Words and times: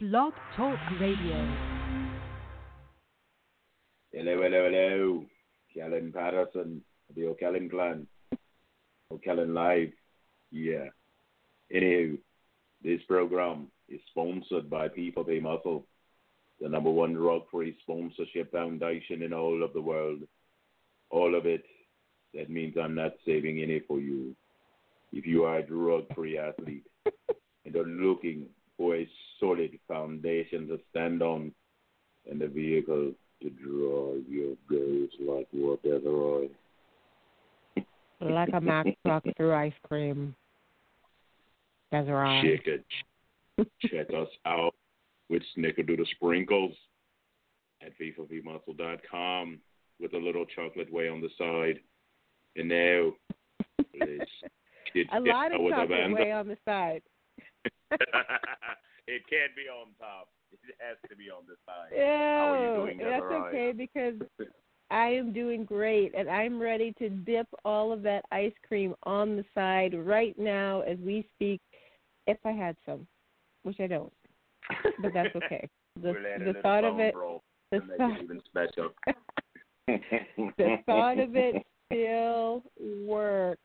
Blog 0.00 0.32
Talk 0.56 0.78
Radio. 0.98 1.36
Hello, 4.12 4.42
hello, 4.42 4.70
hello. 4.70 5.24
Kellen 5.74 6.10
Patterson, 6.10 6.80
the 7.14 7.26
O'Kellen 7.26 7.68
clan. 7.68 8.06
O'Kellen 9.10 9.52
Live. 9.52 9.92
Yeah. 10.50 10.86
Anywho, 11.70 12.16
this 12.82 13.02
program 13.08 13.66
is 13.90 14.00
sponsored 14.08 14.70
by 14.70 14.88
P4P 14.88 15.42
Muscle, 15.42 15.84
the 16.62 16.68
number 16.70 16.90
one 16.90 17.12
drug 17.12 17.42
free 17.50 17.76
sponsorship 17.82 18.50
foundation 18.50 19.20
in 19.20 19.34
all 19.34 19.62
of 19.62 19.74
the 19.74 19.82
world. 19.82 20.20
All 21.10 21.34
of 21.34 21.44
it. 21.44 21.64
That 22.32 22.48
means 22.48 22.74
I'm 22.82 22.94
not 22.94 23.12
saving 23.26 23.60
any 23.60 23.80
for 23.80 24.00
you. 24.00 24.34
If 25.12 25.26
you 25.26 25.44
are 25.44 25.58
a 25.58 25.62
drug 25.62 26.04
free 26.14 26.38
athlete 26.38 26.86
and 27.66 27.76
are 27.76 27.84
looking 27.84 28.46
for 28.80 28.96
a 28.96 29.06
solid 29.38 29.78
foundation 29.86 30.66
to 30.66 30.80
stand 30.90 31.20
on 31.20 31.52
and 32.30 32.40
a 32.40 32.48
vehicle 32.48 33.12
to 33.42 33.50
draw 33.50 34.14
your 34.26 34.56
goals 34.70 35.10
like 35.20 35.46
what, 35.52 35.82
Desiree? 35.82 36.50
Like 38.22 38.48
a 38.54 38.60
Max 38.60 38.88
truck 39.06 39.24
through 39.36 39.52
ice 39.52 39.74
cream. 39.86 40.34
That's 41.92 42.08
right. 42.08 42.42
Check 42.42 42.66
it. 42.66 43.66
Check 43.82 44.08
us 44.18 44.28
out 44.46 44.74
with 45.28 45.42
Snickerdoodle 45.58 46.06
Sprinkles 46.14 46.72
at 47.82 47.92
FIFA4pmuscle.com 47.98 49.58
with 50.00 50.14
a 50.14 50.18
little 50.18 50.46
chocolate 50.46 50.90
whey 50.90 51.08
on 51.10 51.20
the 51.20 51.28
side. 51.36 51.80
And 52.56 52.68
now, 52.70 53.12
let's 54.00 54.30
get 54.94 55.06
A 55.12 55.20
lot 55.20 55.52
of 55.52 55.60
chocolate 55.68 56.12
whey 56.14 56.32
on 56.32 56.48
the 56.48 56.56
side. 56.64 57.02
it 59.06 59.22
can't 59.28 59.54
be 59.56 59.68
on 59.68 59.88
top. 59.98 60.28
It 60.52 60.74
has 60.78 60.96
to 61.08 61.16
be 61.16 61.30
on 61.30 61.42
the 61.46 61.54
side. 61.66 61.96
How 61.96 62.54
are 62.54 62.64
you 62.64 62.84
doing, 62.84 62.98
that's 62.98 63.22
okay 63.22 63.72
because 63.72 64.14
I 64.90 65.06
am 65.06 65.32
doing 65.32 65.64
great 65.64 66.12
and 66.16 66.28
I'm 66.28 66.60
ready 66.60 66.92
to 66.98 67.08
dip 67.08 67.46
all 67.64 67.92
of 67.92 68.02
that 68.02 68.24
ice 68.32 68.52
cream 68.66 68.94
on 69.04 69.36
the 69.36 69.44
side 69.54 69.94
right 69.94 70.36
now 70.38 70.80
as 70.80 70.98
we 70.98 71.28
speak 71.36 71.60
if 72.26 72.38
I 72.44 72.50
had 72.50 72.76
some, 72.84 73.06
which 73.62 73.78
I 73.80 73.86
don't. 73.86 74.12
But 75.00 75.12
that's 75.14 75.34
okay. 75.36 75.68
The 76.02 76.12
the 76.52 76.60
thought 76.62 76.84
of 76.84 76.98
it 76.98 77.14
the 77.70 77.80
thought, 77.96 78.18
it 78.18 78.24
even 78.24 78.40
special. 78.46 78.90
the 79.86 80.76
thought 80.86 81.18
of 81.18 81.36
it 81.36 81.64
still 81.86 82.64
works. 83.06 83.60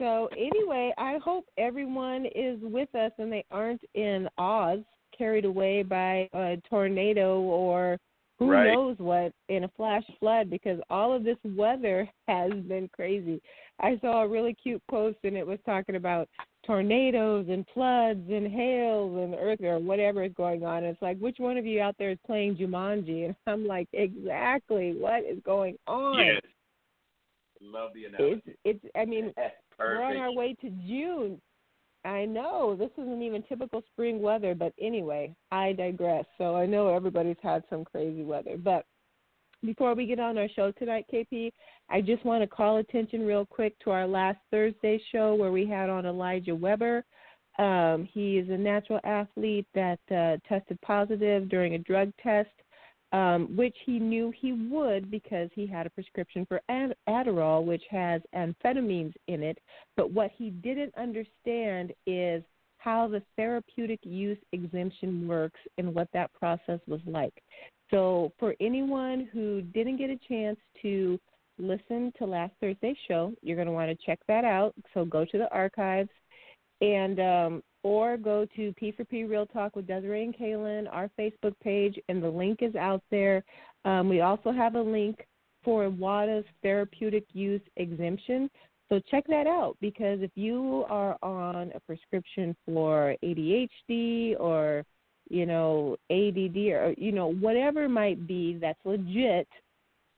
So 0.00 0.30
anyway, 0.32 0.94
I 0.96 1.18
hope 1.22 1.44
everyone 1.58 2.24
is 2.34 2.58
with 2.62 2.92
us 2.94 3.12
and 3.18 3.30
they 3.30 3.44
aren't 3.50 3.82
in 3.94 4.28
Oz, 4.38 4.78
carried 5.16 5.44
away 5.44 5.82
by 5.82 6.26
a 6.32 6.56
tornado 6.70 7.40
or 7.40 7.98
who 8.38 8.50
Right. 8.50 8.72
knows 8.72 8.98
what 8.98 9.34
in 9.50 9.64
a 9.64 9.68
flash 9.76 10.04
flood 10.18 10.48
because 10.48 10.80
all 10.88 11.12
of 11.12 11.22
this 11.22 11.36
weather 11.44 12.08
has 12.28 12.50
been 12.50 12.88
crazy. 12.88 13.42
I 13.78 13.98
saw 13.98 14.22
a 14.22 14.28
really 14.28 14.54
cute 14.54 14.82
post 14.90 15.18
and 15.22 15.36
it 15.36 15.46
was 15.46 15.58
talking 15.66 15.96
about 15.96 16.30
tornadoes 16.64 17.46
and 17.50 17.66
floods 17.74 18.26
and 18.30 18.50
hails 18.50 19.18
and 19.18 19.34
earth 19.34 19.60
or 19.60 19.78
whatever 19.78 20.24
is 20.24 20.32
going 20.32 20.64
on. 20.64 20.84
It's 20.84 21.02
like 21.02 21.18
which 21.18 21.38
one 21.38 21.58
of 21.58 21.66
you 21.66 21.82
out 21.82 21.96
there 21.98 22.10
is 22.10 22.18
playing 22.26 22.56
Jumanji? 22.56 23.26
And 23.26 23.36
I'm 23.46 23.66
like, 23.66 23.88
exactly 23.92 24.94
what 24.98 25.24
is 25.24 25.40
going 25.44 25.76
on? 25.86 26.24
Yes. 26.24 26.40
Love 27.60 27.90
the 27.92 28.06
analogy. 28.06 28.40
It's 28.46 28.58
it's 28.64 28.92
I 28.96 29.04
mean 29.04 29.34
we're 29.80 30.02
on 30.02 30.16
our 30.16 30.32
way 30.32 30.54
to 30.60 30.70
June. 30.86 31.40
I 32.04 32.24
know 32.24 32.76
this 32.76 32.90
isn't 32.96 33.22
even 33.22 33.42
typical 33.42 33.82
spring 33.92 34.22
weather, 34.22 34.54
but 34.54 34.72
anyway, 34.80 35.34
I 35.50 35.72
digress. 35.72 36.24
So 36.38 36.56
I 36.56 36.66
know 36.66 36.88
everybody's 36.88 37.36
had 37.42 37.62
some 37.68 37.84
crazy 37.84 38.22
weather, 38.22 38.56
but 38.56 38.86
before 39.62 39.94
we 39.94 40.06
get 40.06 40.18
on 40.18 40.38
our 40.38 40.48
show 40.48 40.72
tonight, 40.72 41.04
KP, 41.12 41.52
I 41.90 42.00
just 42.00 42.24
want 42.24 42.42
to 42.42 42.46
call 42.46 42.78
attention 42.78 43.26
real 43.26 43.44
quick 43.44 43.78
to 43.80 43.90
our 43.90 44.06
last 44.06 44.38
Thursday 44.50 45.00
show 45.12 45.34
where 45.34 45.52
we 45.52 45.66
had 45.66 45.90
on 45.90 46.06
Elijah 46.06 46.54
Weber. 46.54 47.04
Um, 47.58 48.08
he 48.10 48.38
is 48.38 48.48
a 48.48 48.56
natural 48.56 49.00
athlete 49.04 49.66
that 49.74 49.98
uh, 50.10 50.38
tested 50.48 50.80
positive 50.80 51.48
during 51.50 51.74
a 51.74 51.78
drug 51.78 52.10
test, 52.22 52.48
um, 53.12 53.54
which 53.56 53.76
he 53.84 53.98
knew 53.98 54.32
he 54.38 54.52
would 54.52 55.10
because 55.10 55.50
he 55.54 55.66
had 55.66 55.86
a 55.86 55.90
prescription 55.90 56.46
for 56.46 56.60
Ad- 56.68 56.94
Adderall, 57.08 57.64
which 57.64 57.82
has 57.90 58.22
amphetamines 58.34 59.14
in 59.26 59.42
it. 59.42 59.58
But 59.96 60.12
what 60.12 60.30
he 60.36 60.50
didn't 60.50 60.94
understand 60.96 61.92
is 62.06 62.42
how 62.78 63.08
the 63.08 63.22
therapeutic 63.36 64.00
use 64.02 64.38
exemption 64.52 65.28
works 65.28 65.60
and 65.78 65.94
what 65.94 66.08
that 66.12 66.32
process 66.32 66.80
was 66.86 67.00
like. 67.06 67.34
So, 67.90 68.32
for 68.38 68.54
anyone 68.60 69.28
who 69.32 69.62
didn't 69.62 69.96
get 69.96 70.10
a 70.10 70.18
chance 70.28 70.58
to 70.82 71.18
listen 71.58 72.12
to 72.18 72.24
last 72.24 72.52
Thursday's 72.60 72.96
show, 73.08 73.34
you're 73.42 73.56
going 73.56 73.66
to 73.66 73.72
want 73.72 73.90
to 73.90 74.06
check 74.06 74.20
that 74.28 74.44
out. 74.44 74.74
So, 74.94 75.04
go 75.04 75.24
to 75.24 75.38
the 75.38 75.52
archives 75.52 76.08
and 76.80 77.20
um, 77.20 77.62
or 77.82 78.16
go 78.16 78.46
to 78.56 78.74
P4P 78.80 79.28
Real 79.28 79.46
Talk 79.46 79.76
with 79.76 79.86
Desiree 79.86 80.24
and 80.24 80.36
Kaylin, 80.36 80.86
our 80.92 81.10
Facebook 81.18 81.54
page, 81.62 81.98
and 82.08 82.22
the 82.22 82.28
link 82.28 82.58
is 82.62 82.74
out 82.76 83.02
there. 83.10 83.42
Um, 83.84 84.08
we 84.08 84.20
also 84.20 84.52
have 84.52 84.74
a 84.74 84.82
link 84.82 85.26
for 85.64 85.88
WADA's 85.88 86.44
therapeutic 86.62 87.24
use 87.32 87.62
exemption. 87.76 88.50
So 88.88 89.00
check 89.10 89.24
that 89.28 89.46
out 89.46 89.76
because 89.80 90.20
if 90.20 90.32
you 90.34 90.84
are 90.88 91.16
on 91.22 91.72
a 91.74 91.80
prescription 91.80 92.56
for 92.66 93.14
ADHD 93.22 94.38
or 94.40 94.84
you 95.28 95.46
know 95.46 95.96
ADD 96.10 96.56
or 96.56 96.94
you 96.98 97.12
know 97.12 97.32
whatever 97.34 97.88
might 97.88 98.26
be 98.26 98.58
that's 98.60 98.80
legit 98.84 99.46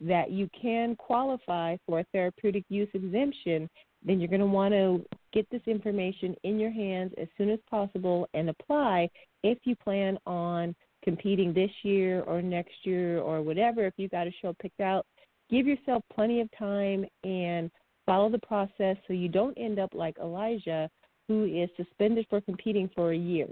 that 0.01 0.31
you 0.31 0.49
can 0.61 0.97
qualify 0.97 1.77
for 1.87 2.01
a 2.01 2.07
therapeutic 2.13 2.65
use 2.69 2.89
exemption, 2.95 3.69
then 4.05 4.21
you're 4.21 4.29
going 4.29 4.41
to 4.41 4.47
want 4.47 4.73
to 4.73 5.05
get 5.33 5.49
this 5.51 5.63
information 5.67 6.35
in 6.45 6.59
your 6.59 6.71
hands 6.71 7.13
as 7.19 7.29
soon 7.39 7.51
as 7.51 7.59
possible 7.71 8.29
and 8.35 8.51
apply 8.51 9.09
if 9.43 9.59
you 9.65 9.77
plan 9.77 10.19
on 10.27 10.75
competing 11.05 11.53
this 11.53 11.71
year 11.83 12.23
or 12.23 12.43
next 12.43 12.75
year 12.85 13.21
or 13.21 13.43
whatever. 13.43 13.87
If 13.87 13.95
you've 13.97 14.11
got 14.11 14.27
a 14.27 14.33
show 14.41 14.55
picked 14.61 14.81
out, 14.81 15.07
give 15.51 15.67
yourself 15.67 16.03
plenty 16.15 16.41
of 16.41 16.49
time 16.59 17.05
and 17.25 17.71
follow 18.07 18.29
the 18.29 18.39
process 18.39 18.97
so 19.07 19.13
you 19.13 19.29
don't 19.29 19.57
end 19.57 19.79
up 19.79 19.91
like 19.95 20.17
Elijah, 20.19 20.91
who 21.29 21.45
is 21.45 21.71
suspended 21.77 22.27
for 22.29 22.41
competing 22.41 22.91
for 22.95 23.13
a 23.13 23.17
year 23.17 23.47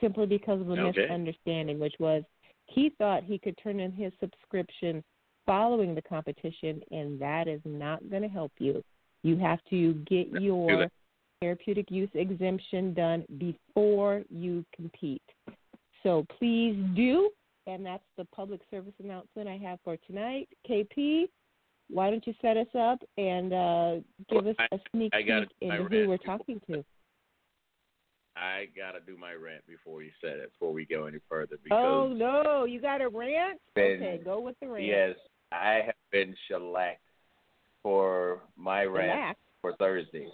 simply 0.00 0.26
because 0.26 0.60
of 0.60 0.70
a 0.70 0.72
Okay. 0.72 1.02
misunderstanding, 1.02 1.78
which 1.78 1.94
was 1.98 2.22
he 2.66 2.90
thought 2.90 3.24
he 3.24 3.38
could 3.38 3.56
turn 3.58 3.80
in 3.80 3.90
his 3.92 4.12
subscription 4.20 5.02
following 5.48 5.94
the 5.94 6.02
competition, 6.02 6.82
and 6.90 7.18
that 7.18 7.48
is 7.48 7.62
not 7.64 8.08
going 8.10 8.22
to 8.22 8.28
help 8.28 8.52
you. 8.58 8.84
You 9.22 9.36
have 9.38 9.58
to 9.70 9.94
get 10.06 10.30
your 10.30 10.88
therapeutic 11.40 11.90
use 11.90 12.10
exemption 12.14 12.92
done 12.92 13.24
before 13.38 14.22
you 14.28 14.64
compete. 14.76 15.22
So 16.02 16.26
please 16.38 16.76
do, 16.94 17.30
and 17.66 17.84
that's 17.84 18.04
the 18.18 18.26
public 18.26 18.60
service 18.70 18.92
announcement 19.02 19.48
I 19.48 19.56
have 19.56 19.78
for 19.84 19.96
tonight. 20.06 20.48
KP, 20.68 21.28
why 21.88 22.10
don't 22.10 22.26
you 22.26 22.34
set 22.42 22.58
us 22.58 22.68
up 22.78 22.98
and 23.16 23.52
uh, 23.52 23.94
give 24.28 24.46
us 24.46 24.56
I- 24.58 24.68
a 24.72 24.78
sneak 24.92 25.14
I 25.14 25.22
gotta 25.22 25.46
peek 25.60 25.70
into 25.72 25.84
who 25.84 26.08
we're 26.08 26.18
talking 26.18 26.60
to? 26.70 26.84
I 28.36 28.68
gotta 28.76 29.00
do 29.00 29.16
my 29.16 29.32
rant 29.32 29.66
before 29.66 30.02
you 30.02 30.10
said 30.20 30.38
it, 30.38 30.52
before 30.52 30.72
we 30.72 30.84
go 30.84 31.06
any 31.06 31.18
further, 31.28 31.56
Oh 31.72 32.12
no, 32.14 32.66
you 32.66 32.80
got 32.80 33.00
a 33.00 33.08
rant? 33.08 33.58
Okay, 33.76 34.20
go 34.24 34.40
with 34.40 34.54
the 34.60 34.68
rant. 34.68 34.86
yes, 34.86 35.16
I 35.52 35.80
have 35.86 35.94
been 36.10 36.34
shellacked 36.46 37.00
for 37.82 38.42
my 38.56 38.84
rant 38.84 39.36
for 39.60 39.74
Thursday. 39.76 40.28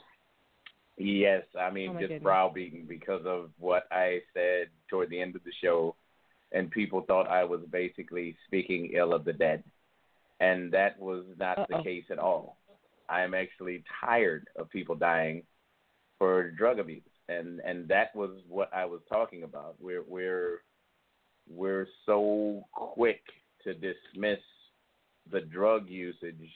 Yes, 0.96 1.42
I 1.58 1.70
mean 1.70 1.90
Oh, 1.90 1.92
just 1.94 2.02
goodness. 2.02 2.22
browbeaten 2.22 2.86
because 2.86 3.24
of 3.26 3.50
what 3.58 3.84
I 3.90 4.20
said 4.32 4.68
toward 4.88 5.10
the 5.10 5.20
end 5.20 5.34
of 5.34 5.42
the 5.44 5.52
show, 5.60 5.96
and 6.52 6.70
people 6.70 7.02
thought 7.02 7.28
I 7.28 7.44
was 7.44 7.60
basically 7.70 8.36
speaking 8.46 8.90
ill 8.94 9.12
of 9.12 9.24
the 9.24 9.32
dead, 9.32 9.64
and 10.40 10.70
that 10.72 10.98
was 10.98 11.24
not 11.38 11.68
the 11.68 11.76
Uh-oh. 11.76 11.82
case 11.82 12.04
at 12.10 12.18
all. 12.18 12.58
I 13.08 13.22
am 13.22 13.34
actually 13.34 13.82
tired 14.00 14.48
of 14.56 14.70
people 14.70 14.94
dying 14.94 15.44
for 16.18 16.50
drug 16.52 16.78
abuse, 16.78 17.02
and 17.28 17.60
and 17.60 17.88
that 17.88 18.14
was 18.14 18.30
what 18.48 18.72
I 18.72 18.84
was 18.84 19.00
talking 19.08 19.42
about. 19.42 19.74
We're 19.80 20.04
we're 20.04 20.62
we're 21.48 21.88
so 22.06 22.64
quick 22.72 23.20
to 23.64 23.74
dismiss 23.74 24.38
the 25.30 25.40
drug 25.40 25.88
usage 25.88 26.50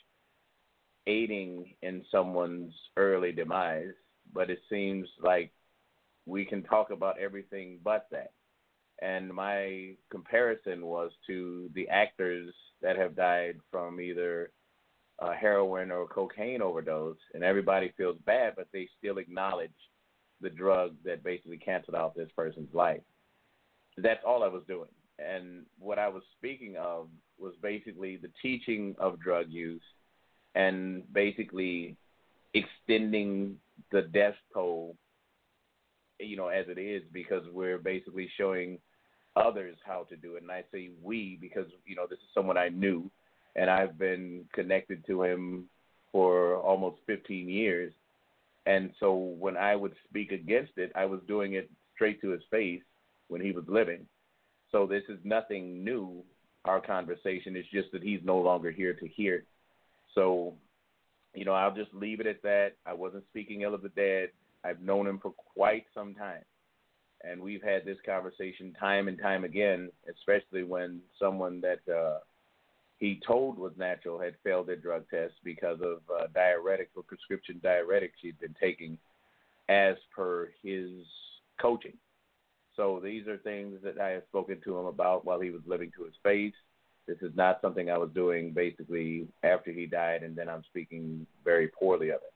aiding 1.07 1.75
in 1.83 2.05
someone's 2.11 2.75
early 2.97 3.33
demise, 3.33 3.95
but 4.33 4.51
it 4.51 4.61
seems 4.71 5.09
like 5.23 5.53
we 6.27 6.45
can 6.45 6.63
talk 6.63 6.91
about 6.91 7.19
everything 7.19 7.79
but 7.83 8.07
that. 8.11 8.33
And 9.01 9.33
my 9.33 9.95
comparison 10.11 10.85
was 10.85 11.11
to 11.27 11.71
the 11.75 11.89
actors 11.89 12.53
that 12.83 12.97
have 12.97 13.17
died 13.17 13.57
from 13.71 14.01
either 14.01 14.51
uh, 15.21 15.33
heroin 15.33 15.91
or 15.91 16.07
cocaine 16.07 16.63
overdose, 16.63 17.17
and 17.35 17.43
everybody 17.43 17.93
feels 17.97 18.19
bad, 18.27 18.55
but 18.57 18.69
they 18.73 18.89
still 18.99 19.19
acknowledge 19.19 19.71
the 20.41 20.51
drug 20.51 20.95
that 21.05 21.25
basically 21.25 21.59
canceled 21.59 21.97
out 21.97 22.15
this 22.15 22.31
person's 22.37 22.73
life. 22.73 23.01
That's 23.97 24.23
all 24.27 24.45
I 24.45 24.49
was 24.49 24.63
doing. 24.69 24.91
And 25.19 25.65
what 25.79 25.99
I 25.99 26.09
was 26.09 26.23
speaking 26.37 26.77
of 26.77 27.09
was 27.39 27.55
basically 27.63 28.17
the 28.17 28.31
teaching 28.43 28.95
of 28.99 29.21
drug 29.21 29.47
use 29.49 29.83
and 30.55 31.03
basically 31.13 31.97
extending 32.55 33.57
the 33.93 34.03
death 34.03 34.35
toll, 34.53 34.97
you 36.19 36.37
know, 36.37 36.49
as 36.49 36.67
it 36.69 36.79
is, 36.79 37.03
because 37.13 37.45
we're 37.53 37.79
basically 37.79 38.29
showing 38.37 38.79
others 39.37 39.77
how 39.85 40.05
to 40.09 40.17
do 40.17 40.37
it. 40.37 40.43
And 40.43 40.51
I 40.51 40.65
say 40.73 40.91
we 41.03 41.39
because, 41.41 41.67
you 41.87 41.95
know, 41.95 42.07
this 42.09 42.19
is 42.19 42.25
someone 42.35 42.57
I 42.57 42.69
knew 42.71 43.11
and 43.57 43.71
I've 43.71 43.99
been 43.99 44.45
connected 44.53 45.05
to 45.07 45.23
him 45.23 45.69
for 46.13 46.57
almost 46.57 46.97
15 47.07 47.49
years. 47.49 47.93
And 48.67 48.93
so 49.01 49.15
when 49.15 49.57
I 49.57 49.77
would 49.77 49.95
speak 50.09 50.33
against 50.33 50.73
it, 50.77 50.93
I 50.95 51.05
was 51.05 51.21
doing 51.27 51.55
it 51.55 51.71
straight 51.95 52.21
to 52.23 52.31
his 52.31 52.43
face 52.51 52.83
when 53.29 53.41
he 53.41 53.53
was 53.53 53.65
living. 53.69 54.07
So 54.71 54.87
this 54.87 55.05
is 55.09 55.19
nothing 55.25 55.85
new, 55.85 56.23
our 56.65 56.81
conversation. 56.81 57.57
It's 57.57 57.69
just 57.71 57.93
that 57.93 58.03
he's 58.03 58.21
no 58.25 58.39
longer 58.39 58.71
here 58.71 58.95
to 58.95 59.09
hear 59.09 59.37
it. 59.37 59.47
So, 60.15 60.55
you 61.35 61.45
know, 61.45 61.53
I'll 61.53 61.75
just 61.75 61.93
leave 61.95 62.21
it 62.21 62.27
at 62.27 62.43
that. 62.43 62.73
I 62.87 62.93
wasn't 62.93 63.25
speaking 63.31 63.63
ill 63.63 63.75
of 63.75 63.83
the 63.83 63.91
dead. 63.91 64.31
I've 64.65 64.81
known 64.81 65.07
him 65.07 65.19
for 65.21 65.31
quite 65.31 65.85
some 65.95 66.15
time. 66.15 66.45
And 67.23 67.41
we've 67.41 67.63
had 67.63 67.85
this 67.85 67.99
conversation 68.07 68.75
time 68.79 69.09
and 69.09 69.19
time 69.19 69.45
again, 69.45 69.91
especially 70.09 70.63
when 70.63 71.01
someone 71.19 71.61
that 71.61 71.93
uh, 71.93 72.19
he 72.99 73.21
told 73.27 73.59
was 73.59 73.73
natural 73.77 74.21
had 74.21 74.35
failed 74.45 74.69
their 74.69 74.77
drug 74.77 75.05
test 75.11 75.35
because 75.45 75.79
of 75.81 75.99
uh, 76.13 76.27
or 76.37 77.03
prescription 77.03 77.61
diuretics 77.65 78.11
she'd 78.21 78.39
been 78.41 78.55
taking 78.61 78.99
as 79.69 79.97
per 80.15 80.51
his 80.63 80.91
coaching. 81.61 81.97
So 82.79 83.01
these 83.03 83.27
are 83.27 83.37
things 83.39 83.81
that 83.83 84.01
I 84.01 84.11
have 84.11 84.23
spoken 84.29 84.61
to 84.63 84.79
him 84.79 84.87
about 84.87 85.25
while 85.25 85.41
he 85.41 85.51
was 85.51 85.63
living 85.67 85.91
to 85.97 86.05
his 86.05 86.15
face. 86.23 86.55
This 87.09 87.19
is 87.23 87.33
not 87.35 87.61
something 87.61 87.91
I 87.91 87.99
was 87.99 88.11
doing 88.15 88.53
basically 88.53 89.27
after 89.43 89.73
he 89.73 89.85
died, 89.85 90.23
and 90.23 90.37
then 90.37 90.49
I'm 90.49 90.63
speaking 90.71 91.27
very 91.45 91.67
poorly 91.67 92.11
of 92.11 92.21
it. 92.21 92.33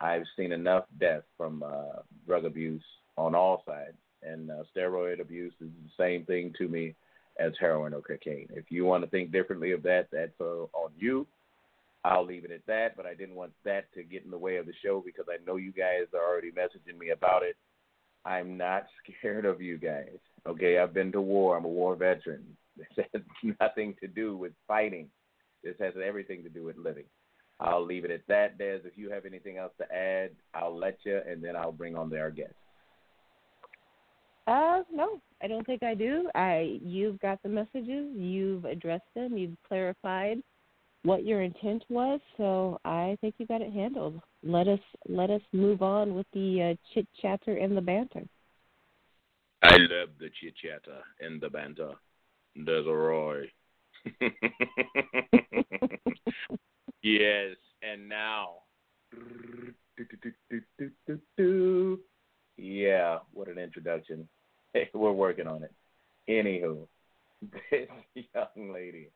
I've 0.00 0.24
seen 0.36 0.50
enough 0.50 0.86
death 0.98 1.22
from 1.36 1.62
uh, 1.62 2.00
drug 2.26 2.46
abuse 2.46 2.82
on 3.16 3.36
all 3.36 3.62
sides, 3.64 3.96
and 4.24 4.50
uh, 4.50 4.64
steroid 4.76 5.20
abuse 5.20 5.52
is 5.60 5.68
the 5.84 6.02
same 6.02 6.24
thing 6.24 6.52
to 6.58 6.66
me 6.66 6.96
as 7.38 7.52
heroin 7.60 7.94
or 7.94 8.00
cocaine. 8.00 8.48
If 8.50 8.72
you 8.72 8.84
want 8.84 9.04
to 9.04 9.10
think 9.10 9.30
differently 9.30 9.70
of 9.70 9.84
that, 9.84 10.08
that's 10.10 10.32
uh, 10.40 10.64
on 10.72 10.90
you. 10.98 11.28
I'll 12.04 12.26
leave 12.26 12.44
it 12.44 12.50
at 12.50 12.66
that, 12.66 12.96
but 12.96 13.06
I 13.06 13.14
didn't 13.14 13.36
want 13.36 13.52
that 13.64 13.92
to 13.94 14.02
get 14.02 14.24
in 14.24 14.32
the 14.32 14.38
way 14.38 14.56
of 14.56 14.66
the 14.66 14.72
show 14.82 15.00
because 15.04 15.26
I 15.28 15.36
know 15.46 15.56
you 15.56 15.70
guys 15.70 16.06
are 16.12 16.28
already 16.28 16.50
messaging 16.50 16.98
me 16.98 17.10
about 17.10 17.44
it. 17.44 17.56
I'm 18.24 18.56
not 18.56 18.84
scared 19.20 19.44
of 19.44 19.60
you 19.60 19.78
guys. 19.78 20.18
Okay, 20.46 20.78
I've 20.78 20.94
been 20.94 21.12
to 21.12 21.20
war. 21.20 21.56
I'm 21.56 21.64
a 21.64 21.68
war 21.68 21.96
veteran. 21.96 22.44
This 22.96 23.06
has 23.12 23.22
nothing 23.60 23.94
to 24.00 24.08
do 24.08 24.38
with 24.38 24.52
fighting. 24.66 25.08
This 25.62 25.74
has 25.80 25.92
everything 26.02 26.42
to 26.44 26.48
do 26.48 26.64
with 26.64 26.78
living. 26.78 27.04
I'll 27.60 27.84
leave 27.84 28.06
it 28.06 28.10
at 28.10 28.26
that, 28.28 28.56
Des. 28.56 28.80
If 28.84 28.96
you 28.96 29.10
have 29.10 29.26
anything 29.26 29.58
else 29.58 29.72
to 29.78 29.94
add, 29.94 30.30
I'll 30.54 30.74
let 30.74 30.96
you, 31.04 31.20
and 31.28 31.44
then 31.44 31.56
I'll 31.56 31.72
bring 31.72 31.94
on 31.94 32.16
our 32.16 32.30
guest. 32.30 32.54
Uh, 34.46 34.82
no, 34.90 35.20
I 35.42 35.46
don't 35.46 35.66
think 35.66 35.82
I 35.82 35.94
do. 35.94 36.30
I 36.34 36.80
you've 36.82 37.20
got 37.20 37.42
the 37.42 37.48
messages, 37.48 38.08
you've 38.16 38.64
addressed 38.64 39.12
them, 39.14 39.36
you've 39.36 39.56
clarified 39.68 40.42
what 41.02 41.24
your 41.24 41.42
intent 41.42 41.84
was, 41.88 42.20
so 42.36 42.78
I 42.84 43.16
think 43.20 43.34
you 43.38 43.46
got 43.46 43.62
it 43.62 43.72
handled. 43.72 44.20
Let 44.42 44.68
us 44.68 44.80
let 45.08 45.30
us 45.30 45.40
move 45.52 45.82
on 45.82 46.14
with 46.14 46.26
the 46.32 46.72
uh, 46.72 46.74
chit 46.92 47.06
chatter 47.20 47.56
and 47.56 47.76
the 47.76 47.80
banter. 47.80 48.24
I 49.62 49.76
love 49.76 50.10
the 50.18 50.30
chit 50.40 50.54
chatter 50.56 51.00
and 51.20 51.40
the 51.40 51.50
banter. 51.50 51.92
Desiree. 52.56 53.52
yes, 57.02 57.56
and 57.82 58.08
now. 58.08 58.54
Yeah, 62.56 63.18
what 63.32 63.48
an 63.48 63.58
introduction. 63.58 64.28
we're 64.94 65.12
working 65.12 65.46
on 65.46 65.62
it. 65.62 65.72
Anywho, 66.28 66.86
this 67.70 67.88
young 68.34 68.72
lady 68.72 69.10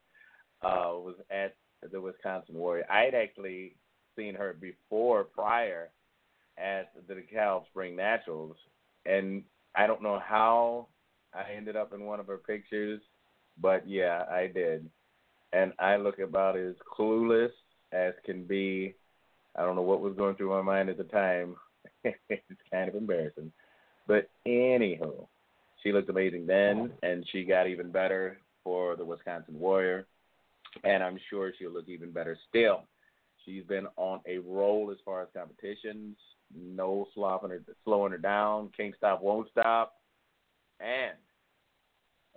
uh, 0.61 0.93
was 0.93 1.15
at 1.29 1.55
the 1.91 2.01
Wisconsin 2.01 2.55
Warrior. 2.55 2.85
I 2.89 3.01
had 3.01 3.15
actually 3.15 3.75
seen 4.15 4.35
her 4.35 4.53
before, 4.59 5.23
prior, 5.23 5.89
at 6.57 6.91
the 7.07 7.13
DeKalb 7.13 7.65
Spring 7.67 7.95
Naturals, 7.95 8.55
and 9.05 9.43
I 9.75 9.87
don't 9.87 10.01
know 10.01 10.19
how 10.25 10.87
I 11.33 11.51
ended 11.55 11.75
up 11.75 11.93
in 11.93 12.05
one 12.05 12.19
of 12.19 12.27
her 12.27 12.37
pictures, 12.37 13.01
but 13.61 13.87
yeah, 13.87 14.23
I 14.29 14.47
did. 14.47 14.89
And 15.53 15.73
I 15.79 15.97
look 15.97 16.19
about 16.19 16.57
as 16.57 16.75
clueless 16.97 17.51
as 17.91 18.13
can 18.25 18.43
be. 18.43 18.95
I 19.55 19.61
don't 19.61 19.75
know 19.75 19.81
what 19.81 20.01
was 20.01 20.15
going 20.15 20.35
through 20.35 20.49
my 20.49 20.61
mind 20.61 20.89
at 20.89 20.97
the 20.97 21.03
time. 21.05 21.55
it's 22.03 22.61
kind 22.71 22.89
of 22.89 22.95
embarrassing. 22.95 23.51
But 24.07 24.29
anywho, 24.45 25.27
she 25.81 25.91
looked 25.91 26.09
amazing 26.09 26.45
then, 26.45 26.91
and 27.03 27.25
she 27.31 27.43
got 27.43 27.67
even 27.67 27.91
better 27.91 28.37
for 28.63 28.95
the 28.95 29.05
Wisconsin 29.05 29.59
Warrior, 29.59 30.07
and 30.83 31.03
I'm 31.03 31.19
sure 31.29 31.51
she'll 31.57 31.71
look 31.71 31.89
even 31.89 32.11
better 32.11 32.37
still. 32.49 32.83
She's 33.45 33.63
been 33.63 33.87
on 33.95 34.21
a 34.25 34.39
roll 34.39 34.91
as 34.91 34.97
far 35.05 35.21
as 35.21 35.27
competitions. 35.35 36.17
No 36.55 37.07
slowing 37.13 37.51
her, 37.51 37.61
slowing 37.83 38.11
her 38.11 38.17
down. 38.17 38.69
Can't 38.75 38.95
stop, 38.97 39.21
won't 39.21 39.49
stop. 39.51 39.93
And 40.79 41.17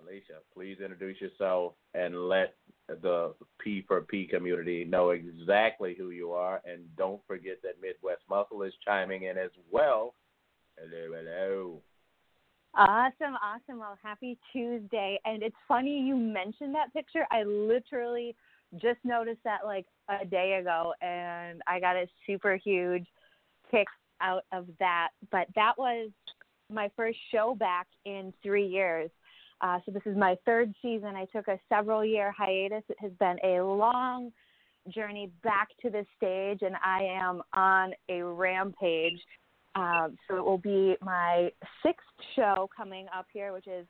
Alicia, 0.01 0.41
please 0.55 0.79
introduce 0.83 1.21
yourself 1.21 1.75
and 1.95 2.29
let 2.29 2.55
the 2.89 3.35
P 3.59 3.85
for 3.87 4.03
P 4.03 4.27
community 4.27 4.85
know 4.85 5.11
exactly 5.11 5.95
who 5.97 6.11
you 6.11 6.33
are. 6.33 6.61
And 6.65 6.85
don't 6.97 7.21
forget 7.27 7.59
that 7.63 7.81
Midwest 7.83 8.23
Muscle 8.29 8.63
is 8.63 8.73
chiming 8.85 9.25
in 9.25 9.37
as 9.37 9.51
well. 9.71 10.15
Hello, 10.77 11.17
hello. 11.17 11.81
Awesome, 12.75 13.35
awesome. 13.43 13.79
Well, 13.79 13.99
happy 14.03 14.39
Tuesday. 14.53 15.19
And 15.25 15.43
it's 15.43 15.57
funny 15.67 16.01
you 16.01 16.17
mentioned 16.17 16.75
that 16.75 16.93
picture. 16.93 17.27
I 17.31 17.43
literally 17.45 18.37
just 18.77 18.99
noticed 19.05 19.43
that 19.45 19.61
like 19.65 19.87
a 20.09 20.25
day 20.25 20.59
ago 20.61 20.93
and 21.01 21.63
I 21.67 21.81
got 21.81 21.97
a 21.97 22.07
super 22.27 22.57
huge 22.57 23.07
kick 23.71 23.87
out 24.21 24.45
of 24.53 24.67
that. 24.79 25.09
But 25.31 25.49
that 25.55 25.73
was 25.79 26.11
my 26.71 26.91
first 26.97 27.19
show 27.33 27.55
back 27.55 27.87
in 28.05 28.33
three 28.43 28.67
years. 28.67 29.11
Uh, 29.61 29.79
so 29.85 29.93
this 29.93 30.03
is 30.07 30.17
my 30.17 30.37
third 30.45 30.73
season. 30.83 31.17
I 31.17 31.25
took 31.27 31.49
a 31.49 31.59
several 31.69 32.05
year 32.05 32.33
hiatus. 32.37 32.85
It 32.89 32.99
has 33.01 33.13
been 33.19 33.39
a 33.43 33.61
long 33.63 34.31
journey 34.89 35.31
back 35.43 35.69
to 35.83 35.91
the 35.91 36.05
stage, 36.17 36.61
and 36.63 36.77
I 36.85 37.03
am 37.21 37.43
on 37.55 37.93
a 38.09 38.23
rampage. 38.23 39.21
Um, 39.79 40.17
so 40.27 40.37
it 40.37 40.45
will 40.45 40.59
be 40.59 40.97
my 41.01 41.51
sixth 41.85 42.07
show 42.35 42.69
coming 42.77 43.07
up 43.17 43.27
here, 43.33 43.53
which 43.53 43.69
is 43.69 43.87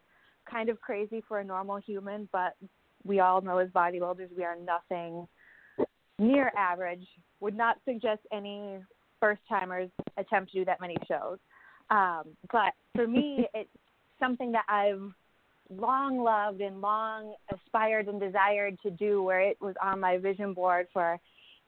kind 0.50 0.68
of 0.68 0.80
crazy 0.80 1.22
for 1.26 1.40
a 1.40 1.44
normal 1.44 1.78
human, 1.78 2.28
but 2.30 2.54
we 3.04 3.20
all 3.20 3.40
know 3.40 3.56
as 3.58 3.68
bodybuilders 3.70 4.28
we 4.36 4.44
are 4.44 4.56
nothing 4.56 5.26
near 6.18 6.52
average. 6.56 7.06
Would 7.40 7.56
not 7.56 7.78
suggest 7.86 8.20
any 8.32 8.78
first 9.18 9.40
timers 9.48 9.88
attempt 10.18 10.52
to 10.52 10.58
do 10.58 10.64
that 10.66 10.80
many 10.80 10.96
shows. 11.08 11.38
Um, 11.90 12.24
but 12.52 12.72
for 12.94 13.06
me, 13.06 13.46
it's 13.54 13.70
something 14.20 14.52
that 14.52 14.64
I've 14.68 15.10
long 15.70 16.18
loved 16.22 16.60
and 16.60 16.82
long 16.82 17.34
aspired 17.52 18.08
and 18.08 18.20
desired 18.20 18.78
to 18.82 18.90
do, 18.90 19.22
where 19.22 19.40
it 19.40 19.56
was 19.60 19.74
on 19.82 20.00
my 20.00 20.18
vision 20.18 20.52
board 20.52 20.86
for 20.92 21.18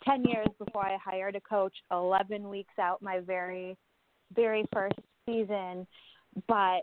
10 0.04 0.24
years 0.24 0.48
before 0.58 0.84
I 0.84 0.98
hired 1.02 1.36
a 1.36 1.40
coach, 1.40 1.74
11 1.90 2.48
weeks 2.48 2.74
out 2.78 3.00
my 3.00 3.20
very 3.20 3.78
very 4.34 4.64
first 4.72 4.98
season, 5.26 5.86
but 6.46 6.80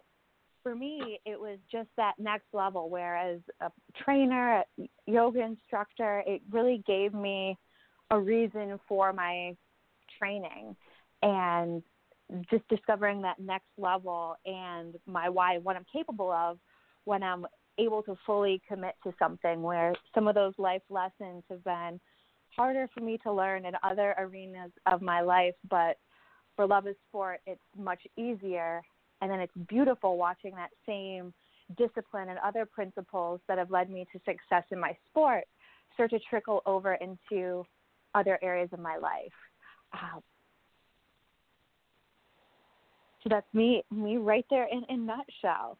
for 0.64 0.76
me, 0.76 1.20
it 1.26 1.40
was 1.40 1.60
just 1.72 1.90
that 1.96 2.14
next 2.20 2.48
level. 2.52 2.90
Whereas 2.90 3.40
a 3.62 3.72
trainer, 4.04 4.64
a 4.80 4.90
yoga 5.06 5.42
instructor, 5.42 6.24
it 6.28 6.42
really 6.52 6.84
gave 6.86 7.14
me 7.14 7.58
a 8.12 8.20
reason 8.20 8.80
for 8.88 9.14
my 9.14 9.56
training 10.20 10.76
and 11.22 11.84
just 12.52 12.68
discovering 12.68 13.22
that 13.22 13.40
next 13.40 13.70
level 13.78 14.36
and 14.46 14.96
my 15.06 15.30
why, 15.30 15.58
what 15.58 15.76
I'm 15.76 15.86
capable 15.92 16.32
of 16.32 16.58
when 17.06 17.24
I'm 17.24 17.46
able 17.78 18.04
to 18.04 18.18
fully 18.26 18.62
commit 18.68 18.96
to 19.04 19.14
something. 19.18 19.62
Where 19.62 19.94
some 20.14 20.28
of 20.28 20.36
those 20.36 20.54
life 20.58 20.82
lessons 20.90 21.44
have 21.50 21.64
been 21.64 22.00
harder 22.56 22.90
for 22.94 23.02
me 23.02 23.18
to 23.20 23.32
learn 23.32 23.66
in 23.66 23.74
other 23.84 24.16
arenas 24.18 24.72
of 24.86 25.02
my 25.02 25.22
life, 25.22 25.56
but 25.70 25.98
for 26.58 26.68
Love 26.68 26.88
is 26.88 26.96
Sport, 27.08 27.40
it's 27.48 27.62
much 27.78 28.02
easier. 28.18 28.82
And 29.22 29.32
then 29.32 29.40
it's 29.40 29.54
beautiful 29.70 30.18
watching 30.18 30.52
that 30.56 30.72
same 30.86 31.34
discipline 31.78 32.28
and 32.28 32.38
other 32.40 32.66
principles 32.66 33.40
that 33.48 33.58
have 33.58 33.72
led 33.72 33.90
me 33.90 34.06
to 34.12 34.20
success 34.20 34.64
in 34.72 34.80
my 34.80 34.96
sport 35.10 35.46
start 35.94 36.10
to 36.10 36.20
trickle 36.30 36.62
over 36.66 36.96
into 36.96 37.66
other 38.14 38.38
areas 38.42 38.70
of 38.74 38.80
my 38.80 38.98
life. 38.98 39.32
Uh, 39.94 40.20
So 43.28 43.30
that's 43.30 43.54
me, 43.54 43.84
me 43.92 44.16
right 44.16 44.46
there 44.50 44.68
in 44.72 44.84
in 44.88 45.06
nutshell. 45.06 45.78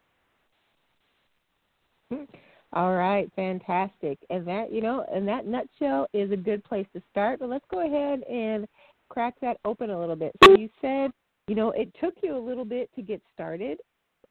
All 2.74 2.94
right, 2.94 3.30
fantastic. 3.34 4.18
And 4.28 4.46
that, 4.46 4.70
you 4.70 4.82
know, 4.82 5.06
and 5.10 5.26
that 5.28 5.46
nutshell 5.46 6.08
is 6.12 6.30
a 6.30 6.36
good 6.36 6.62
place 6.64 6.86
to 6.94 7.02
start. 7.10 7.38
But 7.38 7.48
let's 7.48 7.64
go 7.70 7.86
ahead 7.86 8.22
and 8.24 8.68
crack 9.08 9.34
that 9.40 9.58
open 9.64 9.90
a 9.90 9.98
little 9.98 10.16
bit. 10.16 10.32
So 10.44 10.56
you 10.56 10.68
said, 10.80 11.10
you 11.48 11.54
know, 11.54 11.70
it 11.70 11.92
took 12.00 12.14
you 12.22 12.36
a 12.36 12.38
little 12.38 12.64
bit 12.64 12.90
to 12.96 13.02
get 13.02 13.22
started, 13.32 13.78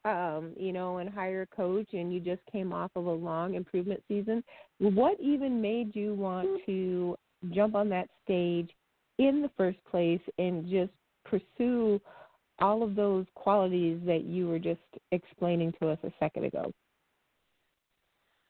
um, 0.04 0.52
you 0.56 0.72
know, 0.72 0.98
and 0.98 1.10
hire 1.10 1.42
a 1.42 1.56
coach, 1.56 1.88
and 1.92 2.12
you 2.12 2.20
just 2.20 2.40
came 2.50 2.72
off 2.72 2.90
of 2.96 3.06
a 3.06 3.10
long 3.10 3.54
improvement 3.54 4.02
season. 4.08 4.42
What 4.78 5.18
even 5.20 5.60
made 5.60 5.94
you 5.94 6.14
want 6.14 6.64
to 6.66 7.16
jump 7.50 7.74
on 7.74 7.88
that 7.90 8.08
stage 8.24 8.70
in 9.18 9.42
the 9.42 9.50
first 9.56 9.78
place 9.90 10.20
and 10.38 10.68
just 10.68 10.92
pursue 11.24 12.00
all 12.60 12.82
of 12.82 12.94
those 12.94 13.26
qualities 13.34 14.00
that 14.04 14.24
you 14.24 14.48
were 14.48 14.58
just 14.58 14.80
explaining 15.12 15.72
to 15.80 15.88
us 15.88 15.98
a 16.04 16.12
second 16.18 16.44
ago? 16.44 16.72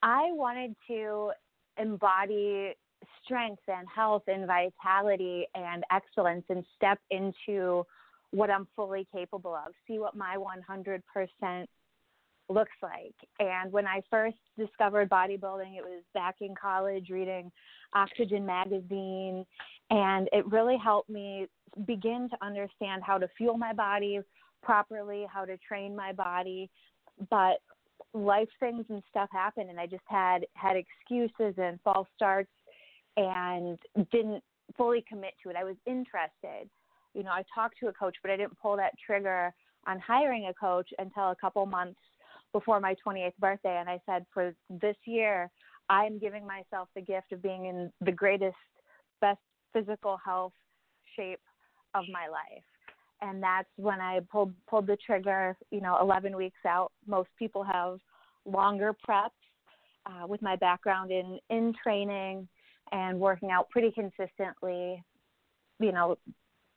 I 0.01 0.29
wanted 0.31 0.75
to 0.87 1.31
embody 1.77 2.73
strength 3.23 3.63
and 3.67 3.87
health 3.93 4.23
and 4.27 4.47
vitality 4.47 5.45
and 5.55 5.83
excellence 5.91 6.45
and 6.49 6.63
step 6.75 6.99
into 7.11 7.85
what 8.31 8.49
I'm 8.49 8.67
fully 8.75 9.07
capable 9.13 9.55
of, 9.55 9.73
see 9.87 9.99
what 9.99 10.15
my 10.15 10.37
100% 10.37 11.65
looks 12.49 12.71
like. 12.81 13.15
And 13.39 13.71
when 13.71 13.87
I 13.87 14.01
first 14.09 14.37
discovered 14.57 15.09
bodybuilding, 15.09 15.77
it 15.77 15.83
was 15.83 16.03
back 16.13 16.35
in 16.41 16.53
college 16.59 17.09
reading 17.09 17.51
Oxygen 17.93 18.45
magazine, 18.45 19.45
and 19.89 20.29
it 20.31 20.45
really 20.47 20.77
helped 20.77 21.09
me 21.09 21.47
begin 21.85 22.27
to 22.29 22.45
understand 22.45 23.03
how 23.03 23.17
to 23.17 23.27
fuel 23.37 23.57
my 23.57 23.73
body 23.73 24.19
properly, 24.61 25.25
how 25.31 25.45
to 25.45 25.57
train 25.57 25.95
my 25.95 26.11
body. 26.11 26.69
But 27.29 27.59
life 28.13 28.49
things 28.59 28.85
and 28.89 29.03
stuff 29.09 29.29
happened 29.31 29.69
and 29.69 29.79
I 29.79 29.85
just 29.85 30.03
had 30.07 30.45
had 30.55 30.75
excuses 30.75 31.53
and 31.57 31.79
false 31.83 32.07
starts 32.15 32.49
and 33.25 33.77
didn't 34.11 34.43
fully 34.77 35.03
commit 35.07 35.33
to 35.43 35.49
it. 35.49 35.55
I 35.55 35.63
was 35.63 35.75
interested. 35.85 36.69
You 37.13 37.23
know, 37.23 37.31
I 37.31 37.43
talked 37.53 37.75
to 37.79 37.87
a 37.87 37.93
coach, 37.93 38.15
but 38.21 38.31
I 38.31 38.37
didn't 38.37 38.57
pull 38.61 38.77
that 38.77 38.93
trigger 39.05 39.53
on 39.87 39.99
hiring 39.99 40.47
a 40.47 40.53
coach 40.53 40.89
until 40.99 41.31
a 41.31 41.35
couple 41.35 41.65
months 41.65 41.99
before 42.51 42.79
my 42.79 42.95
28th 43.05 43.37
birthday 43.39 43.77
and 43.79 43.87
I 43.87 44.01
said 44.05 44.25
for 44.33 44.53
this 44.69 44.95
year 45.05 45.49
I'm 45.87 46.17
giving 46.17 46.45
myself 46.45 46.89
the 46.95 47.01
gift 47.01 47.31
of 47.31 47.41
being 47.43 47.65
in 47.65 47.91
the 48.01 48.11
greatest 48.11 48.55
best 49.21 49.39
physical 49.71 50.17
health 50.23 50.53
shape 51.15 51.39
of 51.93 52.05
my 52.11 52.27
life 52.27 52.63
and 53.21 53.41
that's 53.41 53.67
when 53.75 53.99
I 53.99 54.19
pulled 54.31 54.53
pulled 54.67 54.87
the 54.87 54.97
trigger. 55.05 55.57
You 55.71 55.81
know, 55.81 55.97
11 56.01 56.35
weeks 56.35 56.59
out. 56.65 56.91
Most 57.05 57.29
people 57.37 57.63
have 57.63 57.99
longer 58.45 58.95
preps. 59.07 59.29
Uh, 60.05 60.25
with 60.25 60.41
my 60.41 60.55
background 60.55 61.11
in 61.11 61.37
in 61.49 61.73
training 61.83 62.47
and 62.91 63.19
working 63.19 63.51
out 63.51 63.69
pretty 63.69 63.91
consistently, 63.91 65.03
you 65.79 65.91
know, 65.91 66.17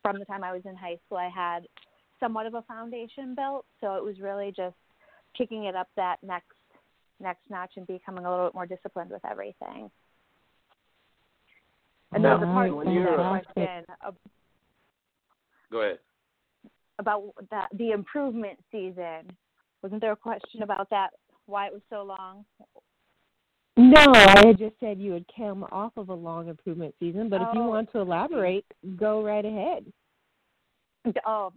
from 0.02 0.18
the 0.18 0.24
time 0.24 0.44
I 0.44 0.52
was 0.52 0.62
in 0.64 0.74
high 0.74 0.98
school, 1.06 1.18
I 1.18 1.28
had 1.28 1.66
somewhat 2.20 2.46
of 2.46 2.54
a 2.54 2.62
foundation 2.62 3.34
built. 3.34 3.66
So 3.80 3.94
it 3.94 4.04
was 4.04 4.20
really 4.20 4.52
just 4.56 4.76
kicking 5.36 5.64
it 5.64 5.74
up 5.74 5.88
that 5.96 6.16
next 6.22 6.46
next 7.20 7.42
notch 7.50 7.72
and 7.76 7.86
becoming 7.86 8.24
a 8.24 8.30
little 8.30 8.46
bit 8.46 8.54
more 8.54 8.66
disciplined 8.66 9.10
with 9.10 9.24
everything. 9.24 9.90
And 12.12 12.22
now, 12.22 12.36
there's 12.36 12.48
a 12.48 12.52
part 12.52 12.76
when 12.76 12.90
you're 12.90 13.16
that 13.16 13.44
question 13.44 13.84
uh, 14.04 14.10
go 15.70 15.80
ahead. 15.80 15.98
about 16.98 17.32
that 17.50 17.68
the 17.78 17.92
improvement 17.92 18.58
season. 18.70 19.30
Wasn't 19.82 20.00
there 20.00 20.12
a 20.12 20.16
question 20.16 20.62
about 20.62 20.90
that? 20.90 21.10
Why 21.46 21.66
it 21.66 21.72
was 21.72 21.82
so 21.90 22.02
long? 22.02 22.44
No, 23.76 24.04
I 24.14 24.46
had 24.46 24.58
just 24.58 24.74
said 24.80 24.98
you 24.98 25.12
had 25.12 25.24
come 25.34 25.64
off 25.72 25.92
of 25.96 26.10
a 26.10 26.14
long 26.14 26.48
improvement 26.48 26.94
season, 27.00 27.28
but 27.30 27.40
if 27.40 27.48
you 27.54 27.60
Oh. 27.60 27.68
want 27.68 27.90
to 27.92 28.00
elaborate, 28.00 28.66
go 28.96 29.22
right 29.24 29.44
ahead. 29.44 29.90
Oh, 31.24 31.52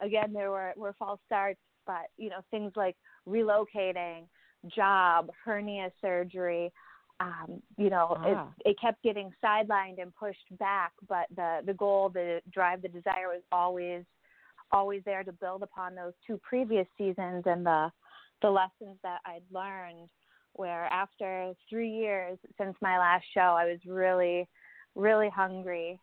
again, 0.00 0.32
there 0.32 0.50
were 0.50 0.74
were 0.76 0.92
false 0.94 1.20
starts, 1.26 1.60
but 1.86 2.10
you 2.16 2.28
know 2.28 2.40
things 2.50 2.76
like 2.76 2.96
relocating, 3.26 4.28
job, 4.66 5.30
hernia 5.44 5.92
surgery. 6.00 6.72
Um, 7.20 7.62
you 7.76 7.88
know, 7.90 8.16
Ah. 8.18 8.52
it 8.64 8.70
it 8.70 8.78
kept 8.80 9.02
getting 9.02 9.32
sidelined 9.42 10.00
and 10.02 10.14
pushed 10.16 10.56
back, 10.58 10.92
but 11.06 11.28
the 11.34 11.62
the 11.64 11.74
goal, 11.74 12.08
the 12.08 12.42
drive, 12.50 12.82
the 12.82 12.88
desire 12.88 13.28
was 13.28 13.42
always 13.52 14.04
always 14.72 15.02
there 15.04 15.24
to 15.24 15.32
build 15.32 15.62
upon 15.62 15.94
those 15.94 16.12
two 16.26 16.36
previous 16.38 16.86
seasons 16.98 17.46
and 17.46 17.64
the 17.64 17.90
the 18.42 18.50
lessons 18.50 18.98
that 19.02 19.20
I'd 19.24 19.42
learned. 19.50 20.10
Where 20.58 20.86
after 20.86 21.52
three 21.70 21.90
years 21.90 22.36
since 22.60 22.74
my 22.82 22.98
last 22.98 23.24
show, 23.32 23.56
I 23.56 23.64
was 23.64 23.78
really, 23.86 24.48
really 24.96 25.30
hungry 25.30 26.00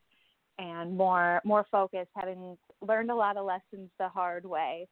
and 0.58 0.96
more 0.96 1.42
more 1.44 1.66
focused, 1.70 2.12
having 2.16 2.58
learned 2.82 3.12
a 3.12 3.16
lot 3.16 3.36
of 3.36 3.46
lessons 3.46 3.90
the 4.00 4.08
hard 4.08 4.46
way. 4.46 4.88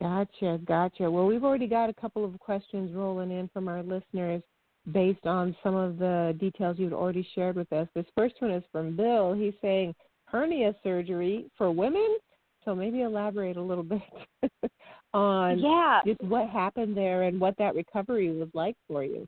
Gotcha, 0.00 0.60
gotcha. 0.64 1.10
Well, 1.10 1.26
we've 1.26 1.44
already 1.44 1.66
got 1.66 1.90
a 1.90 1.94
couple 1.94 2.24
of 2.24 2.38
questions 2.40 2.94
rolling 2.94 3.30
in 3.30 3.50
from 3.52 3.68
our 3.68 3.82
listeners 3.82 4.42
based 4.90 5.26
on 5.26 5.54
some 5.62 5.76
of 5.76 5.98
the 5.98 6.34
details 6.40 6.76
you've 6.78 6.94
already 6.94 7.28
shared 7.34 7.56
with 7.56 7.70
us. 7.70 7.86
This 7.94 8.06
first 8.16 8.36
one 8.38 8.50
is 8.50 8.64
from 8.72 8.96
Bill. 8.96 9.34
He's 9.34 9.52
saying 9.60 9.94
hernia 10.24 10.74
surgery 10.82 11.50
for 11.58 11.70
women. 11.70 12.16
So 12.64 12.74
maybe 12.74 13.02
elaborate 13.02 13.58
a 13.58 13.62
little 13.62 13.84
bit 13.84 14.02
on 15.12 15.58
Yeah. 15.58 16.02
what 16.20 16.48
happened 16.48 16.96
there 16.96 17.22
and 17.22 17.40
what 17.40 17.56
that 17.58 17.74
recovery 17.74 18.30
was 18.30 18.48
like 18.54 18.76
for 18.86 19.02
you. 19.04 19.26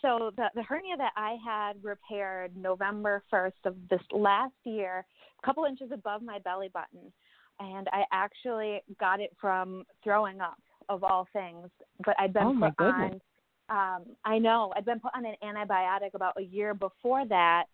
So 0.00 0.32
the 0.36 0.50
the 0.54 0.62
hernia 0.64 0.96
that 0.96 1.12
I 1.16 1.36
had 1.44 1.82
repaired 1.82 2.56
November 2.56 3.22
first 3.30 3.64
of 3.64 3.76
this 3.88 4.02
last 4.10 4.54
year, 4.64 5.06
a 5.42 5.46
couple 5.46 5.64
inches 5.64 5.92
above 5.92 6.22
my 6.22 6.40
belly 6.40 6.68
button, 6.68 7.12
and 7.60 7.88
I 7.92 8.04
actually 8.10 8.82
got 8.98 9.20
it 9.20 9.34
from 9.40 9.84
throwing 10.02 10.40
up 10.40 10.58
of 10.88 11.04
all 11.04 11.28
things. 11.32 11.70
But 12.04 12.16
I'd 12.18 12.32
been 12.32 12.42
Oh, 12.42 12.52
my 12.52 12.70
put 12.70 12.84
on. 12.84 13.00
goodness. 13.00 13.22
Um, 13.68 14.16
I 14.24 14.38
know 14.38 14.72
I'd 14.76 14.84
been 14.84 15.00
put 15.00 15.14
on 15.14 15.24
an 15.24 15.36
antibiotic 15.42 16.14
about 16.14 16.36
a 16.36 16.42
year 16.42 16.74
before 16.74 17.24
that. 17.26 17.66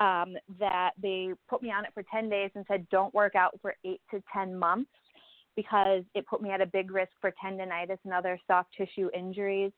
Um, 0.00 0.34
that 0.58 0.92
they 1.02 1.32
put 1.46 1.62
me 1.62 1.70
on 1.70 1.84
it 1.84 1.90
for 1.92 2.02
10 2.04 2.30
days 2.30 2.50
and 2.54 2.64
said 2.66 2.88
don't 2.88 3.12
work 3.12 3.34
out 3.34 3.58
for 3.60 3.74
eight 3.84 4.00
to 4.10 4.22
10 4.32 4.56
months 4.56 4.90
because 5.56 6.02
it 6.14 6.26
put 6.26 6.42
me 6.42 6.50
at 6.50 6.60
a 6.60 6.66
big 6.66 6.90
risk 6.90 7.12
for 7.20 7.32
tendonitis 7.42 7.98
and 8.04 8.12
other 8.12 8.38
soft 8.46 8.70
tissue 8.76 9.10
injuries. 9.14 9.72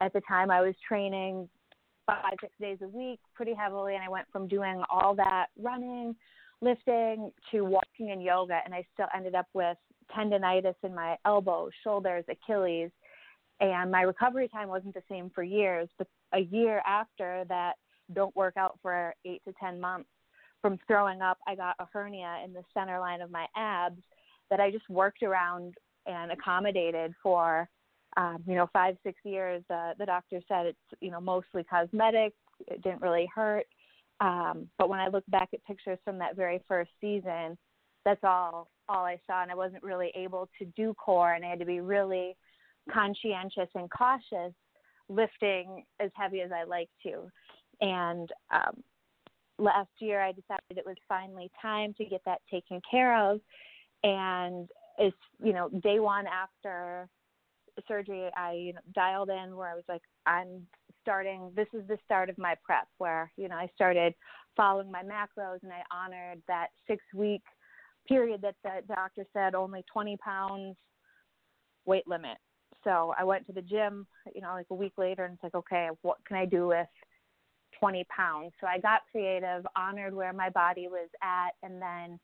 At 0.00 0.12
the 0.12 0.20
time, 0.28 0.50
I 0.50 0.60
was 0.60 0.74
training 0.86 1.48
five, 2.06 2.34
six 2.40 2.52
days 2.60 2.78
a 2.82 2.88
week 2.88 3.20
pretty 3.34 3.54
heavily, 3.54 3.94
and 3.94 4.02
I 4.04 4.08
went 4.08 4.26
from 4.32 4.48
doing 4.48 4.82
all 4.90 5.14
that 5.16 5.46
running, 5.60 6.14
lifting, 6.60 7.30
to 7.50 7.62
walking 7.62 8.10
and 8.12 8.22
yoga, 8.22 8.60
and 8.64 8.74
I 8.74 8.84
still 8.94 9.08
ended 9.14 9.34
up 9.34 9.46
with 9.54 9.76
tendonitis 10.16 10.74
in 10.82 10.94
my 10.94 11.16
elbows, 11.26 11.72
shoulders, 11.84 12.24
Achilles. 12.28 12.90
And 13.60 13.90
my 13.90 14.02
recovery 14.02 14.48
time 14.48 14.68
wasn't 14.68 14.94
the 14.94 15.02
same 15.10 15.30
for 15.34 15.42
years, 15.42 15.88
but 15.98 16.06
a 16.32 16.40
year 16.40 16.80
after 16.86 17.44
that, 17.48 17.74
don't 18.14 18.34
work 18.34 18.56
out 18.56 18.78
for 18.80 19.14
eight 19.26 19.42
to 19.46 19.52
10 19.60 19.80
months 19.80 20.08
from 20.60 20.78
throwing 20.86 21.22
up, 21.22 21.38
I 21.46 21.54
got 21.54 21.76
a 21.78 21.86
hernia 21.92 22.38
in 22.44 22.52
the 22.52 22.62
center 22.74 22.98
line 22.98 23.20
of 23.20 23.30
my 23.30 23.46
abs 23.56 24.02
that 24.50 24.60
I 24.60 24.70
just 24.70 24.88
worked 24.88 25.22
around 25.22 25.74
and 26.06 26.32
accommodated 26.32 27.12
for 27.22 27.68
um, 28.16 28.42
you 28.46 28.54
know 28.54 28.68
five 28.72 28.96
six 29.02 29.18
years. 29.24 29.62
Uh, 29.70 29.92
the 29.98 30.06
doctor 30.06 30.40
said 30.48 30.66
it's 30.66 31.00
you 31.00 31.10
know 31.10 31.20
mostly 31.20 31.64
cosmetic. 31.64 32.32
It 32.66 32.82
didn't 32.82 33.02
really 33.02 33.28
hurt. 33.34 33.66
Um, 34.20 34.68
but 34.78 34.88
when 34.88 34.98
I 34.98 35.08
look 35.08 35.24
back 35.28 35.50
at 35.52 35.64
pictures 35.64 35.98
from 36.04 36.18
that 36.18 36.34
very 36.34 36.60
first 36.66 36.90
season, 37.00 37.56
that's 38.04 38.24
all 38.24 38.68
all 38.88 39.04
I 39.04 39.20
saw, 39.26 39.42
and 39.42 39.50
I 39.50 39.54
wasn't 39.54 39.82
really 39.82 40.10
able 40.14 40.48
to 40.58 40.64
do 40.76 40.94
core, 40.94 41.34
and 41.34 41.44
I 41.44 41.50
had 41.50 41.58
to 41.58 41.66
be 41.66 41.80
really 41.80 42.36
conscientious 42.92 43.68
and 43.74 43.90
cautious 43.90 44.54
lifting 45.08 45.84
as 46.00 46.10
heavy 46.14 46.40
as 46.40 46.50
I 46.52 46.64
like 46.64 46.88
to. 47.04 47.30
And 47.80 48.30
um, 48.50 48.82
last 49.58 49.90
year, 49.98 50.20
I 50.20 50.32
decided 50.32 50.78
it 50.78 50.86
was 50.86 50.96
finally 51.08 51.50
time 51.60 51.94
to 51.98 52.04
get 52.04 52.22
that 52.24 52.40
taken 52.50 52.80
care 52.90 53.16
of. 53.30 53.40
And 54.02 54.68
it's 54.98 55.16
you 55.42 55.52
know 55.52 55.68
day 55.68 56.00
one 56.00 56.26
after 56.26 57.08
surgery, 57.86 58.28
I 58.36 58.52
you 58.52 58.72
know, 58.72 58.80
dialed 58.94 59.30
in 59.30 59.56
where 59.56 59.68
I 59.68 59.74
was 59.74 59.84
like, 59.88 60.02
I'm 60.26 60.66
starting. 61.02 61.52
This 61.54 61.68
is 61.72 61.86
the 61.88 61.98
start 62.04 62.28
of 62.28 62.38
my 62.38 62.54
prep, 62.64 62.88
where 62.98 63.30
you 63.36 63.48
know 63.48 63.56
I 63.56 63.68
started 63.74 64.14
following 64.56 64.90
my 64.90 65.02
macros, 65.02 65.62
and 65.62 65.72
I 65.72 65.82
honored 65.94 66.42
that 66.48 66.68
six 66.86 67.02
week 67.14 67.42
period 68.06 68.40
that 68.42 68.54
the 68.64 68.94
doctor 68.94 69.24
said 69.32 69.54
only 69.54 69.84
20 69.92 70.16
pounds 70.16 70.76
weight 71.84 72.08
limit. 72.08 72.38
So 72.84 73.14
I 73.18 73.24
went 73.24 73.46
to 73.46 73.52
the 73.52 73.62
gym, 73.62 74.06
you 74.34 74.40
know, 74.40 74.52
like 74.52 74.66
a 74.70 74.74
week 74.74 74.94
later, 74.96 75.24
and 75.24 75.34
it's 75.34 75.42
like, 75.42 75.54
okay, 75.54 75.88
what 76.02 76.18
can 76.26 76.36
I 76.36 76.44
do 76.44 76.68
with 76.68 76.86
20 77.78 78.04
pounds? 78.04 78.52
So 78.60 78.66
I 78.66 78.78
got 78.78 79.02
creative, 79.10 79.66
honored 79.76 80.14
where 80.14 80.32
my 80.32 80.48
body 80.50 80.88
was 80.88 81.08
at, 81.22 81.50
and 81.62 81.82
then 81.82 82.18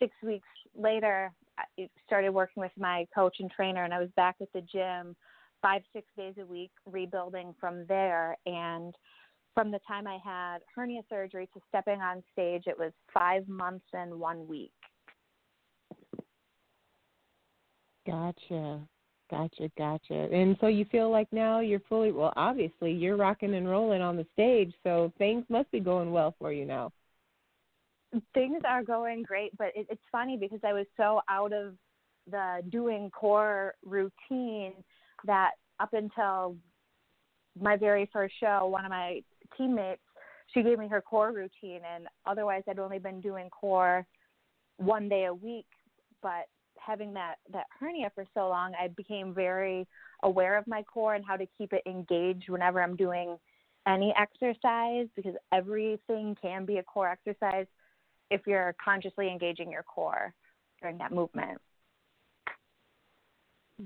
six 0.00 0.12
weeks 0.22 0.48
later, 0.76 1.30
I 1.58 1.88
started 2.06 2.30
working 2.30 2.62
with 2.62 2.72
my 2.76 3.06
coach 3.14 3.36
and 3.38 3.50
trainer, 3.50 3.84
and 3.84 3.94
I 3.94 4.00
was 4.00 4.08
back 4.16 4.36
at 4.40 4.52
the 4.52 4.62
gym 4.62 5.14
five, 5.62 5.82
six 5.92 6.06
days 6.16 6.34
a 6.40 6.46
week, 6.46 6.70
rebuilding 6.86 7.54
from 7.60 7.84
there. 7.86 8.36
And 8.46 8.94
from 9.54 9.70
the 9.70 9.80
time 9.86 10.06
I 10.06 10.18
had 10.24 10.58
hernia 10.74 11.02
surgery 11.08 11.48
to 11.54 11.60
stepping 11.68 12.00
on 12.00 12.22
stage, 12.32 12.64
it 12.66 12.78
was 12.78 12.92
five 13.12 13.46
months 13.46 13.84
and 13.92 14.18
one 14.18 14.48
week. 14.48 14.72
Gotcha. 18.06 18.80
Gotcha, 19.30 19.70
gotcha. 19.78 20.28
And 20.32 20.56
so 20.60 20.66
you 20.66 20.84
feel 20.86 21.08
like 21.08 21.28
now 21.30 21.60
you're 21.60 21.82
fully 21.88 22.10
well, 22.10 22.32
obviously 22.34 22.90
you're 22.90 23.16
rocking 23.16 23.54
and 23.54 23.68
rolling 23.68 24.02
on 24.02 24.16
the 24.16 24.26
stage, 24.32 24.74
so 24.82 25.12
things 25.18 25.44
must 25.48 25.70
be 25.70 25.78
going 25.78 26.10
well 26.10 26.34
for 26.40 26.52
you 26.52 26.64
now. 26.64 26.90
Things 28.34 28.62
are 28.66 28.82
going 28.82 29.22
great, 29.22 29.56
but 29.56 29.68
it, 29.74 29.86
it's 29.88 30.02
funny 30.10 30.36
because 30.36 30.60
I 30.64 30.72
was 30.72 30.86
so 30.96 31.20
out 31.28 31.52
of 31.52 31.74
the 32.30 32.60
doing 32.68 33.10
core 33.10 33.74
routine 33.84 34.72
that 35.24 35.52
up 35.78 35.92
until 35.92 36.56
my 37.60 37.76
very 37.76 38.08
first 38.12 38.34
show, 38.40 38.66
one 38.66 38.84
of 38.84 38.90
my 38.90 39.20
teammates, 39.56 40.02
she 40.52 40.62
gave 40.62 40.78
me 40.78 40.88
her 40.88 41.00
core 41.00 41.32
routine, 41.32 41.80
and 41.94 42.06
otherwise 42.26 42.62
I'd 42.68 42.78
only 42.78 42.98
been 42.98 43.20
doing 43.20 43.48
core 43.50 44.06
one 44.76 45.08
day 45.08 45.26
a 45.26 45.34
week. 45.34 45.66
But 46.22 46.46
having 46.78 47.12
that 47.14 47.36
that 47.52 47.66
hernia 47.78 48.10
for 48.14 48.24
so 48.34 48.48
long, 48.48 48.72
I 48.80 48.88
became 48.88 49.32
very 49.32 49.86
aware 50.22 50.58
of 50.58 50.66
my 50.66 50.82
core 50.82 51.14
and 51.14 51.24
how 51.24 51.36
to 51.36 51.46
keep 51.56 51.72
it 51.72 51.82
engaged 51.86 52.48
whenever 52.48 52.82
I'm 52.82 52.96
doing 52.96 53.38
any 53.86 54.12
exercise 54.18 55.06
because 55.16 55.34
everything 55.52 56.36
can 56.40 56.64
be 56.64 56.78
a 56.78 56.82
core 56.82 57.08
exercise 57.08 57.66
if 58.30 58.42
you're 58.46 58.74
consciously 58.82 59.28
engaging 59.28 59.70
your 59.70 59.82
core 59.82 60.32
during 60.80 60.98
that 60.98 61.12
movement. 61.12 61.58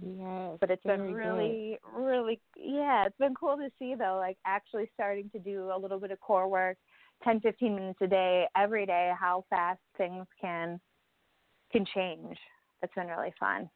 Yes, 0.03 0.59
but 0.61 0.71
it's 0.71 0.83
been 0.83 1.03
really, 1.03 1.79
good. 1.83 2.03
really, 2.03 2.41
yeah, 2.57 3.07
it's 3.07 3.17
been 3.19 3.35
cool 3.35 3.57
to 3.57 3.71
see 3.79 3.95
though, 3.95 4.17
like 4.19 4.37
actually 4.45 4.91
starting 4.95 5.31
to 5.31 5.39
do 5.39 5.71
a 5.75 5.79
little 5.79 6.01
bit 6.01 6.11
of 6.11 6.19
core 6.21 6.49
work, 6.49 6.77
10, 7.23 7.41
15 7.41 7.75
minutes 7.75 7.99
a 8.03 8.07
day, 8.07 8.47
every 8.57 8.87
day, 8.87 9.13
how 9.19 9.45
fast 9.51 9.81
things 9.97 10.27
can 10.41 10.81
can 11.73 11.85
change 11.95 12.37
That's 12.81 12.95
been 12.95 13.09
really 13.09 13.35
fun. 13.39 13.69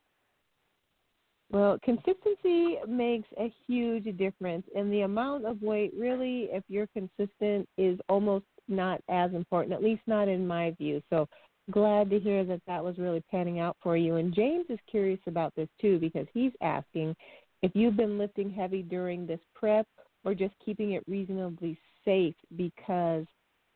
Well, 1.50 1.78
consistency 1.82 2.76
makes 2.86 3.28
a 3.38 3.52
huge 3.66 4.04
difference, 4.18 4.66
and 4.76 4.92
the 4.92 5.00
amount 5.00 5.46
of 5.46 5.62
weight 5.62 5.92
really, 5.96 6.48
if 6.52 6.62
you're 6.68 6.88
consistent, 6.88 7.66
is 7.78 7.98
almost 8.08 8.44
not 8.68 9.00
as 9.08 9.32
important, 9.34 9.74
at 9.74 9.82
least 9.82 10.02
not 10.06 10.28
in 10.28 10.46
my 10.46 10.72
view. 10.72 11.02
So 11.10 11.28
glad 11.70 12.10
to 12.10 12.18
hear 12.18 12.44
that 12.44 12.62
that 12.66 12.82
was 12.82 12.98
really 12.98 13.22
panning 13.30 13.60
out 13.60 13.76
for 13.82 13.96
you. 13.96 14.16
And 14.16 14.34
James 14.34 14.66
is 14.68 14.78
curious 14.90 15.20
about 15.26 15.54
this 15.54 15.68
too 15.80 15.98
because 15.98 16.26
he's 16.32 16.52
asking 16.60 17.14
if 17.62 17.72
you've 17.74 17.96
been 17.96 18.18
lifting 18.18 18.50
heavy 18.50 18.82
during 18.82 19.26
this 19.26 19.40
prep 19.54 19.86
or 20.24 20.34
just 20.34 20.54
keeping 20.64 20.92
it 20.92 21.02
reasonably 21.06 21.78
safe 22.04 22.34
because 22.56 23.26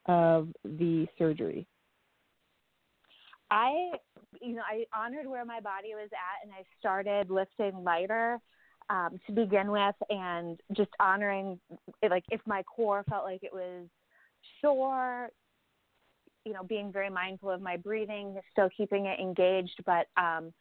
of 0.06 0.48
the 0.64 1.06
surgery. 1.18 1.66
I 3.50 3.92
you 4.40 4.54
know, 4.54 4.62
I 4.62 4.84
honored 4.98 5.26
where 5.26 5.44
my 5.44 5.60
body 5.60 5.94
was 5.94 6.08
at 6.12 6.44
and 6.44 6.52
I 6.52 6.64
started 6.78 7.30
lifting 7.30 7.84
lighter 7.84 8.38
um, 8.90 9.20
to 9.26 9.32
begin 9.32 9.70
with 9.70 9.94
and 10.08 10.58
just 10.76 10.90
honoring 10.98 11.60
it, 12.02 12.10
like 12.10 12.24
if 12.30 12.40
my 12.46 12.62
core 12.62 13.04
felt 13.08 13.24
like 13.24 13.42
it 13.42 13.52
was 13.52 13.86
sore, 14.60 15.28
you 16.44 16.52
know, 16.52 16.62
being 16.62 16.92
very 16.92 17.10
mindful 17.10 17.50
of 17.50 17.60
my 17.60 17.76
breathing, 17.76 18.38
still 18.50 18.68
keeping 18.76 19.06
it 19.06 19.20
engaged, 19.20 19.80
but 19.86 20.06
um, 20.16 20.52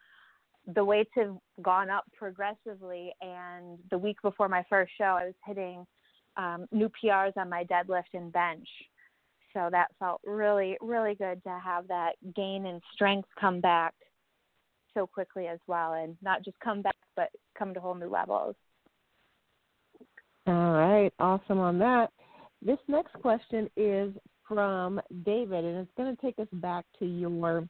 the 0.75 0.83
weights 0.83 1.11
have 1.15 1.35
gone 1.61 1.89
up 1.89 2.05
progressively. 2.15 3.11
And 3.22 3.79
the 3.89 3.98
week 3.98 4.17
before 4.22 4.48
my 4.48 4.63
first 4.70 4.91
show, 4.98 5.17
I 5.20 5.25
was 5.25 5.33
hitting 5.46 5.85
um, 6.37 6.65
new 6.72 6.89
PRs 6.89 7.35
on 7.37 7.50
my 7.50 7.63
deadlift 7.65 8.13
and 8.13 8.31
bench. 8.31 8.67
So 9.53 9.67
that 9.72 9.87
felt 10.00 10.22
really 10.25 10.77
really 10.79 11.15
good 11.15 11.44
to 11.44 11.59
have 11.61 11.87
that 11.89 12.13
gain 12.35 12.65
in 12.65 12.79
strength 12.94 13.27
come 13.39 13.59
back 13.59 13.94
so 14.94 15.05
quickly 15.07 15.48
as 15.48 15.59
well 15.67 15.94
and 15.94 16.15
not 16.22 16.44
just 16.44 16.57
come 16.59 16.81
back 16.81 16.96
but 17.15 17.29
come 17.57 17.74
to 17.74 17.79
whole 17.79 17.96
new 17.96 18.09
levels. 18.09 18.55
All 20.48 20.72
right. 20.72 21.11
Awesome 21.20 21.59
on 21.59 21.79
that 21.79 22.11
this 22.63 22.77
next 22.87 23.13
question 23.13 23.69
is 23.75 24.13
from 24.47 25.00
david 25.25 25.63
and 25.63 25.77
it's 25.77 25.91
going 25.97 26.15
to 26.15 26.21
take 26.21 26.37
us 26.39 26.47
back 26.53 26.85
to 27.00 27.05
your 27.05 27.67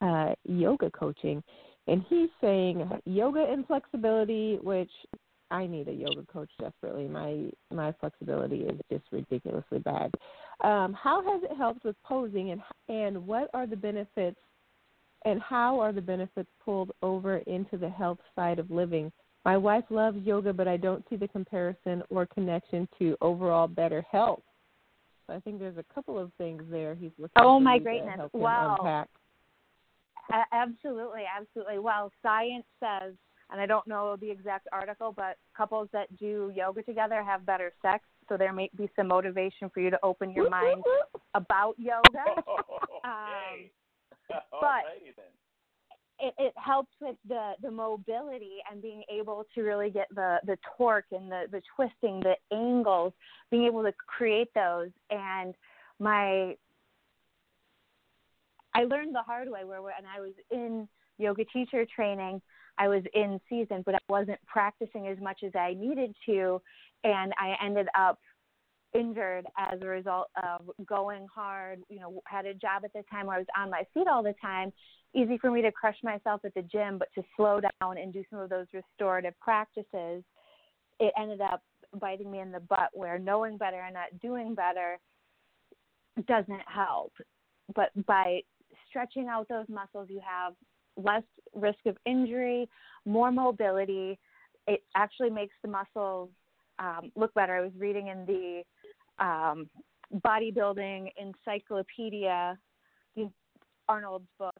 uh, 0.00 0.34
yoga 0.44 0.90
coaching 0.90 1.42
and 1.86 2.04
he's 2.08 2.28
saying 2.40 2.88
yoga 3.04 3.46
and 3.50 3.66
flexibility 3.66 4.58
which 4.62 4.90
I 5.50 5.66
need 5.66 5.88
a 5.88 5.92
yoga 5.92 6.24
coach 6.32 6.50
desperately. 6.60 7.06
My 7.06 7.50
my 7.72 7.92
flexibility 8.00 8.62
is 8.62 8.80
just 8.90 9.04
ridiculously 9.12 9.78
bad. 9.78 10.12
Um, 10.64 10.92
how 10.94 11.22
has 11.22 11.42
it 11.44 11.56
helped 11.56 11.84
with 11.84 11.96
posing, 12.02 12.50
and 12.50 12.60
and 12.88 13.26
what 13.26 13.50
are 13.54 13.66
the 13.66 13.76
benefits, 13.76 14.40
and 15.24 15.40
how 15.40 15.78
are 15.78 15.92
the 15.92 16.00
benefits 16.00 16.48
pulled 16.64 16.90
over 17.02 17.38
into 17.38 17.76
the 17.76 17.88
health 17.88 18.18
side 18.34 18.58
of 18.58 18.70
living? 18.70 19.12
My 19.46 19.56
wife 19.56 19.84
loves 19.90 20.18
yoga, 20.24 20.52
but 20.52 20.66
I 20.66 20.76
don't 20.76 21.04
see 21.08 21.14
the 21.14 21.28
comparison 21.28 22.02
or 22.10 22.26
connection 22.26 22.88
to 22.98 23.16
overall 23.20 23.68
better 23.68 24.04
health. 24.10 24.42
So 25.24 25.34
I 25.34 25.38
think 25.38 25.60
there's 25.60 25.78
a 25.78 25.84
couple 25.94 26.18
of 26.18 26.32
things 26.36 26.64
there. 26.68 26.96
He's 26.96 27.12
looking. 27.16 27.34
Oh 27.36 27.60
my 27.60 27.78
greatness! 27.78 28.28
Wow. 28.32 28.76
Unpack. 28.80 29.08
Absolutely, 30.50 31.22
absolutely. 31.32 31.78
Well, 31.78 32.10
science 32.24 32.64
says, 32.80 33.14
and 33.50 33.60
I 33.60 33.66
don't 33.66 33.86
know 33.86 34.16
the 34.20 34.28
exact 34.28 34.66
article, 34.72 35.12
but 35.16 35.36
couples 35.56 35.88
that 35.92 36.08
do 36.18 36.52
yoga 36.52 36.82
together 36.82 37.22
have 37.22 37.46
better 37.46 37.72
sex 37.82 38.02
so 38.28 38.36
there 38.36 38.52
may 38.52 38.68
be 38.76 38.90
some 38.96 39.06
motivation 39.06 39.70
for 39.72 39.78
you 39.78 39.90
to 39.90 39.98
open 40.02 40.32
your 40.32 40.50
mind 40.50 40.82
about 41.34 41.76
yoga. 41.78 42.02
um, 43.04 43.70
but 44.50 44.82
it, 46.18 46.34
it 46.38 46.54
helps 46.56 46.92
with 47.00 47.16
the 47.28 47.52
the 47.62 47.70
mobility 47.70 48.58
and 48.70 48.80
being 48.80 49.02
able 49.10 49.44
to 49.54 49.62
really 49.62 49.90
get 49.90 50.08
the 50.14 50.38
the 50.46 50.58
torque 50.76 51.06
and 51.12 51.30
the 51.30 51.44
the 51.50 51.62
twisting, 51.74 52.20
the 52.20 52.36
angles, 52.54 53.12
being 53.50 53.64
able 53.64 53.82
to 53.82 53.92
create 54.06 54.48
those. 54.54 54.90
And 55.10 55.54
my 55.98 56.56
I 58.74 58.84
learned 58.84 59.14
the 59.14 59.22
hard 59.22 59.50
way 59.50 59.64
where 59.64 59.82
when 59.82 59.92
I 60.14 60.20
was 60.20 60.32
in 60.50 60.88
yoga 61.18 61.44
teacher 61.46 61.86
training, 61.94 62.42
I 62.78 62.88
was 62.88 63.02
in 63.14 63.40
season, 63.48 63.82
but 63.86 63.94
I 63.94 63.98
wasn't 64.08 64.38
practicing 64.46 65.08
as 65.08 65.18
much 65.18 65.42
as 65.44 65.52
I 65.54 65.74
needed 65.74 66.14
to, 66.26 66.60
and 67.04 67.32
I 67.38 67.56
ended 67.64 67.88
up 67.98 68.18
injured 68.98 69.46
as 69.58 69.80
a 69.82 69.86
result 69.86 70.28
of 70.42 70.70
going 70.86 71.26
hard. 71.34 71.80
You 71.88 72.00
know, 72.00 72.22
had 72.26 72.46
a 72.46 72.54
job 72.54 72.82
at 72.84 72.92
the 72.92 73.02
time 73.10 73.26
where 73.26 73.36
I 73.36 73.40
was 73.40 73.46
on 73.56 73.70
my 73.70 73.82
feet 73.92 74.06
all 74.08 74.22
the 74.22 74.34
time. 74.40 74.72
Easy 75.14 75.38
for 75.38 75.50
me 75.50 75.62
to 75.62 75.72
crush 75.72 75.96
myself 76.02 76.42
at 76.44 76.54
the 76.54 76.62
gym, 76.62 76.98
but 76.98 77.08
to 77.14 77.22
slow 77.36 77.60
down 77.60 77.98
and 77.98 78.12
do 78.12 78.24
some 78.30 78.38
of 78.38 78.50
those 78.50 78.66
restorative 78.72 79.34
practices, 79.40 80.22
it 80.98 81.12
ended 81.18 81.40
up 81.40 81.62
biting 82.00 82.30
me 82.30 82.40
in 82.40 82.52
the 82.52 82.60
butt. 82.60 82.90
Where 82.92 83.18
knowing 83.18 83.56
better 83.56 83.80
and 83.80 83.94
not 83.94 84.18
doing 84.20 84.54
better 84.54 84.98
doesn't 86.26 86.62
help. 86.66 87.12
But 87.74 87.90
by 88.06 88.40
stretching 88.88 89.28
out 89.28 89.48
those 89.48 89.66
muscles, 89.68 90.08
you 90.10 90.20
have 90.26 90.54
less 90.96 91.22
risk 91.54 91.78
of 91.86 91.96
injury, 92.06 92.68
more 93.04 93.30
mobility. 93.30 94.18
It 94.66 94.82
actually 94.94 95.30
makes 95.30 95.54
the 95.62 95.68
muscles 95.68 96.30
um, 96.78 97.12
look 97.14 97.32
better. 97.34 97.56
I 97.56 97.60
was 97.60 97.72
reading 97.78 98.08
in 98.08 98.26
the 98.26 98.62
um, 99.18 99.68
bodybuilding 100.24 101.10
encyclopedia, 101.16 102.58
Arnold's 103.88 104.28
book, 104.38 104.54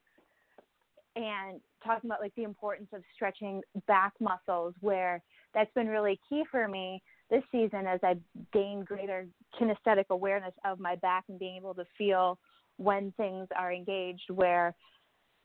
and 1.17 1.61
talking 1.85 2.09
about 2.09 2.21
like 2.21 2.35
the 2.37 2.45
importance 2.45 2.89
of 2.93 3.03
stretching 3.15 3.63
back 3.87 4.13
muscles, 4.21 4.75
where 4.81 5.23
that's 5.55 5.73
been 5.75 5.89
really 5.89 6.21
key 6.29 6.45
for 6.51 6.69
me 6.69 7.03
this 7.31 7.43
season 7.51 7.87
as 7.87 7.99
I've 8.03 8.21
gained 8.53 8.87
greater 8.87 9.27
kinesthetic 9.59 10.05
awareness 10.11 10.55
of 10.65 10.79
my 10.79 10.97
back 10.97 11.25
and 11.29 11.39
being 11.39 11.57
able 11.57 11.75
to 11.75 11.85
feel 11.99 12.39
when 12.77 13.13
things 13.17 13.49
are 13.57 13.73
engaged, 13.73 14.31
where 14.31 14.75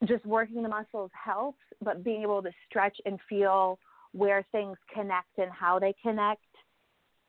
just 0.05 0.25
working 0.25 0.61
the 0.61 0.69
muscles 0.69 1.11
helps, 1.13 1.61
but 1.81 2.03
being 2.03 2.21
able 2.23 2.41
to 2.43 2.51
stretch 2.67 2.97
and 3.05 3.19
feel 3.29 3.79
where 4.11 4.45
things 4.51 4.77
connect 4.93 5.37
and 5.37 5.51
how 5.51 5.79
they 5.79 5.93
connect 6.01 6.41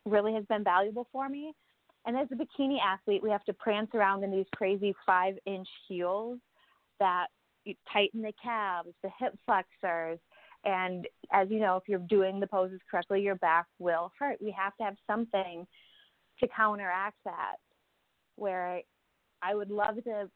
really 0.05 0.35
has 0.35 0.45
been 0.47 0.64
valuable 0.64 1.07
for 1.12 1.29
me. 1.29 1.53
And 2.05 2.17
as 2.17 2.29
a 2.33 2.35
bikini 2.35 2.79
athlete, 2.81 3.23
we 3.23 3.31
have 3.31 3.45
to 3.45 3.53
prance 3.53 3.91
around 3.95 4.25
in 4.25 4.31
these 4.31 4.47
crazy 4.55 4.95
five 5.07 5.35
inch 5.47 5.69
heels 5.88 6.38
that 6.99 7.27
tighten 7.93 8.23
the 8.23 8.33
calves, 8.43 8.91
the 9.03 9.11
hip 9.19 9.38
flexors. 9.47 10.19
And 10.65 11.07
as 11.33 11.49
you 11.51 11.61
know, 11.61 11.77
if 11.77 11.85
you're 11.87 11.99
doing 12.01 12.41
the 12.41 12.47
poses 12.47 12.81
correctly, 12.91 13.23
your 13.23 13.37
back 13.37 13.67
will 13.79 14.12
hurt. 14.19 14.38
We 14.41 14.55
have 14.57 14.77
to 14.77 14.85
have 14.85 14.97
something 15.07 15.67
to 16.41 16.49
counteract 16.49 17.19
that. 17.25 17.57
Where 18.37 18.81
I 19.43 19.55
would 19.55 19.71
love 19.71 20.03
to 20.05 20.31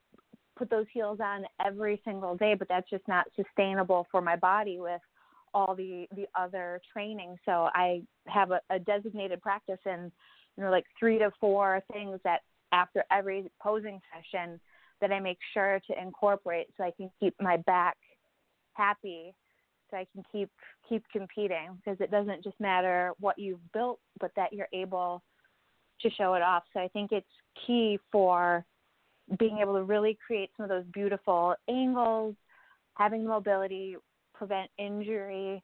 put 0.56 0.70
those 0.70 0.86
heels 0.92 1.18
on 1.20 1.44
every 1.64 2.00
single 2.04 2.36
day, 2.36 2.54
but 2.54 2.68
that's 2.68 2.88
just 2.90 3.06
not 3.08 3.26
sustainable 3.36 4.06
for 4.10 4.20
my 4.20 4.36
body 4.36 4.78
with 4.80 5.00
all 5.54 5.74
the 5.74 6.06
the 6.14 6.26
other 6.38 6.80
training. 6.92 7.36
So 7.44 7.68
I 7.74 8.02
have 8.26 8.50
a, 8.50 8.60
a 8.70 8.78
designated 8.78 9.40
practice 9.40 9.78
and 9.86 10.12
you 10.56 10.64
know 10.64 10.70
like 10.70 10.86
three 10.98 11.18
to 11.18 11.30
four 11.40 11.82
things 11.92 12.18
that 12.24 12.40
after 12.72 13.04
every 13.10 13.50
posing 13.60 14.00
session 14.12 14.60
that 15.00 15.12
I 15.12 15.20
make 15.20 15.38
sure 15.52 15.80
to 15.88 16.00
incorporate 16.00 16.68
so 16.76 16.84
I 16.84 16.92
can 16.96 17.10
keep 17.20 17.34
my 17.40 17.58
back 17.58 17.96
happy 18.72 19.34
so 19.90 19.96
I 19.96 20.06
can 20.12 20.22
keep 20.32 20.50
keep 20.88 21.02
competing 21.12 21.76
because 21.76 22.00
it 22.00 22.10
doesn't 22.10 22.42
just 22.42 22.58
matter 22.58 23.12
what 23.20 23.38
you've 23.38 23.72
built 23.72 24.00
but 24.20 24.30
that 24.36 24.52
you're 24.52 24.68
able 24.72 25.22
to 26.02 26.10
show 26.10 26.34
it 26.34 26.42
off. 26.42 26.64
So 26.72 26.80
I 26.80 26.88
think 26.88 27.12
it's 27.12 27.26
key 27.66 27.98
for 28.12 28.64
being 29.38 29.58
able 29.58 29.74
to 29.74 29.82
really 29.82 30.18
create 30.26 30.50
some 30.56 30.64
of 30.64 30.70
those 30.70 30.84
beautiful 30.92 31.54
angles, 31.68 32.34
having 32.94 33.26
mobility, 33.26 33.96
prevent 34.34 34.70
injury, 34.78 35.62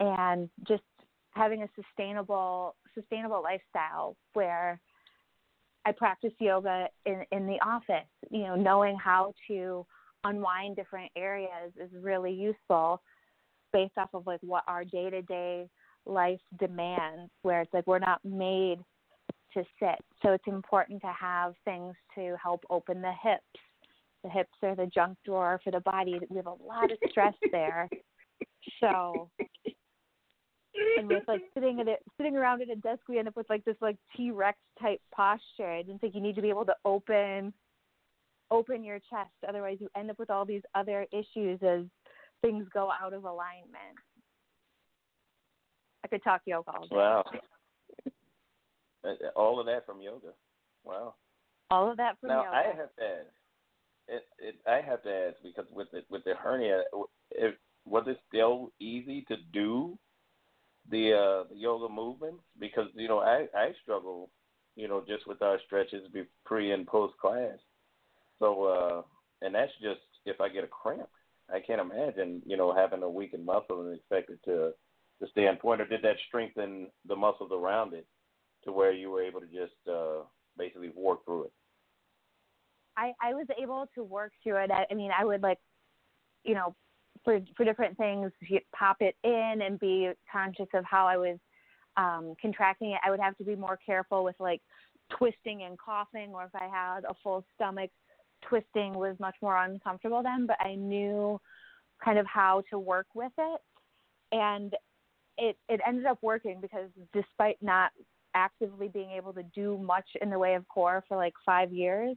and 0.00 0.48
just 0.66 0.82
having 1.30 1.62
a 1.62 1.68
sustainable 1.76 2.74
sustainable 2.96 3.42
lifestyle 3.42 4.16
where 4.32 4.80
I 5.84 5.92
practice 5.92 6.32
yoga 6.40 6.88
in 7.04 7.22
in 7.30 7.46
the 7.46 7.58
office. 7.64 8.08
You 8.30 8.42
know, 8.42 8.56
knowing 8.56 8.96
how 8.96 9.32
to 9.48 9.86
unwind 10.24 10.76
different 10.76 11.10
areas 11.16 11.72
is 11.80 11.90
really 12.00 12.32
useful 12.32 13.00
based 13.72 13.92
off 13.96 14.10
of 14.14 14.26
like 14.26 14.40
what 14.42 14.64
our 14.66 14.84
day 14.84 15.10
to 15.10 15.22
day 15.22 15.68
life 16.06 16.40
demands 16.58 17.30
where 17.42 17.62
it's 17.62 17.72
like 17.74 17.86
we're 17.86 17.98
not 17.98 18.24
made 18.24 18.78
to 19.54 19.64
sit. 19.80 19.98
So 20.22 20.32
it's 20.32 20.46
important 20.46 21.00
to 21.02 21.12
have 21.18 21.54
things 21.64 21.94
to 22.14 22.36
help 22.42 22.62
open 22.70 23.00
the 23.00 23.12
hips. 23.22 23.42
The 24.24 24.30
hips 24.30 24.54
are 24.62 24.74
the 24.74 24.86
junk 24.86 25.18
drawer 25.24 25.60
for 25.62 25.70
the 25.70 25.80
body. 25.80 26.18
We 26.28 26.36
have 26.36 26.46
a 26.46 26.50
lot 26.50 26.90
of 26.90 26.98
stress 27.10 27.34
there. 27.52 27.88
So 28.80 29.30
and 30.98 31.08
with 31.08 31.22
like 31.28 31.42
sitting 31.54 31.80
at 31.80 31.88
it 31.88 32.00
sitting 32.16 32.36
around 32.36 32.62
at 32.62 32.70
a 32.70 32.76
desk 32.76 33.00
we 33.08 33.18
end 33.18 33.28
up 33.28 33.36
with 33.36 33.48
like 33.50 33.64
this 33.64 33.76
like 33.80 33.96
T 34.16 34.30
Rex 34.30 34.58
type 34.80 35.00
posture. 35.14 35.70
I 35.70 35.82
didn't 35.82 36.00
think 36.00 36.14
you 36.14 36.20
need 36.20 36.36
to 36.36 36.42
be 36.42 36.50
able 36.50 36.64
to 36.66 36.74
open 36.84 37.52
open 38.50 38.84
your 38.84 38.98
chest. 38.98 39.32
Otherwise 39.48 39.78
you 39.80 39.88
end 39.96 40.10
up 40.10 40.18
with 40.18 40.30
all 40.30 40.44
these 40.44 40.62
other 40.74 41.06
issues 41.12 41.60
as 41.62 41.84
things 42.42 42.66
go 42.72 42.90
out 42.90 43.12
of 43.12 43.24
alignment. 43.24 43.96
I 46.04 46.08
could 46.08 46.22
talk 46.22 46.42
yoga 46.46 46.70
all 46.70 46.86
day. 46.86 46.96
Wow. 46.96 47.24
Uh, 49.04 49.10
all 49.34 49.60
of 49.60 49.66
that 49.66 49.86
from 49.86 50.00
yoga. 50.00 50.28
Wow. 50.84 51.14
All 51.70 51.90
of 51.90 51.96
that 51.96 52.16
from 52.20 52.28
now, 52.28 52.44
yoga. 52.44 52.50
Now 52.50 52.58
I 52.58 52.66
have 52.66 52.96
to 52.96 53.02
ask. 53.02 53.32
It, 54.08 54.22
it, 54.38 54.54
I 54.68 54.80
have 54.88 55.02
to 55.02 55.10
ask 55.10 55.36
because 55.42 55.66
with 55.72 55.88
the 55.92 56.02
with 56.08 56.22
the 56.24 56.34
hernia, 56.40 56.82
it, 57.32 57.58
was 57.84 58.04
it 58.06 58.18
still 58.28 58.70
easy 58.80 59.24
to 59.28 59.36
do 59.52 59.98
the 60.90 61.12
uh, 61.12 61.54
yoga 61.54 61.92
movements? 61.92 62.42
Because 62.58 62.88
you 62.94 63.08
know 63.08 63.20
I 63.20 63.46
I 63.54 63.72
struggle, 63.82 64.30
you 64.74 64.88
know, 64.88 65.02
just 65.06 65.26
with 65.26 65.42
our 65.42 65.58
stretches 65.66 66.08
be 66.12 66.24
pre 66.44 66.72
and 66.72 66.86
post 66.86 67.14
class. 67.18 67.58
So 68.38 68.64
uh, 68.64 69.02
and 69.44 69.54
that's 69.54 69.72
just 69.82 70.00
if 70.24 70.40
I 70.40 70.48
get 70.48 70.64
a 70.64 70.68
cramp. 70.68 71.08
I 71.52 71.60
can't 71.60 71.80
imagine 71.80 72.42
you 72.44 72.56
know 72.56 72.74
having 72.74 73.02
a 73.02 73.10
weakened 73.10 73.46
muscle 73.46 73.82
and 73.82 73.94
expect 73.94 74.30
it 74.30 74.40
to 74.46 74.72
to 75.20 75.30
stay 75.30 75.46
on 75.46 75.56
point. 75.56 75.80
Or 75.80 75.86
did 75.86 76.02
that 76.02 76.16
strengthen 76.28 76.88
the 77.08 77.16
muscles 77.16 77.50
around 77.52 77.94
it? 77.94 78.06
to 78.66 78.72
where 78.72 78.92
you 78.92 79.10
were 79.10 79.22
able 79.22 79.40
to 79.40 79.46
just 79.46 79.72
uh, 79.90 80.22
basically 80.58 80.90
work 80.94 81.24
through 81.24 81.44
it? 81.44 81.52
I 82.98 83.12
I 83.22 83.34
was 83.34 83.46
able 83.60 83.86
to 83.94 84.04
work 84.04 84.32
through 84.42 84.64
it. 84.64 84.70
I, 84.70 84.84
I 84.90 84.94
mean, 84.94 85.10
I 85.16 85.24
would 85.24 85.42
like, 85.42 85.58
you 86.44 86.54
know, 86.54 86.74
for 87.24 87.40
for 87.56 87.64
different 87.64 87.96
things, 87.96 88.30
pop 88.74 88.96
it 89.00 89.16
in 89.24 89.62
and 89.62 89.78
be 89.78 90.10
conscious 90.30 90.68
of 90.74 90.84
how 90.84 91.06
I 91.06 91.16
was 91.16 91.38
um, 91.96 92.34
contracting 92.40 92.90
it. 92.90 93.00
I 93.04 93.10
would 93.10 93.20
have 93.20 93.36
to 93.38 93.44
be 93.44 93.56
more 93.56 93.78
careful 93.84 94.24
with 94.24 94.36
like 94.38 94.60
twisting 95.10 95.62
and 95.62 95.78
coughing, 95.78 96.32
or 96.32 96.44
if 96.44 96.54
I 96.54 96.66
had 96.66 97.04
a 97.04 97.14
full 97.22 97.44
stomach, 97.54 97.90
twisting 98.48 98.94
was 98.94 99.16
much 99.18 99.36
more 99.40 99.56
uncomfortable 99.62 100.22
then. 100.22 100.46
But 100.46 100.58
I 100.60 100.74
knew 100.74 101.40
kind 102.04 102.18
of 102.18 102.26
how 102.26 102.62
to 102.70 102.78
work 102.78 103.06
with 103.14 103.32
it, 103.38 103.60
and 104.32 104.74
it 105.38 105.56
it 105.68 105.80
ended 105.86 106.06
up 106.06 106.18
working 106.22 106.60
because 106.60 106.90
despite 107.12 107.56
not 107.62 107.92
actively 108.34 108.88
being 108.88 109.10
able 109.10 109.32
to 109.32 109.42
do 109.54 109.78
much 109.78 110.06
in 110.20 110.28
the 110.28 110.38
way 110.38 110.54
of 110.54 110.68
core 110.68 111.02
for 111.08 111.16
like 111.16 111.32
five 111.44 111.72
years. 111.72 112.16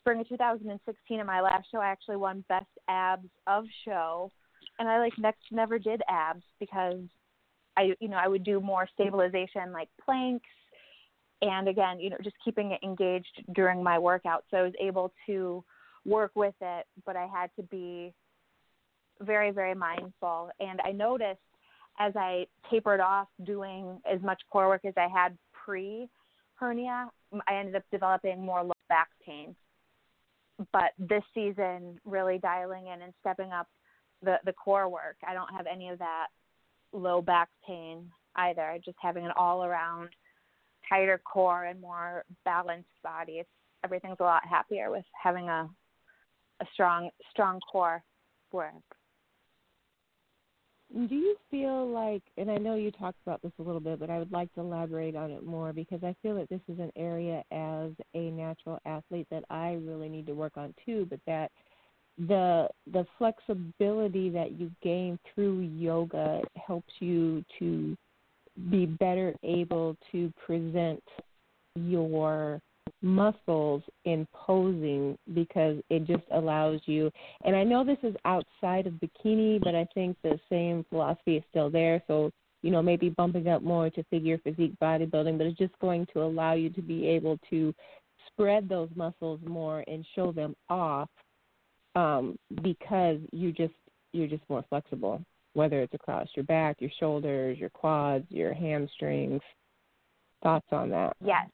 Spring 0.00 0.20
of 0.20 0.28
2016, 0.28 1.20
in 1.20 1.26
my 1.26 1.40
last 1.40 1.66
show, 1.70 1.78
I 1.78 1.88
actually 1.88 2.16
won 2.16 2.44
Best 2.48 2.66
Abs 2.88 3.28
of 3.46 3.64
Show, 3.84 4.30
and 4.78 4.88
I 4.88 4.98
like 4.98 5.12
next 5.18 5.42
never 5.50 5.78
did 5.78 6.02
abs 6.08 6.42
because 6.58 7.00
I, 7.76 7.92
you 8.00 8.08
know, 8.08 8.16
I 8.16 8.26
would 8.26 8.42
do 8.42 8.60
more 8.60 8.88
stabilization 8.94 9.72
like 9.72 9.88
planks, 10.02 10.48
and 11.42 11.68
again, 11.68 12.00
you 12.00 12.10
know, 12.10 12.16
just 12.22 12.36
keeping 12.44 12.72
it 12.72 12.80
engaged 12.82 13.44
during 13.54 13.82
my 13.82 13.98
workout. 13.98 14.44
So 14.50 14.56
I 14.56 14.62
was 14.62 14.72
able 14.80 15.12
to 15.26 15.62
work 16.06 16.32
with 16.34 16.54
it, 16.60 16.86
but 17.04 17.16
I 17.16 17.26
had 17.26 17.50
to 17.56 17.62
be 17.62 18.14
very, 19.20 19.50
very 19.50 19.74
mindful. 19.74 20.50
And 20.60 20.80
I 20.82 20.92
noticed 20.92 21.40
as 21.98 22.14
I 22.16 22.46
tapered 22.70 23.00
off 23.00 23.28
doing 23.44 24.00
as 24.10 24.20
much 24.22 24.40
core 24.50 24.68
work 24.68 24.84
as 24.84 24.94
I 24.96 25.08
had 25.08 25.36
pre 25.52 26.08
hernia, 26.54 27.10
I 27.46 27.54
ended 27.54 27.76
up 27.76 27.84
developing 27.90 28.44
more 28.44 28.62
low 28.62 28.72
back 28.88 29.08
pain. 29.24 29.54
But 30.72 30.92
this 30.98 31.22
season, 31.34 31.98
really 32.04 32.38
dialing 32.38 32.88
in 32.88 33.02
and 33.02 33.12
stepping 33.20 33.52
up 33.52 33.66
the, 34.22 34.36
the 34.44 34.52
core 34.52 34.88
work, 34.88 35.16
I 35.26 35.32
don't 35.32 35.52
have 35.54 35.66
any 35.66 35.88
of 35.88 35.98
that 35.98 36.26
low 36.92 37.22
back 37.22 37.48
pain 37.66 38.10
either. 38.36 38.78
Just 38.84 38.98
having 39.00 39.24
an 39.24 39.32
all 39.36 39.64
around 39.64 40.10
tighter 40.88 41.20
core 41.24 41.64
and 41.64 41.80
more 41.80 42.24
balanced 42.44 42.88
body. 43.02 43.34
It's 43.34 43.48
everything's 43.84 44.18
a 44.20 44.24
lot 44.24 44.46
happier 44.46 44.90
with 44.90 45.04
having 45.22 45.48
a 45.48 45.68
a 46.60 46.66
strong 46.74 47.10
strong 47.30 47.60
core 47.60 48.02
work. 48.52 48.72
Do 50.92 51.14
you 51.14 51.36
feel 51.50 51.88
like, 51.88 52.22
and 52.36 52.50
I 52.50 52.56
know 52.56 52.74
you 52.74 52.90
talked 52.90 53.18
about 53.24 53.40
this 53.42 53.52
a 53.60 53.62
little 53.62 53.80
bit, 53.80 54.00
but 54.00 54.10
I 54.10 54.18
would 54.18 54.32
like 54.32 54.52
to 54.54 54.60
elaborate 54.60 55.14
on 55.14 55.30
it 55.30 55.46
more 55.46 55.72
because 55.72 56.02
I 56.02 56.16
feel 56.20 56.34
that 56.34 56.48
this 56.48 56.60
is 56.68 56.80
an 56.80 56.90
area 56.96 57.44
as 57.52 57.92
a 58.14 58.30
natural 58.30 58.80
athlete 58.84 59.28
that 59.30 59.44
I 59.50 59.74
really 59.84 60.08
need 60.08 60.26
to 60.26 60.32
work 60.32 60.56
on 60.56 60.74
too, 60.84 61.06
but 61.08 61.20
that 61.26 61.52
the 62.26 62.68
the 62.92 63.06
flexibility 63.18 64.30
that 64.30 64.58
you 64.58 64.70
gain 64.82 65.18
through 65.32 65.60
yoga 65.60 66.42
helps 66.56 66.92
you 66.98 67.44
to 67.60 67.96
be 68.68 68.84
better 68.84 69.32
able 69.42 69.96
to 70.12 70.32
present 70.44 71.02
your 71.76 72.60
muscles 73.02 73.82
in 74.04 74.26
posing 74.32 75.16
because 75.34 75.76
it 75.90 76.06
just 76.06 76.24
allows 76.32 76.80
you 76.86 77.10
and 77.44 77.54
I 77.56 77.64
know 77.64 77.84
this 77.84 77.98
is 78.02 78.14
outside 78.24 78.86
of 78.86 78.94
bikini 78.94 79.60
but 79.60 79.74
I 79.74 79.86
think 79.94 80.16
the 80.22 80.38
same 80.50 80.84
philosophy 80.90 81.36
is 81.36 81.44
still 81.50 81.70
there. 81.70 82.02
So 82.06 82.30
you 82.62 82.70
know 82.70 82.82
maybe 82.82 83.08
bumping 83.10 83.48
up 83.48 83.62
more 83.62 83.90
to 83.90 84.02
figure 84.04 84.38
physique 84.38 84.74
bodybuilding 84.82 85.38
but 85.38 85.46
it's 85.46 85.58
just 85.58 85.78
going 85.80 86.06
to 86.12 86.22
allow 86.22 86.52
you 86.52 86.70
to 86.70 86.82
be 86.82 87.06
able 87.06 87.38
to 87.50 87.74
spread 88.26 88.68
those 88.68 88.90
muscles 88.94 89.40
more 89.46 89.84
and 89.86 90.04
show 90.14 90.32
them 90.32 90.54
off 90.68 91.08
um 91.94 92.36
because 92.62 93.18
you 93.32 93.52
just 93.52 93.74
you're 94.12 94.26
just 94.26 94.42
more 94.48 94.64
flexible 94.68 95.22
whether 95.54 95.80
it's 95.80 95.94
across 95.94 96.28
your 96.34 96.44
back 96.44 96.76
your 96.80 96.90
shoulders 96.98 97.58
your 97.58 97.70
quads 97.70 98.24
your 98.28 98.52
hamstrings. 98.54 99.40
Thoughts 100.42 100.68
on 100.72 100.88
that? 100.90 101.16
Yes 101.22 101.48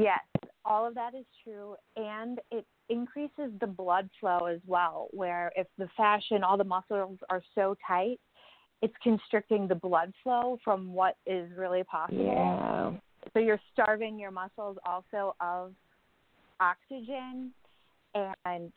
Yes, 0.00 0.20
all 0.64 0.86
of 0.86 0.94
that 0.94 1.14
is 1.14 1.26
true, 1.44 1.76
and 1.96 2.40
it 2.50 2.64
increases 2.88 3.52
the 3.60 3.66
blood 3.66 4.08
flow 4.18 4.46
as 4.46 4.60
well. 4.66 5.08
Where 5.10 5.52
if 5.54 5.66
the 5.76 5.88
fascia, 5.96 6.38
all 6.42 6.56
the 6.56 6.64
muscles 6.64 7.18
are 7.28 7.42
so 7.54 7.76
tight, 7.86 8.18
it's 8.80 8.94
constricting 9.02 9.68
the 9.68 9.74
blood 9.74 10.12
flow 10.22 10.58
from 10.64 10.92
what 10.92 11.16
is 11.26 11.50
really 11.56 11.84
possible. 11.84 12.24
Yeah. 12.24 12.92
So 13.34 13.38
you're 13.38 13.60
starving 13.72 14.18
your 14.18 14.30
muscles 14.30 14.78
also 14.84 15.36
of 15.40 15.72
oxygen, 16.58 17.52
and 18.14 18.72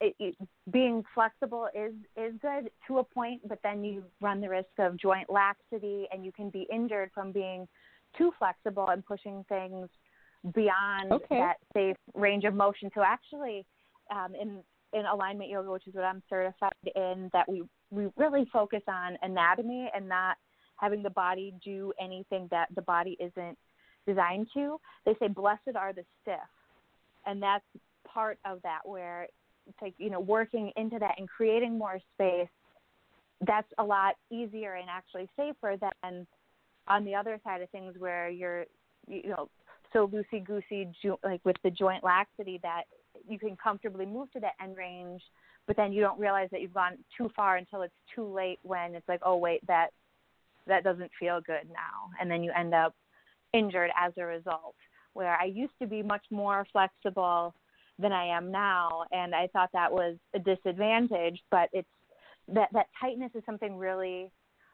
it, 0.00 0.16
it, 0.18 0.36
being 0.72 1.04
flexible 1.14 1.68
is 1.74 1.92
is 2.16 2.34
good 2.40 2.70
to 2.88 2.98
a 2.98 3.04
point, 3.04 3.46
but 3.46 3.58
then 3.62 3.84
you 3.84 4.04
run 4.20 4.40
the 4.40 4.48
risk 4.48 4.70
of 4.78 4.96
joint 4.96 5.28
laxity, 5.28 6.06
and 6.12 6.24
you 6.24 6.32
can 6.32 6.48
be 6.48 6.66
injured 6.72 7.10
from 7.12 7.30
being 7.30 7.68
too 8.16 8.32
flexible 8.38 8.88
and 8.88 9.04
pushing 9.04 9.44
things 9.48 9.88
beyond 10.52 11.12
okay. 11.12 11.38
that 11.38 11.56
safe 11.72 11.96
range 12.14 12.44
of 12.44 12.54
motion. 12.54 12.90
So 12.94 13.02
actually, 13.02 13.64
um, 14.10 14.34
in 14.34 14.60
in 14.92 15.06
alignment 15.06 15.50
yoga, 15.50 15.70
which 15.70 15.86
is 15.88 15.94
what 15.94 16.04
I'm 16.04 16.22
certified 16.28 16.72
in, 16.94 17.30
that 17.32 17.48
we 17.48 17.62
we 17.90 18.08
really 18.16 18.48
focus 18.52 18.82
on 18.88 19.16
anatomy 19.22 19.90
and 19.94 20.08
not 20.08 20.36
having 20.76 21.02
the 21.02 21.10
body 21.10 21.54
do 21.64 21.92
anything 22.00 22.48
that 22.50 22.68
the 22.74 22.82
body 22.82 23.16
isn't 23.20 23.58
designed 24.06 24.48
to. 24.54 24.78
They 25.06 25.14
say 25.18 25.28
blessed 25.28 25.76
are 25.76 25.92
the 25.92 26.04
stiff, 26.22 26.36
and 27.26 27.42
that's 27.42 27.64
part 28.06 28.38
of 28.44 28.60
that 28.62 28.80
where 28.84 29.28
it's 29.66 29.78
like 29.80 29.94
you 29.98 30.10
know 30.10 30.20
working 30.20 30.72
into 30.76 30.98
that 30.98 31.14
and 31.18 31.28
creating 31.28 31.78
more 31.78 31.98
space 32.14 32.48
that's 33.46 33.68
a 33.78 33.84
lot 33.84 34.14
easier 34.30 34.74
and 34.74 34.88
actually 34.88 35.28
safer 35.36 35.76
than 35.80 36.26
on 36.86 37.04
the 37.04 37.14
other 37.14 37.40
side 37.44 37.62
of 37.62 37.70
things 37.70 37.94
where 37.98 38.28
you're 38.28 38.64
you 39.08 39.28
know 39.28 39.48
so 39.94 40.08
loosey 40.08 40.44
goosey 40.44 40.90
like 41.22 41.40
with 41.44 41.56
the 41.62 41.70
joint 41.70 42.04
laxity 42.04 42.60
that 42.62 42.82
you 43.28 43.38
can 43.38 43.56
comfortably 43.56 44.04
move 44.04 44.30
to 44.32 44.40
that 44.40 44.52
end 44.62 44.76
range 44.76 45.22
but 45.66 45.76
then 45.76 45.92
you 45.92 46.02
don't 46.02 46.20
realize 46.20 46.48
that 46.50 46.60
you've 46.60 46.74
gone 46.74 46.98
too 47.16 47.30
far 47.34 47.56
until 47.56 47.82
it's 47.82 47.94
too 48.14 48.26
late 48.26 48.58
when 48.62 48.94
it's 48.94 49.08
like 49.08 49.20
oh 49.24 49.36
wait 49.36 49.66
that 49.66 49.88
that 50.66 50.84
doesn't 50.84 51.10
feel 51.20 51.40
good 51.40 51.68
now. 51.68 52.10
And 52.20 52.30
then 52.30 52.42
you 52.42 52.50
end 52.56 52.72
up 52.74 52.94
injured 53.52 53.90
as 53.96 54.12
a 54.18 54.24
result 54.24 54.74
where 55.12 55.36
i 55.40 55.44
used 55.44 55.72
to 55.80 55.86
be 55.86 56.02
much 56.02 56.24
more 56.32 56.66
flexible 56.72 57.54
than 58.00 58.10
i 58.10 58.26
am 58.26 58.50
now 58.50 59.04
and 59.12 59.32
i 59.32 59.46
thought 59.52 59.70
that 59.72 59.92
was 59.92 60.16
a 60.34 60.40
disadvantage 60.40 61.40
but 61.52 61.68
it's 61.72 61.86
that 62.48 62.68
that 62.72 62.86
tightness 63.00 63.30
is 63.36 63.44
something 63.46 63.76
really 63.76 64.28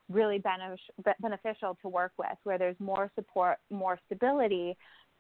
really 0.09 0.38
benefic- 0.38 1.14
beneficial 1.20 1.76
to 1.83 1.88
work 1.88 2.12
with 2.16 2.38
where 2.44 2.56
there's 2.56 2.80
more 2.80 3.11
support 3.14 3.59
more 3.70 3.98
stability 4.06 4.74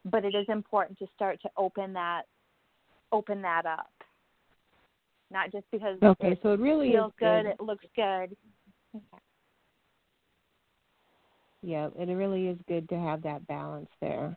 but 0.04 0.24
it 0.24 0.34
is 0.34 0.46
important 0.48 0.98
to 0.98 1.06
start 1.14 1.40
to 1.42 1.48
open 1.56 1.92
that 1.92 2.22
open 3.12 3.42
that 3.42 3.66
up 3.66 3.90
not 5.30 5.50
just 5.52 5.64
because 5.70 5.98
okay 6.02 6.38
so 6.42 6.52
it 6.52 6.60
really 6.60 6.90
feels 6.90 7.12
good. 7.18 7.44
good 7.44 7.50
it 7.50 7.60
looks 7.60 7.84
good 7.94 8.36
okay. 8.96 9.22
yeah 11.62 11.88
it 11.98 12.08
really 12.12 12.48
is 12.48 12.58
good 12.68 12.88
to 12.88 12.98
have 12.98 13.22
that 13.22 13.46
balance 13.46 13.88
there 14.00 14.36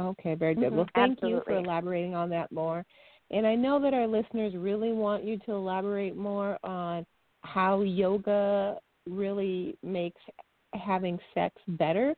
okay 0.00 0.34
very 0.34 0.54
good 0.54 0.66
mm-hmm, 0.66 0.76
well 0.76 0.88
thank 0.94 1.18
absolutely. 1.18 1.38
you 1.38 1.42
for 1.44 1.64
elaborating 1.64 2.14
on 2.14 2.30
that 2.30 2.50
more 2.52 2.84
and 3.30 3.46
i 3.46 3.54
know 3.54 3.80
that 3.80 3.94
our 3.94 4.06
listeners 4.06 4.54
really 4.56 4.92
want 4.92 5.24
you 5.24 5.38
to 5.38 5.52
elaborate 5.52 6.16
more 6.16 6.58
on 6.64 7.04
how 7.42 7.82
yoga 7.82 8.76
really 9.06 9.76
makes 9.82 10.20
having 10.74 11.18
sex 11.34 11.54
better. 11.68 12.14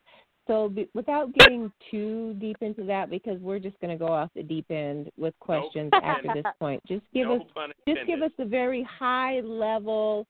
So, 0.47 0.69
be, 0.69 0.89
without 0.95 1.33
getting 1.35 1.73
too 1.91 2.35
deep 2.39 2.59
into 2.61 2.85
that, 2.85 3.11
because 3.11 3.41
we're 3.41 3.59
just 3.59 3.79
going 3.81 3.97
to 3.97 4.03
go 4.03 4.13
off 4.13 4.31
the 4.35 4.43
deep 4.43 4.71
end 4.71 5.11
with 5.17 5.35
questions 5.41 5.91
nope. 5.93 6.03
after 6.05 6.29
this 6.35 6.45
point. 6.61 6.83
Just 6.87 7.05
give 7.13 7.27
no 7.27 7.37
us, 7.37 7.43
just 7.89 8.07
give 8.07 8.23
us 8.23 8.31
a 8.39 8.45
very 8.45 8.87
high 8.99 9.41
level. 9.41 10.27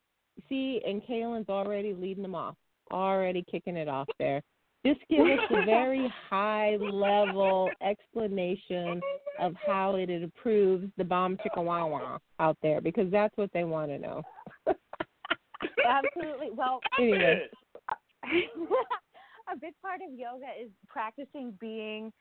See, 0.48 0.80
and 0.86 1.02
Kaylin's 1.02 1.48
already 1.48 1.92
leading 1.92 2.22
them 2.22 2.34
off, 2.34 2.56
already 2.90 3.44
kicking 3.50 3.76
it 3.76 3.88
off 3.88 4.08
there. 4.18 4.42
Just 4.86 5.00
give 5.10 5.26
us 5.26 5.40
a 5.50 5.64
very 5.64 6.12
high 6.30 6.76
level 6.76 7.68
explanation 7.82 9.00
of 9.40 9.54
how 9.66 9.96
it 9.96 10.08
improves 10.08 10.88
the 10.96 11.04
bomb 11.04 11.36
chicka 11.38 11.62
wah 11.62 11.84
wah 11.86 12.18
out 12.38 12.56
there, 12.62 12.80
because 12.80 13.10
that's 13.10 13.36
what 13.36 13.50
they 13.52 13.64
want 13.64 13.90
to 13.90 13.98
know. 13.98 14.22
Absolutely. 15.86 16.48
Well, 16.54 16.80
anyway. 16.98 17.48
A 19.52 19.56
big 19.56 19.74
part 19.80 20.00
of 20.06 20.18
yoga 20.18 20.46
is 20.60 20.70
practicing 20.88 21.52
being 21.60 22.12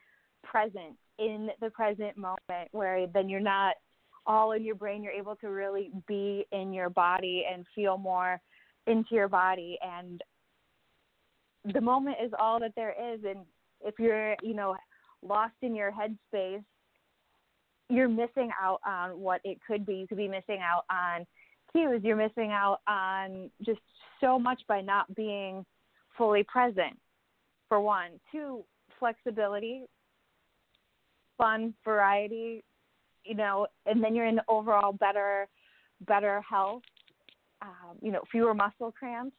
present 0.43 0.95
in 1.17 1.49
the 1.61 1.69
present 1.69 2.17
moment 2.17 2.69
where 2.71 3.07
then 3.07 3.29
you're 3.29 3.39
not 3.39 3.75
all 4.27 4.51
in 4.51 4.63
your 4.63 4.75
brain 4.75 5.03
you're 5.03 5.13
able 5.13 5.35
to 5.35 5.47
really 5.47 5.91
be 6.07 6.45
in 6.51 6.73
your 6.73 6.89
body 6.89 7.43
and 7.51 7.65
feel 7.73 7.97
more 7.97 8.39
into 8.87 9.15
your 9.15 9.27
body. 9.27 9.77
And 9.81 10.21
the 11.73 11.81
moment 11.81 12.17
is 12.23 12.31
all 12.37 12.59
that 12.59 12.73
there 12.75 12.95
is. 13.13 13.21
And 13.23 13.39
if 13.81 13.95
you're 13.99 14.35
you 14.43 14.53
know 14.53 14.75
lost 15.21 15.55
in 15.61 15.75
your 15.75 15.91
headspace 15.91 16.63
you're 17.89 18.09
missing 18.09 18.49
out 18.61 18.79
on 18.85 19.19
what 19.19 19.41
it 19.43 19.59
could 19.65 19.85
be. 19.85 19.95
You 19.95 20.07
could 20.07 20.17
be 20.17 20.27
missing 20.27 20.59
out 20.61 20.85
on 20.89 21.25
cues. 21.71 22.01
You're 22.03 22.15
missing 22.15 22.51
out 22.51 22.79
on 22.87 23.51
just 23.63 23.79
so 24.19 24.39
much 24.39 24.61
by 24.67 24.81
not 24.81 25.13
being 25.15 25.65
fully 26.17 26.43
present 26.43 26.97
for 27.75 27.81
one 27.81 28.11
two 28.31 28.63
flexibility 28.99 29.81
fun 31.37 31.73
variety 31.83 32.63
you 33.25 33.35
know 33.35 33.67
and 33.85 34.01
then 34.01 34.15
you're 34.15 34.27
in 34.27 34.39
overall 34.47 34.93
better 34.93 35.45
better 36.07 36.41
health 36.49 36.83
um, 37.61 37.97
you 38.01 38.13
know 38.13 38.21
fewer 38.31 38.53
muscle 38.53 38.93
cramps 38.97 39.35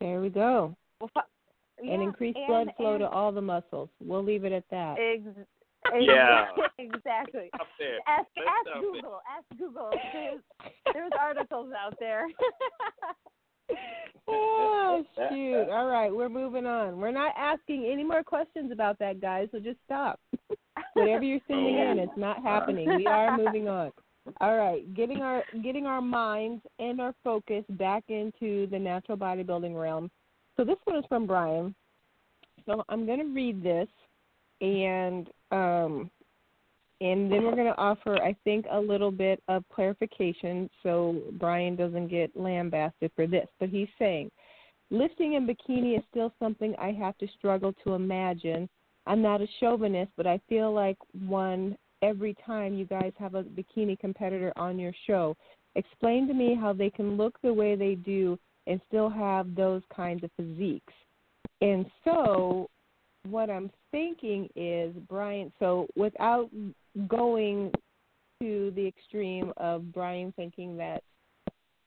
there 0.00 0.22
we 0.22 0.30
go 0.30 0.74
well, 1.00 1.10
yeah, 1.82 1.92
and 1.92 2.02
increased 2.02 2.38
blood 2.48 2.68
flow 2.78 2.92
and, 2.92 3.00
to 3.00 3.08
all 3.08 3.30
the 3.30 3.42
muscles 3.42 3.90
we'll 4.00 4.24
leave 4.24 4.46
it 4.46 4.52
at 4.52 4.64
that 4.70 4.96
ex- 4.98 5.46
yeah. 6.00 6.46
exactly. 6.78 7.50
Up 7.60 7.66
there. 7.78 7.98
Ask, 8.08 8.26
Let's 8.38 8.48
ask 8.48 8.80
Google. 8.80 9.20
Ask 9.28 9.58
Google. 9.58 9.90
There's, 10.14 10.40
there's 10.94 11.12
articles 11.20 11.72
out 11.78 11.94
there. 12.00 12.24
oh 14.28 15.04
shoot! 15.16 15.68
All 15.70 15.86
right, 15.86 16.14
we're 16.14 16.28
moving 16.28 16.66
on. 16.66 16.98
We're 16.98 17.12
not 17.12 17.34
asking 17.36 17.88
any 17.90 18.04
more 18.04 18.22
questions 18.22 18.72
about 18.72 18.98
that, 18.98 19.20
guys. 19.20 19.48
So 19.52 19.58
just 19.58 19.78
stop. 19.84 20.20
Whatever 20.94 21.24
you're 21.24 21.40
sending 21.48 21.78
in, 21.78 21.98
it's 21.98 22.16
not 22.16 22.42
happening. 22.42 22.88
We 22.96 23.06
are 23.06 23.36
moving 23.36 23.68
on. 23.68 23.92
All 24.40 24.56
right, 24.56 24.92
getting 24.94 25.20
our 25.20 25.42
getting 25.62 25.86
our 25.86 26.00
minds 26.00 26.62
and 26.78 27.00
our 27.00 27.14
focus 27.22 27.64
back 27.70 28.04
into 28.08 28.66
the 28.68 28.78
natural 28.78 29.18
bodybuilding 29.18 29.78
realm. 29.78 30.10
So 30.56 30.64
this 30.64 30.76
one 30.84 30.96
is 30.96 31.04
from 31.08 31.26
Brian. 31.26 31.74
So 32.66 32.84
I'm 32.88 33.04
going 33.04 33.18
to 33.18 33.26
read 33.26 33.62
this, 33.62 33.88
and 34.60 35.28
um, 35.50 36.10
and 37.04 37.30
then 37.30 37.44
we're 37.44 37.54
going 37.54 37.66
to 37.66 37.76
offer, 37.76 38.16
I 38.22 38.34
think, 38.44 38.64
a 38.70 38.80
little 38.80 39.10
bit 39.10 39.42
of 39.48 39.62
clarification 39.70 40.70
so 40.82 41.20
Brian 41.38 41.76
doesn't 41.76 42.08
get 42.08 42.34
lambasted 42.34 43.10
for 43.14 43.26
this. 43.26 43.46
But 43.60 43.68
he's 43.68 43.88
saying, 43.98 44.30
lifting 44.90 45.34
in 45.34 45.46
bikini 45.46 45.98
is 45.98 46.04
still 46.10 46.32
something 46.38 46.74
I 46.78 46.92
have 46.92 47.18
to 47.18 47.28
struggle 47.38 47.74
to 47.84 47.92
imagine. 47.92 48.70
I'm 49.06 49.20
not 49.20 49.42
a 49.42 49.46
chauvinist, 49.60 50.12
but 50.16 50.26
I 50.26 50.40
feel 50.48 50.72
like 50.72 50.96
one 51.28 51.76
every 52.00 52.34
time 52.46 52.72
you 52.72 52.86
guys 52.86 53.12
have 53.18 53.34
a 53.34 53.42
bikini 53.42 53.98
competitor 53.98 54.54
on 54.56 54.78
your 54.78 54.94
show. 55.06 55.36
Explain 55.74 56.26
to 56.28 56.32
me 56.32 56.56
how 56.58 56.72
they 56.72 56.88
can 56.88 57.18
look 57.18 57.38
the 57.42 57.52
way 57.52 57.76
they 57.76 57.96
do 57.96 58.38
and 58.66 58.80
still 58.88 59.10
have 59.10 59.54
those 59.54 59.82
kinds 59.94 60.24
of 60.24 60.30
physiques. 60.38 60.94
And 61.60 61.84
so, 62.02 62.70
what 63.28 63.50
I'm 63.50 63.70
thinking 63.90 64.48
is, 64.56 64.94
Brian, 65.06 65.52
so 65.58 65.86
without 65.96 66.48
going 67.08 67.72
to 68.40 68.72
the 68.74 68.86
extreme 68.86 69.52
of 69.56 69.92
Brian 69.92 70.32
thinking 70.36 70.76
that, 70.76 71.02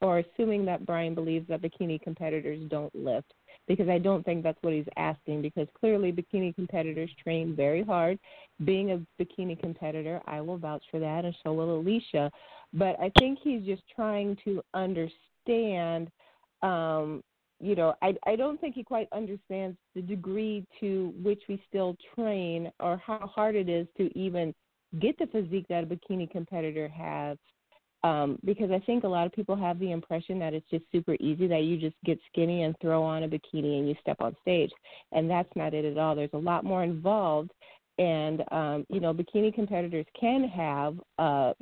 or 0.02 0.20
assuming 0.20 0.66
that 0.66 0.86
Brian 0.86 1.16
believes 1.16 1.48
that 1.48 1.62
bikini 1.62 2.02
competitors 2.02 2.62
don't 2.70 2.94
lift, 2.96 3.34
because 3.68 3.90
I 3.90 3.98
don't 3.98 4.24
think 4.24 4.44
that's 4.44 4.62
what 4.62 4.74
he's 4.74 4.86
asking, 4.96 5.42
because 5.42 5.68
clearly 5.80 6.12
bikini 6.12 6.54
competitors 6.56 7.10
train 7.22 7.56
very 7.56 7.84
hard. 7.84 8.20
Being 8.64 8.92
a 8.92 9.22
bikini 9.22 9.60
competitor, 9.60 10.22
I 10.28 10.42
will 10.42 10.58
vouch 10.58 10.84
for 10.92 11.00
that, 11.00 11.26
and 11.26 11.36
so 11.44 11.54
will 11.54 11.80
Alicia. 11.80 12.32
But 12.74 13.00
I 13.00 13.12
think 13.20 13.40
he's 13.42 13.64
just 13.64 13.84
trying 13.96 14.38
to 14.46 14.62
understand 14.74 16.12
um, 16.62 17.24
you 17.60 17.76
know, 17.76 17.96
I 18.02 18.16
I 18.26 18.36
don't 18.36 18.60
think 18.62 18.76
he 18.76 18.84
quite 18.84 19.08
understands 19.12 19.78
the 19.96 20.02
degree 20.02 20.66
to 20.80 21.14
which 21.22 21.42
we 21.50 21.62
still 21.68 21.98
train 22.16 22.72
or 22.80 22.98
how 22.98 23.32
hard 23.34 23.56
it 23.56 23.68
is 23.68 23.88
to 23.98 24.16
even 24.18 24.54
get 25.00 25.18
the 25.20 25.28
physique 25.28 25.66
that 25.70 25.84
a 25.84 25.88
bikini 25.88 26.30
competitor 26.30 26.88
has. 26.88 27.38
Um, 28.04 28.38
because 28.46 28.70
I 28.70 28.80
think 28.80 29.04
a 29.04 29.08
lot 29.08 29.26
of 29.26 29.34
people 29.34 29.56
have 29.56 29.80
the 29.80 29.92
impression 29.92 30.38
that 30.40 30.54
it's 30.54 30.70
just 30.70 30.86
super 30.92 31.16
easy 31.20 31.48
that 31.48 31.64
you 31.64 31.78
just 31.78 31.96
get 32.06 32.20
skinny 32.32 32.64
and 32.64 32.76
throw 32.80 33.04
on 33.04 33.24
a 33.24 33.28
bikini 33.28 33.80
and 33.80 33.90
you 33.90 33.96
step 34.00 34.18
on 34.20 34.36
stage, 34.42 34.72
and 35.12 35.30
that's 35.30 35.50
not 35.56 35.74
it 35.74 35.84
at 35.84 35.98
all. 35.98 36.16
There's 36.16 36.30
a 36.34 36.38
lot 36.38 36.64
more 36.64 36.84
involved, 36.84 37.52
and 37.98 38.44
um, 38.52 38.86
you 38.90 39.00
know, 39.00 39.14
bikini 39.14 39.54
competitors 39.54 40.06
can 40.20 40.48
have 40.48 41.00
uh, 41.18 41.54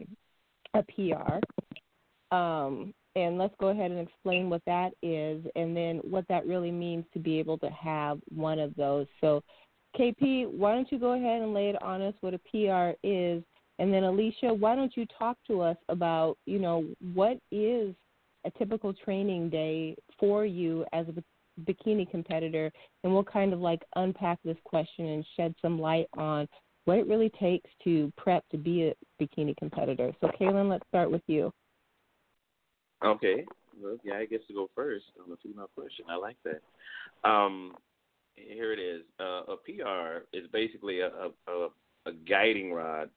a 0.73 0.83
PR. 0.83 2.35
Um, 2.35 2.93
and 3.15 3.37
let's 3.37 3.53
go 3.59 3.69
ahead 3.69 3.91
and 3.91 3.99
explain 3.99 4.49
what 4.49 4.61
that 4.65 4.91
is 5.01 5.45
and 5.55 5.75
then 5.75 6.01
what 6.03 6.27
that 6.27 6.45
really 6.45 6.71
means 6.71 7.05
to 7.13 7.19
be 7.19 7.39
able 7.39 7.57
to 7.59 7.69
have 7.69 8.19
one 8.29 8.59
of 8.59 8.75
those. 8.75 9.07
So, 9.21 9.41
KP, 9.97 10.47
why 10.51 10.73
don't 10.73 10.91
you 10.91 10.99
go 10.99 11.13
ahead 11.13 11.41
and 11.41 11.53
lay 11.53 11.69
it 11.69 11.81
on 11.81 12.01
us 12.01 12.13
what 12.21 12.33
a 12.33 12.39
PR 12.39 12.97
is? 13.03 13.43
And 13.79 13.93
then, 13.93 14.03
Alicia, 14.03 14.53
why 14.53 14.75
don't 14.75 14.95
you 14.95 15.05
talk 15.17 15.37
to 15.47 15.61
us 15.61 15.77
about, 15.89 16.37
you 16.45 16.59
know, 16.59 16.85
what 17.13 17.37
is 17.51 17.93
a 18.45 18.51
typical 18.57 18.93
training 18.93 19.49
day 19.49 19.95
for 20.19 20.45
you 20.45 20.85
as 20.93 21.05
a 21.07 21.61
bikini 21.69 22.09
competitor? 22.09 22.71
And 23.03 23.13
we'll 23.13 23.23
kind 23.23 23.53
of 23.53 23.59
like 23.59 23.81
unpack 23.95 24.39
this 24.43 24.57
question 24.63 25.05
and 25.07 25.25
shed 25.35 25.53
some 25.61 25.79
light 25.79 26.07
on 26.17 26.47
what 26.85 26.99
it 26.99 27.07
really 27.07 27.31
takes 27.39 27.69
to 27.83 28.11
prep 28.17 28.47
to 28.51 28.57
be 28.57 28.87
a 28.87 28.93
bikini 29.21 29.55
competitor. 29.57 30.13
So, 30.21 30.29
Kaylin, 30.39 30.69
let's 30.69 30.87
start 30.87 31.11
with 31.11 31.23
you. 31.27 31.51
Okay. 33.03 33.45
Well, 33.81 33.97
yeah, 34.03 34.15
I 34.15 34.25
guess 34.25 34.39
to 34.47 34.53
go 34.53 34.69
first 34.73 35.05
on 35.21 35.29
the 35.29 35.37
female 35.43 35.69
question. 35.75 36.05
I 36.09 36.15
like 36.15 36.37
that. 36.45 37.29
Um, 37.29 37.73
here 38.35 38.73
it 38.73 38.79
is. 38.79 39.01
Uh, 39.19 39.53
a 39.53 39.55
PR 39.57 40.25
is 40.33 40.47
basically 40.51 40.99
a, 40.99 41.09
a, 41.47 41.67
a 42.05 42.11
guiding 42.27 42.73
rod 42.73 43.09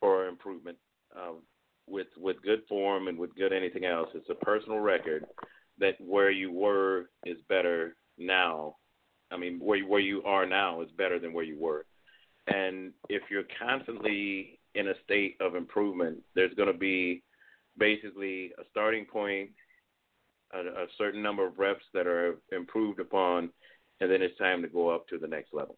for 0.00 0.28
improvement. 0.28 0.78
Um, 1.16 1.38
with 1.86 2.08
with 2.18 2.42
good 2.42 2.62
form 2.68 3.08
and 3.08 3.18
with 3.18 3.34
good 3.34 3.52
anything 3.52 3.84
else, 3.84 4.08
it's 4.14 4.28
a 4.28 4.44
personal 4.44 4.80
record 4.80 5.24
that 5.78 5.94
where 6.00 6.30
you 6.30 6.52
were 6.52 7.08
is 7.24 7.38
better 7.48 7.96
now. 8.18 8.76
I 9.30 9.36
mean, 9.36 9.58
where 9.58 9.80
where 9.80 10.00
you 10.00 10.22
are 10.24 10.46
now 10.46 10.82
is 10.82 10.90
better 10.96 11.18
than 11.18 11.32
where 11.32 11.44
you 11.44 11.58
were. 11.58 11.86
And 12.46 12.92
if 13.08 13.22
you're 13.30 13.44
constantly 13.58 14.58
in 14.74 14.88
a 14.88 14.94
state 15.04 15.36
of 15.40 15.54
improvement, 15.54 16.18
there's 16.34 16.54
going 16.54 16.72
to 16.72 16.78
be 16.78 17.22
basically 17.78 18.52
a 18.58 18.62
starting 18.70 19.04
point, 19.04 19.50
a, 20.52 20.58
a 20.58 20.86
certain 20.96 21.22
number 21.22 21.46
of 21.46 21.58
reps 21.58 21.84
that 21.94 22.06
are 22.06 22.36
improved 22.52 23.00
upon, 23.00 23.50
and 24.00 24.10
then 24.10 24.22
it's 24.22 24.38
time 24.38 24.62
to 24.62 24.68
go 24.68 24.88
up 24.88 25.08
to 25.08 25.18
the 25.18 25.26
next 25.26 25.52
level. 25.52 25.76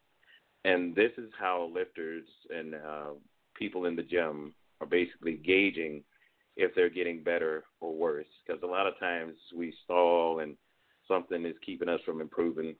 And 0.63 0.95
this 0.95 1.11
is 1.17 1.31
how 1.39 1.71
lifters 1.73 2.25
and 2.49 2.75
uh, 2.75 3.11
people 3.55 3.85
in 3.85 3.95
the 3.95 4.03
gym 4.03 4.53
are 4.79 4.87
basically 4.87 5.33
gauging 5.37 6.03
if 6.57 6.73
they're 6.75 6.89
getting 6.89 7.23
better 7.23 7.63
or 7.79 7.93
worse. 7.93 8.27
Because 8.45 8.61
a 8.61 8.67
lot 8.67 8.87
of 8.87 8.99
times 8.99 9.33
we 9.55 9.73
stall 9.83 10.39
and 10.39 10.55
something 11.07 11.45
is 11.45 11.55
keeping 11.65 11.89
us 11.89 11.99
from 12.05 12.21
improving. 12.21 12.75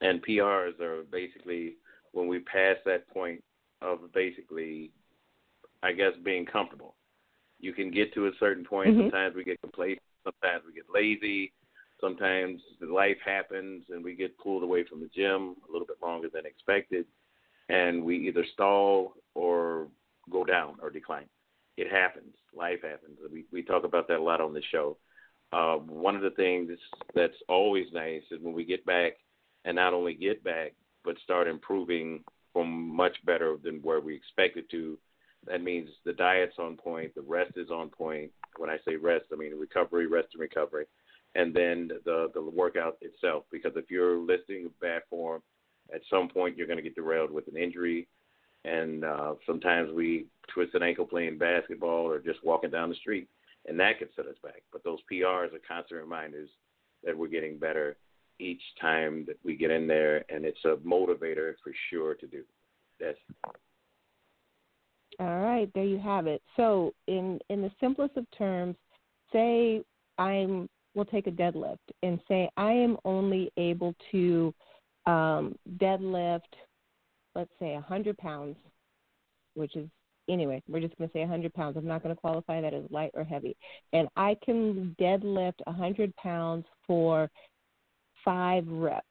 And 0.00 0.24
PRs 0.24 0.80
are 0.80 1.02
basically 1.10 1.76
when 2.12 2.26
we 2.26 2.40
pass 2.40 2.76
that 2.86 3.08
point 3.08 3.42
of 3.82 4.12
basically, 4.12 4.90
I 5.82 5.92
guess, 5.92 6.12
being 6.24 6.46
comfortable. 6.46 6.94
You 7.60 7.72
can 7.72 7.90
get 7.90 8.12
to 8.14 8.26
a 8.26 8.32
certain 8.40 8.64
point. 8.64 8.90
Mm-hmm. 8.90 9.02
Sometimes 9.02 9.36
we 9.36 9.44
get 9.44 9.60
complacent. 9.60 10.00
Sometimes 10.24 10.64
we 10.66 10.72
get 10.72 10.84
lazy. 10.92 11.52
Sometimes 12.00 12.60
life 12.80 13.18
happens 13.24 13.84
and 13.90 14.02
we 14.02 14.14
get 14.14 14.38
pulled 14.38 14.62
away 14.62 14.84
from 14.88 15.00
the 15.00 15.10
gym 15.14 15.56
a 15.68 15.72
little 15.72 15.86
bit 15.86 15.98
longer 16.02 16.28
than 16.32 16.46
expected, 16.46 17.04
and 17.68 18.02
we 18.02 18.28
either 18.28 18.44
stall 18.54 19.14
or 19.34 19.88
go 20.30 20.44
down 20.44 20.76
or 20.82 20.90
decline. 20.90 21.28
It 21.76 21.90
happens. 21.90 22.34
Life 22.54 22.82
happens. 22.82 23.18
We 23.32 23.44
we 23.52 23.62
talk 23.62 23.84
about 23.84 24.08
that 24.08 24.18
a 24.18 24.22
lot 24.22 24.40
on 24.40 24.52
the 24.52 24.62
show. 24.70 24.96
Uh, 25.52 25.76
one 25.76 26.14
of 26.14 26.22
the 26.22 26.30
things 26.30 26.70
that's 27.14 27.36
always 27.48 27.86
nice 27.92 28.22
is 28.30 28.40
when 28.40 28.54
we 28.54 28.64
get 28.64 28.84
back, 28.86 29.14
and 29.64 29.76
not 29.76 29.92
only 29.92 30.14
get 30.14 30.42
back, 30.44 30.74
but 31.04 31.16
start 31.24 31.48
improving 31.48 32.22
from 32.52 32.94
much 32.94 33.16
better 33.24 33.56
than 33.62 33.80
where 33.82 34.00
we 34.00 34.14
expected 34.14 34.70
to. 34.70 34.98
That 35.46 35.62
means 35.62 35.88
the 36.04 36.12
diet's 36.12 36.56
on 36.58 36.76
point, 36.76 37.14
the 37.14 37.22
rest 37.22 37.52
is 37.56 37.70
on 37.70 37.88
point. 37.88 38.30
When 38.58 38.70
I 38.70 38.78
say 38.86 38.96
rest, 38.96 39.26
I 39.32 39.36
mean 39.36 39.58
recovery, 39.58 40.06
rest 40.06 40.28
and 40.34 40.40
recovery, 40.40 40.84
and 41.34 41.54
then 41.54 41.90
the 42.04 42.30
the 42.34 42.42
workout 42.42 42.98
itself. 43.00 43.44
Because 43.50 43.72
if 43.76 43.90
you're 43.90 44.18
listing 44.18 44.70
bad 44.80 45.02
form, 45.08 45.42
at 45.94 46.00
some 46.10 46.28
point 46.28 46.56
you're 46.56 46.66
going 46.66 46.78
to 46.78 46.82
get 46.82 46.94
derailed 46.94 47.30
with 47.30 47.48
an 47.48 47.56
injury, 47.56 48.08
and 48.64 49.04
uh, 49.04 49.34
sometimes 49.46 49.92
we 49.92 50.26
twist 50.52 50.74
an 50.74 50.82
ankle 50.82 51.06
playing 51.06 51.38
basketball 51.38 52.06
or 52.06 52.18
just 52.18 52.44
walking 52.44 52.70
down 52.70 52.88
the 52.88 52.94
street, 52.96 53.28
and 53.66 53.78
that 53.78 53.98
can 53.98 54.08
set 54.16 54.26
us 54.26 54.36
back. 54.42 54.62
But 54.72 54.84
those 54.84 54.98
PRs 55.10 55.54
are 55.54 55.60
constant 55.66 56.00
reminders 56.00 56.48
that 57.04 57.16
we're 57.16 57.28
getting 57.28 57.58
better 57.58 57.96
each 58.38 58.62
time 58.80 59.24
that 59.26 59.36
we 59.44 59.54
get 59.54 59.70
in 59.70 59.86
there, 59.86 60.24
and 60.28 60.44
it's 60.44 60.64
a 60.64 60.76
motivator 60.76 61.54
for 61.62 61.72
sure 61.90 62.14
to 62.14 62.26
do. 62.26 62.42
That's 62.98 63.18
all 65.18 65.40
right. 65.40 65.70
There 65.74 65.84
you 65.84 65.98
have 65.98 66.26
it. 66.26 66.40
So, 66.56 66.94
in 67.06 67.38
in 67.50 67.60
the 67.60 67.70
simplest 67.80 68.16
of 68.16 68.26
terms, 68.36 68.76
say 69.32 69.82
I'm 70.18 70.68
we'll 70.94 71.04
take 71.04 71.26
a 71.26 71.32
deadlift 71.32 71.78
and 72.02 72.20
say 72.28 72.48
I 72.56 72.72
am 72.72 72.96
only 73.04 73.50
able 73.56 73.94
to 74.12 74.54
um, 75.06 75.56
deadlift, 75.78 76.40
let's 77.34 77.50
say 77.58 77.74
100 77.74 78.16
pounds, 78.18 78.56
which 79.54 79.76
is 79.76 79.88
anyway, 80.28 80.62
we're 80.68 80.80
just 80.80 80.96
going 80.96 81.08
to 81.08 81.12
say 81.12 81.20
100 81.20 81.52
pounds. 81.54 81.76
I'm 81.76 81.86
not 81.86 82.02
going 82.02 82.14
to 82.14 82.20
qualify 82.20 82.60
that 82.60 82.74
as 82.74 82.84
light 82.90 83.10
or 83.14 83.24
heavy. 83.24 83.56
And 83.92 84.08
I 84.16 84.36
can 84.44 84.94
deadlift 85.00 85.60
100 85.64 86.14
pounds 86.16 86.64
for 86.86 87.30
five 88.24 88.64
reps, 88.68 89.06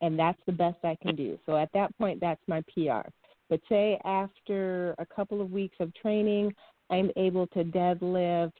and 0.00 0.18
that's 0.18 0.40
the 0.46 0.52
best 0.52 0.78
I 0.84 0.96
can 1.02 1.16
do. 1.16 1.38
So 1.46 1.56
at 1.56 1.70
that 1.74 1.96
point, 1.98 2.20
that's 2.20 2.40
my 2.46 2.62
PR. 2.72 3.08
But 3.48 3.60
say 3.68 3.98
after 4.04 4.94
a 4.98 5.06
couple 5.06 5.40
of 5.40 5.50
weeks 5.50 5.76
of 5.80 5.92
training, 5.94 6.54
I'm 6.90 7.10
able 7.16 7.46
to 7.48 7.64
deadlift 7.64 8.52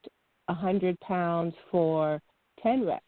100 0.47 0.99
pounds 0.99 1.53
for 1.71 2.21
10 2.63 2.85
reps, 2.85 3.05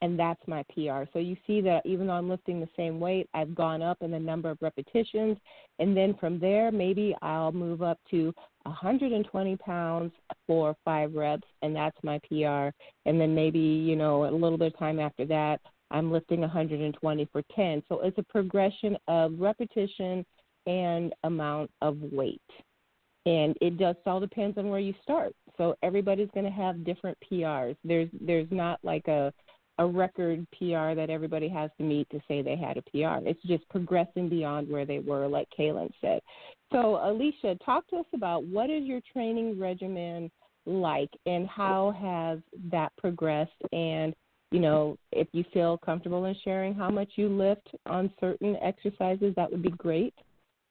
and 0.00 0.18
that's 0.18 0.40
my 0.46 0.62
PR. 0.74 1.04
So 1.12 1.18
you 1.18 1.36
see 1.46 1.60
that 1.62 1.84
even 1.84 2.06
though 2.06 2.14
I'm 2.14 2.28
lifting 2.28 2.60
the 2.60 2.68
same 2.76 3.00
weight, 3.00 3.28
I've 3.34 3.54
gone 3.54 3.82
up 3.82 3.98
in 4.00 4.10
the 4.10 4.18
number 4.18 4.50
of 4.50 4.58
repetitions, 4.60 5.36
and 5.78 5.96
then 5.96 6.14
from 6.20 6.38
there, 6.38 6.70
maybe 6.72 7.14
I'll 7.20 7.52
move 7.52 7.82
up 7.82 7.98
to 8.10 8.32
120 8.62 9.56
pounds 9.56 10.12
for 10.46 10.76
five 10.84 11.14
reps, 11.14 11.46
and 11.62 11.74
that's 11.74 11.96
my 12.02 12.18
PR. 12.28 12.70
And 13.06 13.20
then 13.20 13.34
maybe, 13.34 13.58
you 13.58 13.96
know, 13.96 14.24
a 14.24 14.30
little 14.30 14.58
bit 14.58 14.72
of 14.72 14.78
time 14.78 15.00
after 15.00 15.26
that, 15.26 15.60
I'm 15.90 16.10
lifting 16.10 16.40
120 16.40 17.28
for 17.30 17.42
10. 17.54 17.82
So 17.88 18.00
it's 18.00 18.18
a 18.18 18.22
progression 18.22 18.96
of 19.06 19.38
repetition 19.38 20.24
and 20.66 21.14
amount 21.24 21.70
of 21.82 21.98
weight. 22.00 22.40
And 23.26 23.56
it 23.60 23.78
just 23.78 23.98
all 24.06 24.20
depends 24.20 24.58
on 24.58 24.68
where 24.70 24.80
you 24.80 24.94
start. 25.02 25.34
So 25.56 25.76
everybody's 25.82 26.30
going 26.34 26.46
to 26.46 26.52
have 26.52 26.84
different 26.84 27.16
PRs. 27.30 27.76
There's 27.84 28.08
there's 28.20 28.48
not 28.50 28.78
like 28.82 29.08
a 29.08 29.32
a 29.78 29.86
record 29.86 30.46
PR 30.52 30.94
that 30.94 31.10
everybody 31.10 31.48
has 31.48 31.70
to 31.78 31.84
meet 31.84 32.08
to 32.10 32.20
say 32.28 32.42
they 32.42 32.56
had 32.56 32.76
a 32.76 32.82
PR. 32.82 33.26
It's 33.28 33.42
just 33.42 33.68
progressing 33.70 34.28
beyond 34.28 34.68
where 34.68 34.84
they 34.84 35.00
were, 35.00 35.26
like 35.26 35.48
Kaylin 35.58 35.90
said. 36.00 36.20
So, 36.72 37.00
Alicia, 37.02 37.56
talk 37.64 37.86
to 37.88 37.96
us 37.96 38.06
about 38.14 38.44
what 38.44 38.70
is 38.70 38.84
your 38.84 39.00
training 39.12 39.58
regimen 39.58 40.30
like, 40.66 41.10
and 41.26 41.48
how 41.48 41.92
has 42.00 42.38
that 42.70 42.92
progressed, 42.96 43.50
and 43.72 44.14
you 44.50 44.60
know, 44.60 44.96
if 45.10 45.26
you 45.32 45.44
feel 45.52 45.78
comfortable 45.78 46.26
in 46.26 46.36
sharing 46.44 46.74
how 46.74 46.88
much 46.88 47.10
you 47.16 47.28
lift 47.28 47.68
on 47.86 48.12
certain 48.20 48.56
exercises, 48.62 49.34
that 49.34 49.50
would 49.50 49.62
be 49.62 49.70
great. 49.70 50.14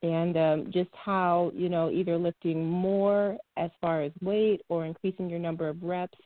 And 0.04 0.38
um, 0.38 0.72
just 0.72 0.90
how, 0.94 1.52
you 1.56 1.70
know, 1.70 1.90
either 1.90 2.18
lifting 2.18 2.70
more 2.70 3.38
as 3.58 3.72
far 3.80 4.02
as 4.02 4.12
weight 4.22 4.62
or 4.68 4.86
increasing 4.86 5.30
your 5.30 5.40
number 5.40 5.70
of 5.70 5.82
reps, 5.82 6.18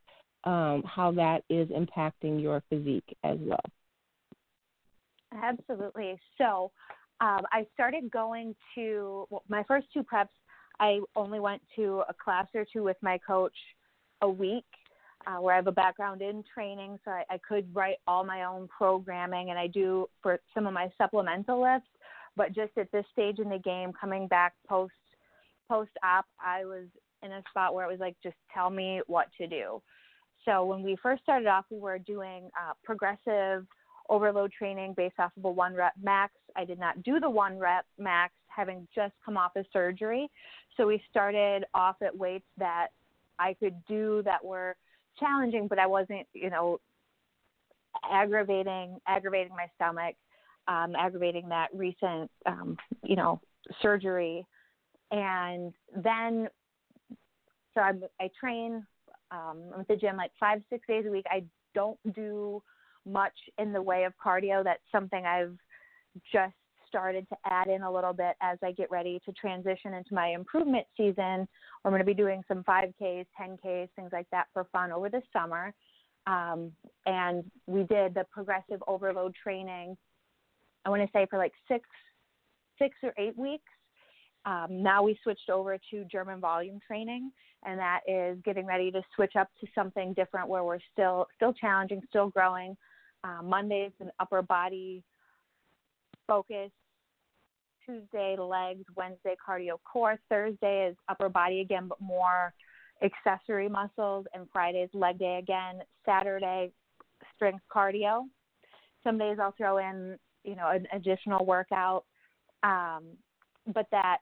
um, 0.45 0.83
how 0.83 1.11
that 1.11 1.43
is 1.49 1.69
impacting 1.69 2.41
your 2.41 2.63
physique 2.69 3.15
as 3.23 3.37
well. 3.39 3.61
Absolutely. 5.43 6.19
So 6.39 6.71
um, 7.21 7.41
I 7.51 7.67
started 7.73 8.09
going 8.11 8.55
to 8.75 9.27
well, 9.29 9.43
my 9.47 9.63
first 9.67 9.87
two 9.93 10.03
preps. 10.03 10.29
I 10.79 10.99
only 11.15 11.39
went 11.39 11.61
to 11.75 12.03
a 12.07 12.13
class 12.13 12.47
or 12.53 12.65
two 12.71 12.83
with 12.83 12.97
my 13.01 13.19
coach 13.19 13.55
a 14.21 14.29
week 14.29 14.65
uh, 15.25 15.41
where 15.41 15.53
I 15.53 15.57
have 15.57 15.67
a 15.67 15.71
background 15.71 16.21
in 16.21 16.43
training, 16.53 16.99
so 17.03 17.11
I, 17.11 17.23
I 17.29 17.39
could 17.47 17.67
write 17.75 17.97
all 18.07 18.23
my 18.23 18.43
own 18.43 18.67
programming, 18.75 19.49
and 19.49 19.59
I 19.59 19.67
do 19.67 20.07
for 20.21 20.39
some 20.53 20.67
of 20.67 20.73
my 20.73 20.91
supplemental 20.97 21.61
lifts. 21.61 21.89
But 22.38 22.54
just 22.54 22.71
at 22.78 22.91
this 22.91 23.06
stage 23.12 23.39
in 23.39 23.50
the 23.50 23.58
game, 23.58 23.91
coming 24.00 24.28
back 24.28 24.54
post 24.69 24.93
post 25.67 25.91
op, 26.04 26.26
I 26.39 26.63
was 26.63 26.86
in 27.23 27.34
a 27.34 27.43
spot 27.50 27.73
where 27.73 27.86
it 27.86 27.91
was 27.91 28.00
like, 28.00 28.15
just 28.23 28.38
tell 28.54 28.69
me 28.69 29.02
what 29.08 29.28
to 29.38 29.47
do. 29.47 29.82
So 30.45 30.63
when 30.63 30.82
we 30.84 30.95
first 31.04 31.23
started 31.23 31.47
off, 31.47 31.65
we 31.69 31.80
were 31.80 32.00
doing 32.00 32.50
uh, 32.56 32.73
progressive 32.84 33.65
overload 34.10 34.54
training 34.58 34.93
based 34.95 35.15
off 35.19 35.32
of 35.36 35.43
a 35.43 35.52
one 35.52 35.73
rep 35.73 35.93
max. 36.02 36.34
I 36.56 36.63
did 36.63 36.80
not 36.80 37.04
do 37.04 37.19
the 37.19 37.30
one 37.30 37.60
rep 37.60 37.86
max, 37.97 38.34
having 38.47 38.88
just 38.95 39.13
come 39.26 39.36
off 39.36 39.58
of 39.58 39.65
surgery. 39.73 40.30
So 40.78 40.88
we 40.88 41.02
started 41.10 41.65
off 41.73 41.97
at 42.02 42.15
weights 42.15 42.45
that 42.58 42.88
I 43.39 43.56
could 43.56 43.76
do 43.88 44.21
that 44.23 44.45
were 44.45 44.76
challenging, 45.19 45.67
but 45.67 45.80
I 45.80 45.88
wasn't, 45.88 46.28
you 46.34 46.50
know, 46.50 46.80
aggravating 48.10 49.00
aggravating 49.08 49.52
my 49.52 49.67
stomach, 49.76 50.15
um, 50.68 50.95
aggravating 50.97 51.49
that 51.49 51.68
recent, 51.74 52.30
um, 52.45 52.78
you 53.03 53.15
know, 53.15 53.39
surgery, 53.82 54.45
and 55.11 55.74
then 55.95 56.47
so 57.74 57.82
I'm, 57.82 58.03
I 58.20 58.30
train. 58.39 58.86
Um, 59.30 59.74
at 59.78 59.88
the 59.89 59.97
gym 59.97 60.15
like 60.15 60.32
five 60.39 60.61
six 60.70 60.88
days 60.88 61.03
a 61.05 61.11
week. 61.11 61.26
I 61.30 61.43
don't 61.76 61.99
do 62.13 62.63
much 63.05 63.34
in 63.57 63.74
the 63.74 63.82
way 63.82 64.05
of 64.05 64.13
cardio. 64.24 64.63
That's 64.63 64.82
something 64.91 65.26
I've 65.26 65.57
just 66.32 66.53
started 66.88 67.28
to 67.30 67.36
add 67.45 67.68
in 67.68 67.84
a 67.84 67.91
little 67.91 68.13
bit 68.13 68.36
as 68.41 68.57
I 68.63 68.72
get 68.72 68.89
ready 68.89 69.20
to 69.26 69.32
transition 69.34 69.93
into 69.93 70.13
my 70.13 70.30
improvement 70.30 70.86
season. 70.95 71.47
I'm 71.84 71.91
going 71.91 71.99
to 71.99 72.05
be 72.05 72.13
doing 72.13 72.41
some 72.47 72.63
5Ks, 72.63 73.26
10Ks, 73.39 73.89
things 73.95 74.09
like 74.13 74.28
that 74.32 74.47
for 74.53 74.65
fun 74.72 74.91
over 74.91 75.09
the 75.09 75.22
summer. 75.34 75.74
Um, 76.26 76.72
and 77.05 77.43
we 77.68 77.84
did 77.84 78.13
the 78.13 78.26
progressive 78.32 78.82
overload 78.88 79.36
training. 79.41 79.97
I 80.86 80.89
want 80.89 81.01
to 81.01 81.09
say 81.13 81.28
for 81.30 81.38
like 81.38 81.53
six, 81.67 81.88
six 82.80 82.95
or 83.03 83.13
eight 83.17 83.38
weeks. 83.38 83.63
Um, 84.45 84.82
now 84.82 85.03
we 85.03 85.19
switched 85.23 85.49
over 85.49 85.78
to 85.91 86.05
German 86.05 86.39
volume 86.39 86.80
training, 86.86 87.32
and 87.65 87.78
that 87.80 87.99
is 88.07 88.38
getting 88.45 88.65
ready 88.65 88.91
to 88.91 89.01
switch 89.15 89.36
up 89.38 89.49
to 89.59 89.67
something 89.75 90.13
different 90.13 90.47
where 90.47 90.63
we're 90.63 90.80
still 90.93 91.28
still 91.36 91.53
challenging, 91.53 92.01
still 92.09 92.30
growing. 92.30 92.78
Uh, 93.23 93.41
Mondays 93.43 93.91
an 93.99 94.11
upper 94.19 94.41
body 94.41 95.03
focus 96.28 96.71
Tuesday 97.86 98.36
legs, 98.38 98.84
Wednesday 98.95 99.36
cardio 99.45 99.78
core, 99.91 100.17
Thursday 100.30 100.88
is 100.89 100.95
upper 101.09 101.30
body 101.30 101.61
again, 101.61 101.88
but 101.88 101.99
more 101.99 102.53
accessory 103.01 103.69
muscles, 103.69 104.25
and 104.34 104.47
Friday 104.51 104.80
is 104.80 104.89
leg 104.93 105.17
day 105.19 105.38
again. 105.38 105.80
Saturday 106.05 106.71
strength 107.36 107.63
cardio. 107.73 108.23
Some 109.03 109.17
days 109.17 109.38
I'll 109.41 109.53
throw 109.57 109.78
in, 109.78 110.17
you 110.48 110.56
know, 110.56 110.70
an 110.70 110.88
additional 110.93 111.45
workout. 111.45 112.06
Um, 112.64 113.04
but 113.74 113.86
that 113.91 114.20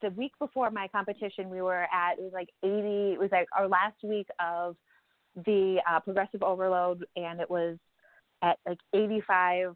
the 0.00 0.10
week 0.10 0.32
before 0.38 0.70
my 0.70 0.86
competition, 0.88 1.50
we 1.50 1.60
were 1.60 1.82
at 1.92 2.12
it 2.18 2.22
was 2.22 2.32
like 2.32 2.48
80. 2.62 2.70
It 3.14 3.18
was 3.18 3.30
like 3.32 3.48
our 3.56 3.68
last 3.68 3.96
week 4.02 4.28
of 4.38 4.76
the 5.44 5.78
uh, 5.90 5.98
progressive 6.00 6.42
overload, 6.42 7.04
and 7.16 7.40
it 7.40 7.50
was 7.50 7.76
at 8.42 8.58
like 8.66 8.78
85% 8.94 9.74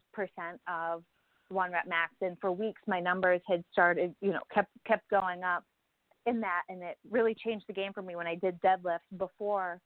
of 0.67 1.03
one 1.49 1.71
rep 1.71 1.87
max. 1.87 2.13
And 2.21 2.37
for 2.39 2.51
weeks, 2.51 2.81
my 2.87 3.01
numbers 3.01 3.41
had 3.45 3.63
started, 3.71 4.15
you 4.21 4.31
know, 4.31 4.39
kept 4.53 4.71
kept 4.87 5.09
going 5.09 5.43
up 5.43 5.65
in 6.25 6.39
that, 6.41 6.61
and 6.69 6.81
it 6.81 6.97
really 7.09 7.35
changed 7.35 7.65
the 7.67 7.73
game 7.73 7.91
for 7.91 8.01
me 8.01 8.15
when 8.15 8.27
I 8.27 8.35
did 8.35 8.59
deadlifts 8.61 8.99
before 9.17 9.81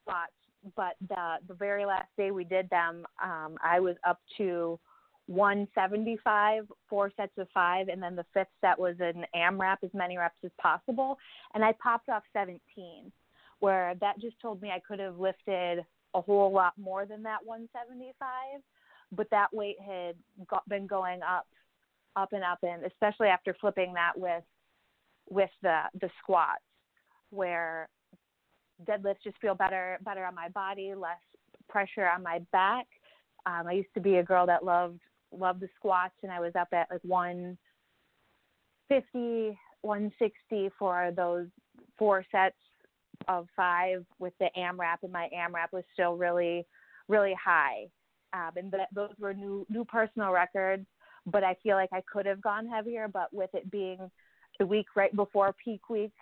squats. 0.00 0.32
But 0.74 0.94
the 1.06 1.36
the 1.48 1.54
very 1.54 1.84
last 1.84 2.08
day 2.16 2.30
we 2.30 2.44
did 2.44 2.70
them, 2.70 3.04
um, 3.22 3.56
I 3.62 3.80
was 3.80 3.96
up 4.06 4.20
to 4.38 4.78
175, 5.30 6.66
four 6.88 7.12
sets 7.16 7.32
of 7.38 7.46
five, 7.54 7.86
and 7.88 8.02
then 8.02 8.16
the 8.16 8.26
fifth 8.34 8.48
set 8.60 8.76
was 8.76 8.96
an 8.98 9.24
AMRAP, 9.34 9.76
as 9.84 9.90
many 9.94 10.18
reps 10.18 10.34
as 10.44 10.50
possible, 10.60 11.16
and 11.54 11.64
I 11.64 11.72
popped 11.80 12.08
off 12.08 12.24
17. 12.32 12.58
Where 13.60 13.94
that 14.00 14.18
just 14.20 14.40
told 14.40 14.60
me 14.60 14.70
I 14.70 14.80
could 14.80 14.98
have 14.98 15.18
lifted 15.18 15.84
a 16.14 16.20
whole 16.20 16.50
lot 16.50 16.72
more 16.76 17.06
than 17.06 17.22
that 17.22 17.44
175, 17.44 18.60
but 19.12 19.28
that 19.30 19.52
weight 19.52 19.76
had 19.80 20.16
got, 20.48 20.68
been 20.68 20.86
going 20.86 21.20
up, 21.22 21.46
up 22.16 22.32
and 22.32 22.42
up, 22.42 22.58
and 22.62 22.84
especially 22.84 23.28
after 23.28 23.54
flipping 23.60 23.94
that 23.94 24.12
with 24.16 24.42
with 25.28 25.50
the 25.62 25.82
the 26.00 26.10
squats, 26.20 26.62
where 27.30 27.88
deadlifts 28.84 29.22
just 29.22 29.38
feel 29.40 29.54
better 29.54 29.98
better 30.04 30.24
on 30.24 30.34
my 30.34 30.48
body, 30.48 30.94
less 30.96 31.20
pressure 31.68 32.08
on 32.08 32.22
my 32.22 32.40
back. 32.50 32.86
Um, 33.46 33.68
I 33.68 33.72
used 33.72 33.94
to 33.94 34.00
be 34.00 34.16
a 34.16 34.24
girl 34.24 34.46
that 34.46 34.64
loved 34.64 35.00
loved 35.32 35.60
the 35.60 35.68
squats, 35.76 36.14
and 36.22 36.32
I 36.32 36.40
was 36.40 36.52
up 36.58 36.68
at 36.72 36.88
like 36.90 37.02
150, 37.02 39.58
160 39.82 40.70
for 40.78 41.12
those 41.14 41.48
four 41.98 42.24
sets 42.30 42.56
of 43.28 43.46
five 43.56 44.04
with 44.18 44.32
the 44.40 44.48
AMRAP, 44.56 45.02
and 45.02 45.12
my 45.12 45.28
AMRAP 45.34 45.72
was 45.72 45.84
still 45.92 46.16
really, 46.16 46.66
really 47.08 47.34
high. 47.42 47.86
Um, 48.32 48.50
and 48.56 48.70
that, 48.72 48.88
those 48.94 49.10
were 49.18 49.34
new 49.34 49.66
new 49.68 49.84
personal 49.84 50.30
records. 50.30 50.86
But 51.26 51.44
I 51.44 51.54
feel 51.62 51.76
like 51.76 51.90
I 51.92 52.02
could 52.10 52.24
have 52.26 52.40
gone 52.40 52.66
heavier. 52.66 53.08
But 53.08 53.32
with 53.32 53.50
it 53.54 53.70
being 53.70 54.10
the 54.58 54.66
week 54.66 54.86
right 54.96 55.14
before 55.14 55.54
peak 55.62 55.90
week, 55.90 56.12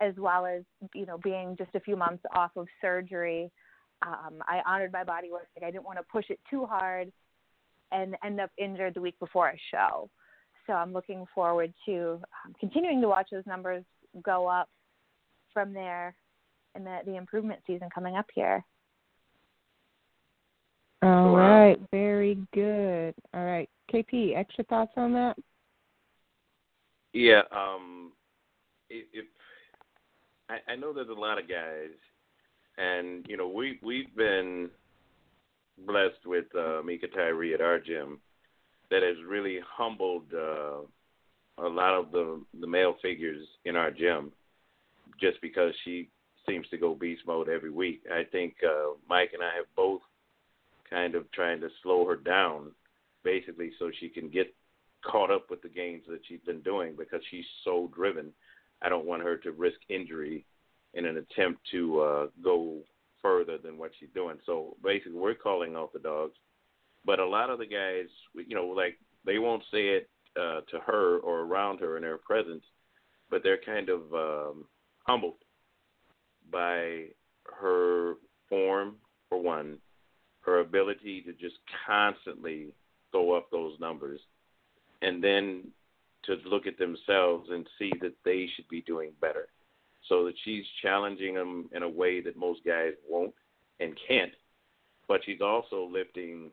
as 0.00 0.14
well 0.16 0.46
as 0.46 0.62
you 0.94 1.06
know 1.06 1.18
being 1.18 1.56
just 1.56 1.74
a 1.74 1.80
few 1.80 1.96
months 1.96 2.24
off 2.34 2.52
of 2.56 2.66
surgery, 2.80 3.50
um, 4.02 4.42
I 4.46 4.60
honored 4.66 4.92
my 4.92 5.04
body 5.04 5.30
work. 5.30 5.48
Like 5.56 5.66
I 5.66 5.70
didn't 5.70 5.84
want 5.84 5.98
to 5.98 6.04
push 6.10 6.26
it 6.30 6.40
too 6.50 6.66
hard, 6.66 7.12
and 7.92 8.16
end 8.24 8.40
up 8.40 8.50
injured 8.58 8.94
the 8.94 9.00
week 9.00 9.18
before 9.18 9.48
a 9.50 9.58
show. 9.70 10.08
So 10.66 10.74
I'm 10.74 10.92
looking 10.92 11.26
forward 11.34 11.72
to 11.86 12.20
um, 12.44 12.54
continuing 12.60 13.00
to 13.00 13.08
watch 13.08 13.28
those 13.32 13.46
numbers 13.46 13.84
go 14.22 14.46
up 14.46 14.68
from 15.52 15.72
there 15.72 16.14
in 16.74 16.84
the, 16.84 16.98
the 17.04 17.16
improvement 17.16 17.60
season 17.66 17.88
coming 17.94 18.16
up 18.16 18.26
here. 18.34 18.64
All 21.02 21.36
right, 21.36 21.78
very 21.90 22.38
good. 22.54 23.14
All 23.34 23.44
right, 23.44 23.68
KP, 23.92 24.36
extra 24.36 24.62
thoughts 24.64 24.92
on 24.96 25.12
that? 25.14 25.36
Yeah, 27.12 27.42
um, 27.50 28.12
if, 28.88 29.06
if 29.12 29.24
I, 30.48 30.72
I 30.72 30.76
know 30.76 30.92
there's 30.92 31.08
a 31.08 31.12
lot 31.12 31.38
of 31.38 31.48
guys, 31.48 31.90
and 32.78 33.26
you 33.28 33.36
know 33.36 33.48
we 33.48 33.80
we've 33.82 34.14
been 34.16 34.70
blessed 35.78 36.26
with 36.26 36.46
uh, 36.54 36.82
Mika 36.84 37.08
Tyree 37.08 37.54
at 37.54 37.60
our 37.60 37.78
gym 37.78 38.20
that 38.90 39.02
has 39.02 39.16
really 39.26 39.58
humbled 39.66 40.24
uh, 40.34 40.80
a 41.58 41.68
lot 41.68 41.94
of 41.94 42.12
the 42.12 42.42
the 42.60 42.66
male 42.66 42.96
figures 43.02 43.46
in 43.64 43.76
our 43.76 43.90
gym, 43.90 44.32
just 45.20 45.40
because 45.40 45.72
she 45.84 46.08
seems 46.46 46.66
to 46.68 46.78
go 46.78 46.94
beast 46.94 47.22
mode 47.26 47.48
every 47.48 47.70
week. 47.70 48.02
I 48.12 48.24
think 48.30 48.54
uh, 48.66 48.94
Mike 49.08 49.30
and 49.32 49.42
I 49.42 49.54
have 49.56 49.66
both 49.76 50.00
kind 50.88 51.14
of 51.14 51.30
trying 51.32 51.60
to 51.60 51.68
slow 51.82 52.06
her 52.06 52.16
down, 52.16 52.72
basically, 53.24 53.72
so 53.78 53.90
she 53.98 54.08
can 54.08 54.28
get 54.28 54.52
caught 55.04 55.30
up 55.30 55.50
with 55.50 55.62
the 55.62 55.68
gains 55.68 56.02
that 56.08 56.20
she's 56.28 56.40
been 56.46 56.60
doing 56.60 56.94
because 56.96 57.20
she's 57.30 57.44
so 57.64 57.90
driven. 57.94 58.32
I 58.82 58.88
don't 58.88 59.06
want 59.06 59.22
her 59.22 59.36
to 59.38 59.52
risk 59.52 59.78
injury 59.88 60.44
in 60.94 61.06
an 61.06 61.16
attempt 61.16 61.60
to 61.70 62.00
uh, 62.00 62.26
go 62.42 62.78
further 63.22 63.56
than 63.56 63.78
what 63.78 63.92
she's 63.98 64.08
doing. 64.14 64.36
So 64.44 64.76
basically, 64.82 65.18
we're 65.18 65.34
calling 65.34 65.76
out 65.76 65.92
the 65.92 66.00
dogs, 66.00 66.34
but 67.04 67.20
a 67.20 67.26
lot 67.26 67.50
of 67.50 67.58
the 67.58 67.66
guys, 67.66 68.08
you 68.34 68.54
know, 68.54 68.66
like 68.66 68.98
they 69.24 69.38
won't 69.38 69.62
say 69.70 69.88
it 69.88 70.10
uh, 70.36 70.60
to 70.70 70.78
her 70.84 71.18
or 71.18 71.40
around 71.40 71.78
her 71.80 71.96
in 71.96 72.02
her 72.02 72.18
presence, 72.18 72.64
but 73.30 73.42
they're 73.42 73.60
kind 73.64 73.88
of 73.88 74.00
um, 74.12 74.64
humbled 75.06 75.36
by 76.50 77.04
her 77.60 78.14
form, 78.48 78.96
for 79.28 79.40
one, 79.40 79.78
her 80.42 80.60
ability 80.60 81.22
to 81.22 81.32
just 81.32 81.56
constantly 81.86 82.74
go 83.12 83.32
up 83.32 83.50
those 83.50 83.78
numbers, 83.80 84.20
and 85.00 85.22
then 85.22 85.64
to 86.24 86.36
look 86.46 86.66
at 86.66 86.78
themselves 86.78 87.48
and 87.50 87.66
see 87.78 87.92
that 88.00 88.14
they 88.24 88.48
should 88.54 88.68
be 88.68 88.82
doing 88.82 89.10
better. 89.20 89.48
So 90.08 90.24
that 90.24 90.34
she's 90.44 90.64
challenging 90.82 91.34
them 91.34 91.68
in 91.72 91.82
a 91.82 91.88
way 91.88 92.20
that 92.20 92.36
most 92.36 92.64
guys 92.64 92.92
won't 93.08 93.34
and 93.78 93.98
can't, 94.08 94.32
but 95.08 95.20
she's 95.24 95.40
also 95.40 95.88
lifting 95.90 96.50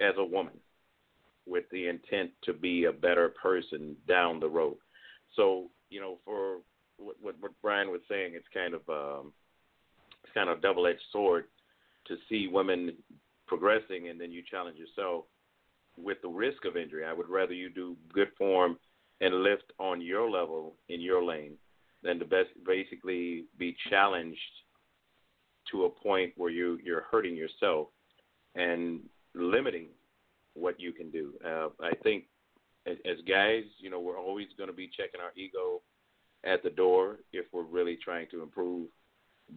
as 0.00 0.14
a 0.16 0.24
woman 0.24 0.54
with 1.46 1.64
the 1.70 1.88
intent 1.88 2.30
to 2.44 2.52
be 2.52 2.84
a 2.84 2.92
better 2.92 3.30
person 3.30 3.96
down 4.06 4.40
the 4.40 4.48
road. 4.48 4.76
So, 5.34 5.70
you 5.90 6.00
know, 6.00 6.18
for 6.24 6.58
what, 6.96 7.16
what, 7.20 7.34
what 7.40 7.52
Brian 7.60 7.90
was 7.90 8.00
saying, 8.08 8.32
it's 8.34 8.46
kind 8.54 8.74
of 8.74 8.80
um, 8.88 9.32
it's 10.22 10.32
kind 10.32 10.48
of 10.48 10.58
a 10.58 10.60
double-edged 10.60 11.00
sword 11.10 11.44
to 12.06 12.16
see 12.28 12.48
women 12.48 12.94
progressing 13.46 14.08
and 14.08 14.20
then 14.20 14.30
you 14.30 14.42
challenge 14.48 14.78
yourself 14.78 15.24
with 15.96 16.18
the 16.22 16.28
risk 16.28 16.64
of 16.64 16.76
injury. 16.76 17.04
I 17.04 17.12
would 17.12 17.28
rather 17.28 17.52
you 17.52 17.68
do 17.68 17.96
good 18.12 18.28
form 18.38 18.78
and 19.20 19.42
lift 19.42 19.72
on 19.78 20.00
your 20.00 20.30
level 20.30 20.74
in 20.88 21.00
your 21.00 21.22
lane 21.22 21.51
basically 22.72 23.44
be 23.58 23.76
challenged 23.90 24.38
to 25.70 25.84
a 25.84 25.90
point 25.90 26.32
where 26.36 26.50
you 26.50 26.78
you're 26.82 27.04
hurting 27.10 27.36
yourself 27.36 27.88
and 28.54 29.00
limiting 29.34 29.88
what 30.54 30.80
you 30.80 30.92
can 30.92 31.10
do. 31.10 31.34
Uh, 31.44 31.68
I 31.80 31.92
think 32.02 32.24
as, 32.86 32.96
as 33.04 33.18
guys, 33.28 33.64
you 33.78 33.90
know, 33.90 34.00
we're 34.00 34.18
always 34.18 34.48
going 34.56 34.70
to 34.70 34.76
be 34.76 34.90
checking 34.96 35.20
our 35.20 35.32
ego 35.36 35.82
at 36.44 36.62
the 36.62 36.70
door 36.70 37.18
if 37.32 37.46
we're 37.52 37.62
really 37.62 37.98
trying 38.02 38.26
to 38.30 38.42
improve. 38.42 38.88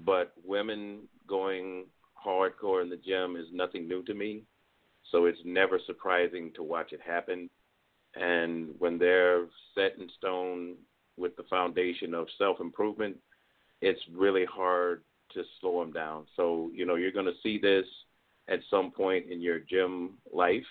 But 0.05 0.33
women 0.43 1.07
going 1.27 1.85
hardcore 2.25 2.81
in 2.83 2.89
the 2.89 2.97
gym 2.97 3.35
is 3.35 3.47
nothing 3.53 3.87
new 3.87 4.03
to 4.03 4.13
me. 4.13 4.43
So 5.11 5.25
it's 5.25 5.39
never 5.45 5.79
surprising 5.85 6.51
to 6.55 6.63
watch 6.63 6.91
it 6.91 7.01
happen. 7.05 7.49
And 8.15 8.69
when 8.79 8.97
they're 8.97 9.45
set 9.73 9.97
in 9.99 10.09
stone 10.17 10.75
with 11.17 11.35
the 11.35 11.43
foundation 11.43 12.13
of 12.13 12.27
self 12.37 12.59
improvement, 12.59 13.15
it's 13.81 14.01
really 14.13 14.45
hard 14.45 15.01
to 15.33 15.43
slow 15.59 15.79
them 15.79 15.91
down. 15.91 16.25
So, 16.35 16.69
you 16.73 16.85
know, 16.85 16.95
you're 16.95 17.11
going 17.11 17.25
to 17.25 17.41
see 17.43 17.59
this 17.59 17.85
at 18.47 18.59
some 18.69 18.91
point 18.91 19.29
in 19.29 19.41
your 19.41 19.59
gym 19.59 20.11
life. 20.31 20.63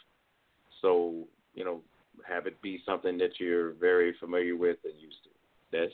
So, 0.80 1.26
you 1.54 1.64
know, 1.64 1.80
have 2.26 2.46
it 2.46 2.60
be 2.62 2.80
something 2.86 3.18
that 3.18 3.40
you're 3.40 3.72
very 3.72 4.14
familiar 4.20 4.56
with 4.56 4.78
and 4.84 4.94
used 5.00 5.18
to. 5.24 5.30
Des? 5.78 5.92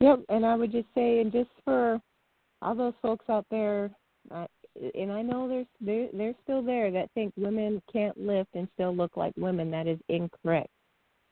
Yep, 0.00 0.20
and 0.28 0.44
I 0.44 0.54
would 0.54 0.72
just 0.72 0.86
say, 0.94 1.20
and 1.20 1.32
just 1.32 1.50
for 1.64 2.00
all 2.62 2.74
those 2.74 2.94
folks 3.02 3.24
out 3.28 3.46
there, 3.50 3.90
uh, 4.30 4.46
and 4.94 5.12
I 5.12 5.22
know 5.22 5.48
there's 5.48 5.66
they're, 5.80 6.08
they're 6.12 6.34
still 6.42 6.62
there 6.62 6.90
that 6.90 7.10
think 7.14 7.32
women 7.36 7.80
can't 7.92 8.18
lift 8.18 8.50
and 8.54 8.68
still 8.74 8.94
look 8.94 9.16
like 9.16 9.32
women. 9.36 9.70
That 9.70 9.86
is 9.86 9.98
incorrect. 10.08 10.68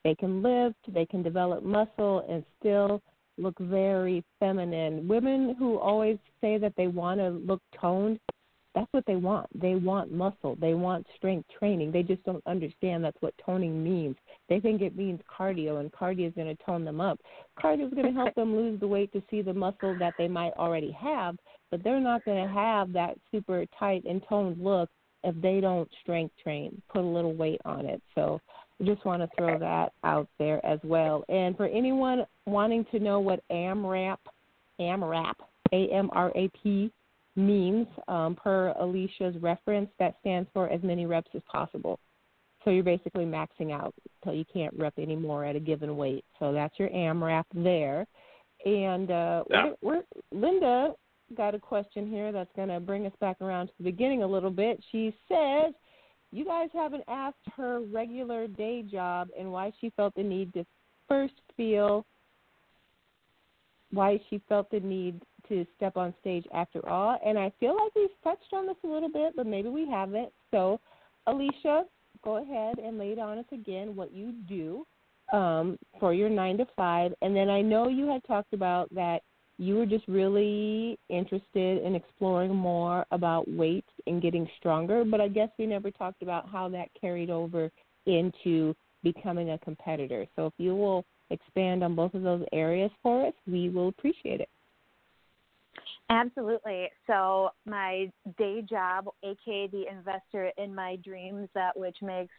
They 0.03 0.15
can 0.15 0.41
lift, 0.41 0.93
they 0.93 1.05
can 1.05 1.23
develop 1.23 1.63
muscle, 1.63 2.25
and 2.29 2.43
still 2.59 3.01
look 3.37 3.57
very 3.59 4.23
feminine. 4.39 5.07
Women 5.07 5.55
who 5.57 5.77
always 5.79 6.17
say 6.41 6.57
that 6.57 6.73
they 6.75 6.87
want 6.87 7.19
to 7.19 7.29
look 7.29 7.61
toned, 7.79 8.19
that's 8.75 8.91
what 8.91 9.05
they 9.05 9.15
want. 9.15 9.47
They 9.59 9.75
want 9.75 10.11
muscle. 10.11 10.57
They 10.59 10.73
want 10.73 11.05
strength 11.15 11.47
training. 11.57 11.91
They 11.91 12.01
just 12.01 12.23
don't 12.23 12.43
understand 12.47 13.03
that's 13.03 13.21
what 13.21 13.33
toning 13.43 13.83
means. 13.83 14.15
They 14.49 14.59
think 14.59 14.81
it 14.81 14.97
means 14.97 15.19
cardio, 15.29 15.79
and 15.79 15.91
cardio 15.91 16.27
is 16.27 16.33
going 16.33 16.55
to 16.55 16.63
tone 16.63 16.83
them 16.83 16.99
up. 16.99 17.19
Cardio 17.61 17.87
is 17.87 17.93
going 17.93 18.07
to 18.07 18.19
help 18.19 18.33
them 18.35 18.55
lose 18.55 18.79
the 18.79 18.87
weight 18.87 19.11
to 19.13 19.21
see 19.29 19.41
the 19.41 19.53
muscle 19.53 19.95
that 19.99 20.15
they 20.17 20.27
might 20.27 20.53
already 20.53 20.91
have, 20.91 21.37
but 21.69 21.83
they're 21.83 21.99
not 21.99 22.25
going 22.25 22.45
to 22.45 22.53
have 22.53 22.91
that 22.93 23.15
super 23.31 23.65
tight 23.79 24.03
and 24.05 24.23
toned 24.27 24.61
look 24.61 24.89
if 25.23 25.39
they 25.41 25.61
don't 25.61 25.89
strength 26.01 26.33
train, 26.43 26.81
put 26.91 27.01
a 27.01 27.07
little 27.07 27.33
weight 27.33 27.61
on 27.65 27.85
it. 27.85 28.01
So 28.15 28.41
just 28.83 29.05
want 29.05 29.21
to 29.21 29.29
throw 29.37 29.59
that 29.59 29.93
out 30.03 30.27
there 30.39 30.65
as 30.65 30.79
well. 30.83 31.23
And 31.29 31.55
for 31.55 31.67
anyone 31.67 32.25
wanting 32.45 32.85
to 32.91 32.99
know 32.99 33.19
what 33.19 33.43
AMRAP, 33.51 34.17
AMRAP, 34.79 35.35
A 35.71 35.87
M 35.93 36.09
R 36.13 36.31
A 36.35 36.49
P 36.61 36.91
means, 37.35 37.87
um, 38.07 38.35
per 38.35 38.73
Alicia's 38.79 39.35
reference, 39.41 39.89
that 39.99 40.15
stands 40.21 40.49
for 40.53 40.69
as 40.69 40.81
many 40.83 41.05
reps 41.05 41.31
as 41.33 41.41
possible. 41.51 41.99
So 42.63 42.69
you're 42.71 42.83
basically 42.83 43.25
maxing 43.25 43.71
out 43.71 43.93
until 44.21 44.37
you 44.37 44.45
can't 44.51 44.73
rep 44.77 44.93
anymore 44.97 45.43
at 45.43 45.55
a 45.55 45.59
given 45.59 45.97
weight. 45.97 46.23
So 46.39 46.53
that's 46.53 46.77
your 46.79 46.89
AMRAP 46.89 47.45
there. 47.53 48.05
And 48.65 49.11
uh, 49.11 49.43
Yeah. 49.49 49.71
we're, 49.81 49.95
we're, 49.95 50.03
Linda 50.31 50.93
got 51.35 51.55
a 51.55 51.59
question 51.59 52.07
here 52.07 52.31
that's 52.31 52.51
going 52.55 52.69
to 52.69 52.79
bring 52.79 53.05
us 53.05 53.13
back 53.19 53.41
around 53.41 53.67
to 53.67 53.73
the 53.79 53.83
beginning 53.83 54.23
a 54.23 54.27
little 54.27 54.51
bit. 54.51 54.81
She 54.91 55.13
says, 55.27 55.73
You 56.33 56.45
guys 56.45 56.69
haven't 56.73 57.03
asked 57.07 57.35
her 57.55 57.81
regular 57.91 58.47
day 58.47 58.81
job 58.81 59.29
and 59.39 59.51
why 59.51 59.71
she 59.79 59.91
felt 59.91 60.15
the 60.15 60.23
need 60.23 60.51
to 60.53 60.65
first 61.07 61.35
feel 61.55 62.05
why 63.91 64.19
she 64.29 64.41
felt 64.49 64.71
the 64.71 64.79
need 64.79 65.21
to 65.47 65.63
step 65.77 65.95
on 65.95 66.11
stage 66.21 66.45
after 66.51 66.89
all. 66.89 67.19
And 67.23 67.37
I 67.37 67.51
feel 67.59 67.75
like 67.75 67.93
we've 67.95 68.09
touched 68.23 68.51
on 68.51 68.65
this 68.65 68.77
a 68.83 68.87
little 68.87 69.09
bit, 69.09 69.35
but 69.35 69.45
maybe 69.45 69.69
we 69.69 69.87
haven't. 69.87 70.29
So, 70.49 70.79
Alicia, 71.27 71.83
go 72.23 72.37
ahead 72.37 72.79
and 72.83 72.97
lay 72.97 73.09
it 73.09 73.19
on 73.19 73.37
us 73.37 73.45
again 73.51 73.95
what 73.95 74.11
you 74.11 74.33
do 74.49 74.87
um, 75.31 75.77
for 75.99 76.15
your 76.15 76.29
nine 76.29 76.57
to 76.57 76.65
five. 76.75 77.13
And 77.21 77.35
then 77.35 77.51
I 77.51 77.61
know 77.61 77.89
you 77.89 78.07
had 78.07 78.23
talked 78.23 78.53
about 78.53 78.93
that 78.95 79.21
you 79.63 79.75
were 79.75 79.85
just 79.85 80.07
really 80.07 80.99
interested 81.09 81.83
in 81.83 81.95
exploring 81.95 82.53
more 82.53 83.05
about 83.11 83.49
weight 83.49 83.85
and 84.07 84.21
getting 84.21 84.47
stronger, 84.57 85.05
but 85.05 85.21
I 85.21 85.29
guess 85.29 85.49
we 85.57 85.65
never 85.65 85.89
talked 85.89 86.21
about 86.21 86.49
how 86.49 86.67
that 86.69 86.89
carried 86.99 87.29
over 87.29 87.71
into 88.05 88.75
becoming 89.03 89.51
a 89.51 89.57
competitor. 89.59 90.25
So 90.35 90.47
if 90.47 90.53
you 90.57 90.75
will 90.75 91.05
expand 91.29 91.83
on 91.83 91.95
both 91.95 92.13
of 92.13 92.23
those 92.23 92.45
areas 92.51 92.91
for 93.01 93.25
us, 93.25 93.33
we 93.47 93.69
will 93.69 93.87
appreciate 93.87 94.41
it. 94.41 94.49
Absolutely. 96.09 96.89
So 97.07 97.51
my 97.65 98.11
day 98.37 98.61
job, 98.69 99.05
aka 99.23 99.67
the 99.67 99.85
investor 99.89 100.51
in 100.57 100.75
my 100.75 100.97
dreams, 100.97 101.47
that 101.55 101.77
which 101.77 101.97
makes 102.01 102.33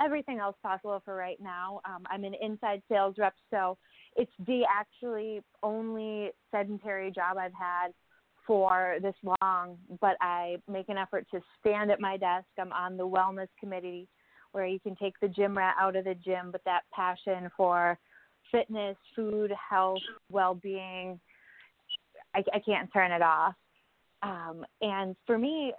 everything 0.00 0.40
else 0.40 0.56
possible 0.62 1.00
for 1.04 1.14
right 1.14 1.40
now. 1.40 1.80
Um, 1.84 2.02
I'm 2.10 2.24
an 2.24 2.34
inside 2.42 2.82
sales 2.90 3.14
rep, 3.16 3.34
so 3.50 3.78
it's 4.16 4.32
the 4.46 4.62
actually 4.70 5.42
only 5.62 6.30
sedentary 6.50 7.10
job 7.10 7.36
I've 7.36 7.52
had 7.52 7.88
for 8.46 8.96
this 9.02 9.14
long. 9.40 9.78
But 10.00 10.16
I 10.20 10.56
make 10.68 10.88
an 10.88 10.98
effort 10.98 11.26
to 11.32 11.40
stand 11.60 11.90
at 11.90 12.00
my 12.00 12.16
desk. 12.16 12.46
I'm 12.58 12.72
on 12.72 12.96
the 12.96 13.06
wellness 13.06 13.48
committee, 13.58 14.08
where 14.52 14.66
you 14.66 14.78
can 14.80 14.96
take 14.96 15.14
the 15.20 15.28
gym 15.28 15.56
rat 15.56 15.76
out 15.80 15.96
of 15.96 16.04
the 16.04 16.14
gym, 16.14 16.50
but 16.52 16.62
that 16.64 16.82
passion 16.92 17.50
for 17.56 17.98
fitness, 18.52 18.96
food, 19.16 19.52
health, 19.70 20.02
well-being 20.30 21.18
I, 22.34 22.42
I 22.52 22.58
can't 22.58 22.92
turn 22.92 23.12
it 23.12 23.22
off. 23.22 23.54
Um, 24.22 24.64
and 24.80 25.16
for 25.26 25.38
me, 25.38 25.72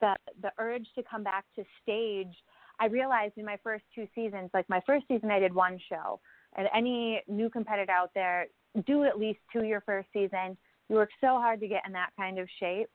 the 0.00 0.14
the 0.42 0.50
urge 0.58 0.86
to 0.94 1.02
come 1.02 1.22
back 1.22 1.44
to 1.56 1.64
stage, 1.82 2.34
I 2.78 2.86
realized 2.86 3.34
in 3.36 3.44
my 3.44 3.58
first 3.62 3.84
two 3.94 4.06
seasons, 4.14 4.50
like 4.54 4.68
my 4.68 4.80
first 4.86 5.06
season, 5.08 5.30
I 5.30 5.38
did 5.38 5.54
one 5.54 5.78
show. 5.88 6.20
And 6.56 6.68
any 6.74 7.22
new 7.28 7.50
competitor 7.50 7.92
out 7.92 8.10
there, 8.14 8.46
do 8.86 9.04
at 9.04 9.18
least 9.18 9.40
two 9.52 9.64
your 9.64 9.82
first 9.82 10.08
season. 10.12 10.56
You 10.88 10.96
work 10.96 11.10
so 11.20 11.38
hard 11.38 11.60
to 11.60 11.68
get 11.68 11.82
in 11.86 11.92
that 11.92 12.10
kind 12.16 12.38
of 12.38 12.48
shape 12.60 12.90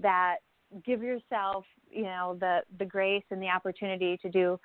that 0.00 0.36
give 0.84 1.02
yourself, 1.02 1.64
you 1.90 2.04
know, 2.04 2.36
the 2.40 2.60
the 2.78 2.84
grace 2.84 3.24
and 3.30 3.42
the 3.42 3.48
opportunity 3.48 4.18
to 4.22 4.30
do 4.30 4.58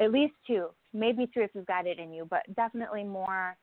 at 0.00 0.10
least 0.10 0.34
two, 0.46 0.68
maybe 0.92 1.28
three 1.32 1.44
if 1.44 1.50
you've 1.54 1.66
got 1.66 1.86
it 1.86 1.98
in 1.98 2.12
you, 2.12 2.26
but 2.28 2.42
definitely 2.54 3.04
more 3.04 3.56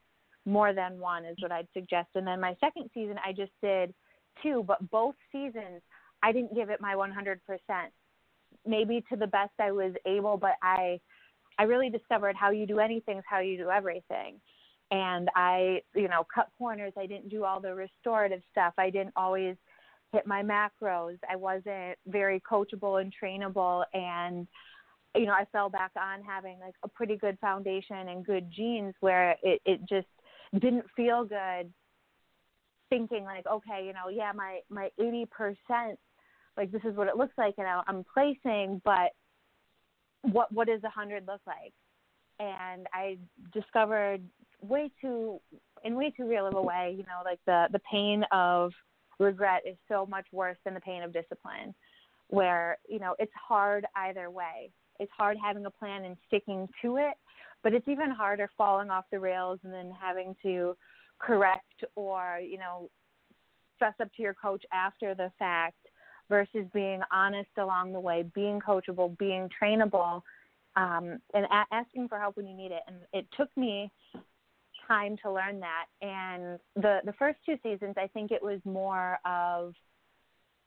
more 0.45 0.73
than 0.73 0.99
one 0.99 1.25
is 1.25 1.37
what 1.39 1.51
I'd 1.51 1.67
suggest. 1.73 2.09
And 2.15 2.25
then 2.25 2.39
my 2.39 2.55
second 2.59 2.89
season, 2.93 3.17
I 3.23 3.33
just 3.33 3.51
did 3.61 3.93
two, 4.41 4.63
but 4.65 4.89
both 4.89 5.15
seasons, 5.31 5.81
I 6.23 6.31
didn't 6.31 6.55
give 6.55 6.69
it 6.69 6.81
my 6.81 6.95
100%. 6.95 7.37
Maybe 8.65 9.03
to 9.09 9.17
the 9.17 9.27
best 9.27 9.51
I 9.59 9.71
was 9.71 9.93
able, 10.05 10.37
but 10.37 10.53
I, 10.63 10.99
I 11.59 11.63
really 11.63 11.89
discovered 11.89 12.37
how 12.37 12.51
you 12.51 12.65
do 12.65 12.79
anything 12.79 13.17
is 13.17 13.23
how 13.29 13.39
you 13.39 13.57
do 13.57 13.69
everything. 13.69 14.39
And 14.91 15.29
I, 15.35 15.81
you 15.93 16.07
know, 16.07 16.25
cut 16.33 16.47
corners. 16.57 16.93
I 16.97 17.05
didn't 17.05 17.29
do 17.29 17.43
all 17.43 17.59
the 17.59 17.75
restorative 17.75 18.41
stuff. 18.49 18.73
I 18.77 18.89
didn't 18.89 19.13
always 19.17 19.57
hit 20.13 20.25
my 20.25 20.41
macros. 20.41 21.17
I 21.29 21.35
wasn't 21.35 21.97
very 22.07 22.41
coachable 22.49 23.01
and 23.01 23.13
trainable. 23.13 23.83
And, 23.93 24.47
you 25.15 25.25
know, 25.25 25.33
I 25.33 25.45
fell 25.51 25.69
back 25.69 25.91
on 25.99 26.23
having 26.23 26.59
like 26.61 26.75
a 26.83 26.87
pretty 26.87 27.17
good 27.17 27.37
foundation 27.39 28.07
and 28.07 28.25
good 28.25 28.49
genes 28.49 28.95
where 29.01 29.35
it, 29.43 29.61
it 29.65 29.81
just 29.87 30.07
didn't 30.53 30.85
feel 30.95 31.25
good 31.25 31.71
thinking 32.89 33.23
like 33.23 33.45
okay 33.45 33.85
you 33.85 33.93
know 33.93 34.09
yeah 34.11 34.31
my 34.33 34.61
my 34.67 34.89
80% 34.99 35.95
like 36.57 36.71
this 36.71 36.81
is 36.83 36.95
what 36.95 37.07
it 37.07 37.15
looks 37.15 37.37
like 37.37 37.53
and 37.59 37.67
I'm 37.67 38.03
placing 38.11 38.81
but 38.83 39.11
what 40.23 40.51
what 40.51 40.67
does 40.67 40.79
a 40.79 40.91
100 40.93 41.27
look 41.27 41.41
like? 41.47 41.73
And 42.39 42.87
I 42.93 43.17
discovered 43.53 44.21
way 44.61 44.91
too 45.01 45.39
in 45.83 45.95
way 45.95 46.11
too 46.15 46.27
real 46.27 46.45
of 46.45 46.55
a 46.55 46.61
way 46.61 46.93
you 46.97 47.03
know 47.03 47.21
like 47.23 47.39
the 47.45 47.67
the 47.71 47.79
pain 47.89 48.23
of 48.31 48.71
regret 49.17 49.61
is 49.65 49.77
so 49.87 50.05
much 50.05 50.25
worse 50.31 50.57
than 50.65 50.73
the 50.73 50.81
pain 50.81 51.03
of 51.03 51.13
discipline 51.13 51.73
where 52.27 52.77
you 52.87 52.99
know 52.99 53.15
it's 53.19 53.31
hard 53.35 53.85
either 53.95 54.29
way. 54.29 54.71
It's 54.99 55.11
hard 55.17 55.37
having 55.41 55.65
a 55.65 55.71
plan 55.71 56.03
and 56.03 56.17
sticking 56.27 56.67
to 56.81 56.97
it 56.97 57.13
but 57.63 57.73
it's 57.73 57.87
even 57.87 58.09
harder 58.09 58.49
falling 58.57 58.89
off 58.89 59.05
the 59.11 59.19
rails 59.19 59.59
and 59.63 59.73
then 59.73 59.91
having 59.99 60.35
to 60.43 60.75
correct 61.19 61.83
or 61.95 62.39
you 62.41 62.57
know 62.57 62.89
fess 63.79 63.93
up 64.01 64.09
to 64.15 64.21
your 64.21 64.33
coach 64.33 64.63
after 64.73 65.15
the 65.15 65.31
fact 65.39 65.78
versus 66.29 66.65
being 66.73 67.01
honest 67.11 67.49
along 67.57 67.91
the 67.93 67.99
way 67.99 68.23
being 68.33 68.59
coachable 68.59 69.17
being 69.17 69.49
trainable 69.61 70.21
um, 70.75 71.19
and 71.33 71.45
a- 71.45 71.73
asking 71.73 72.07
for 72.07 72.19
help 72.19 72.37
when 72.37 72.47
you 72.47 72.55
need 72.55 72.71
it. 72.71 72.83
And 72.87 72.97
it 73.13 73.25
took 73.35 73.49
me 73.57 73.91
time 74.87 75.17
to 75.23 75.31
learn 75.31 75.59
that. 75.59 75.85
And 76.01 76.59
the 76.75 76.99
the 77.05 77.13
first 77.13 77.39
two 77.45 77.57
seasons 77.63 77.95
i 77.97 78.07
think 78.07 78.31
it 78.31 78.41
was 78.41 78.59
more 78.65 79.17
of 79.25 79.73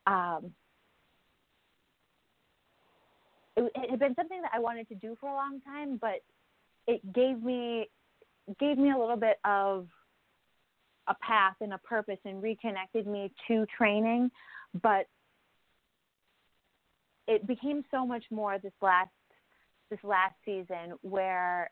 um, 0.07 0.53
it, 3.57 3.71
it 3.75 3.91
had 3.91 3.99
been 3.99 4.15
something 4.15 4.41
that 4.43 4.51
I 4.55 4.59
wanted 4.59 4.89
to 4.89 4.95
do 4.95 5.17
for 5.21 5.29
a 5.29 5.35
long 5.35 5.61
time, 5.61 5.99
but 6.01 6.23
it 6.87 7.01
gave 7.13 7.43
me 7.43 7.89
gave 8.59 8.77
me 8.77 8.91
a 8.91 8.99
little 8.99 9.17
bit 9.17 9.39
of 9.45 9.87
a 11.07 11.15
path 11.15 11.55
and 11.61 11.73
a 11.73 11.79
purpose 11.79 12.19
and 12.25 12.43
reconnected 12.43 13.07
me 13.07 13.31
to 13.49 13.67
training. 13.77 14.31
But 14.83 15.07
it 17.29 17.47
became 17.47 17.85
so 17.91 18.07
much 18.07 18.25
more 18.31 18.59
this 18.59 18.73
last 18.81 19.11
this 19.91 20.01
last 20.03 20.35
season 20.45 20.95
where 21.03 21.71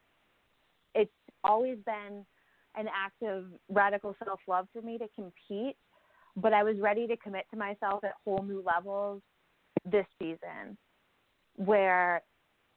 it's 0.94 1.10
always 1.42 1.78
been 1.86 2.24
an 2.76 2.86
act 2.88 3.22
of 3.22 3.44
radical 3.68 4.14
self 4.24 4.40
love 4.46 4.66
for 4.72 4.82
me 4.82 4.98
to 4.98 5.08
compete 5.14 5.76
but 6.36 6.52
I 6.52 6.62
was 6.62 6.78
ready 6.78 7.06
to 7.06 7.16
commit 7.16 7.46
to 7.50 7.56
myself 7.56 8.04
at 8.04 8.12
whole 8.24 8.42
new 8.42 8.62
levels 8.62 9.22
this 9.84 10.06
season 10.18 10.76
where 11.56 12.22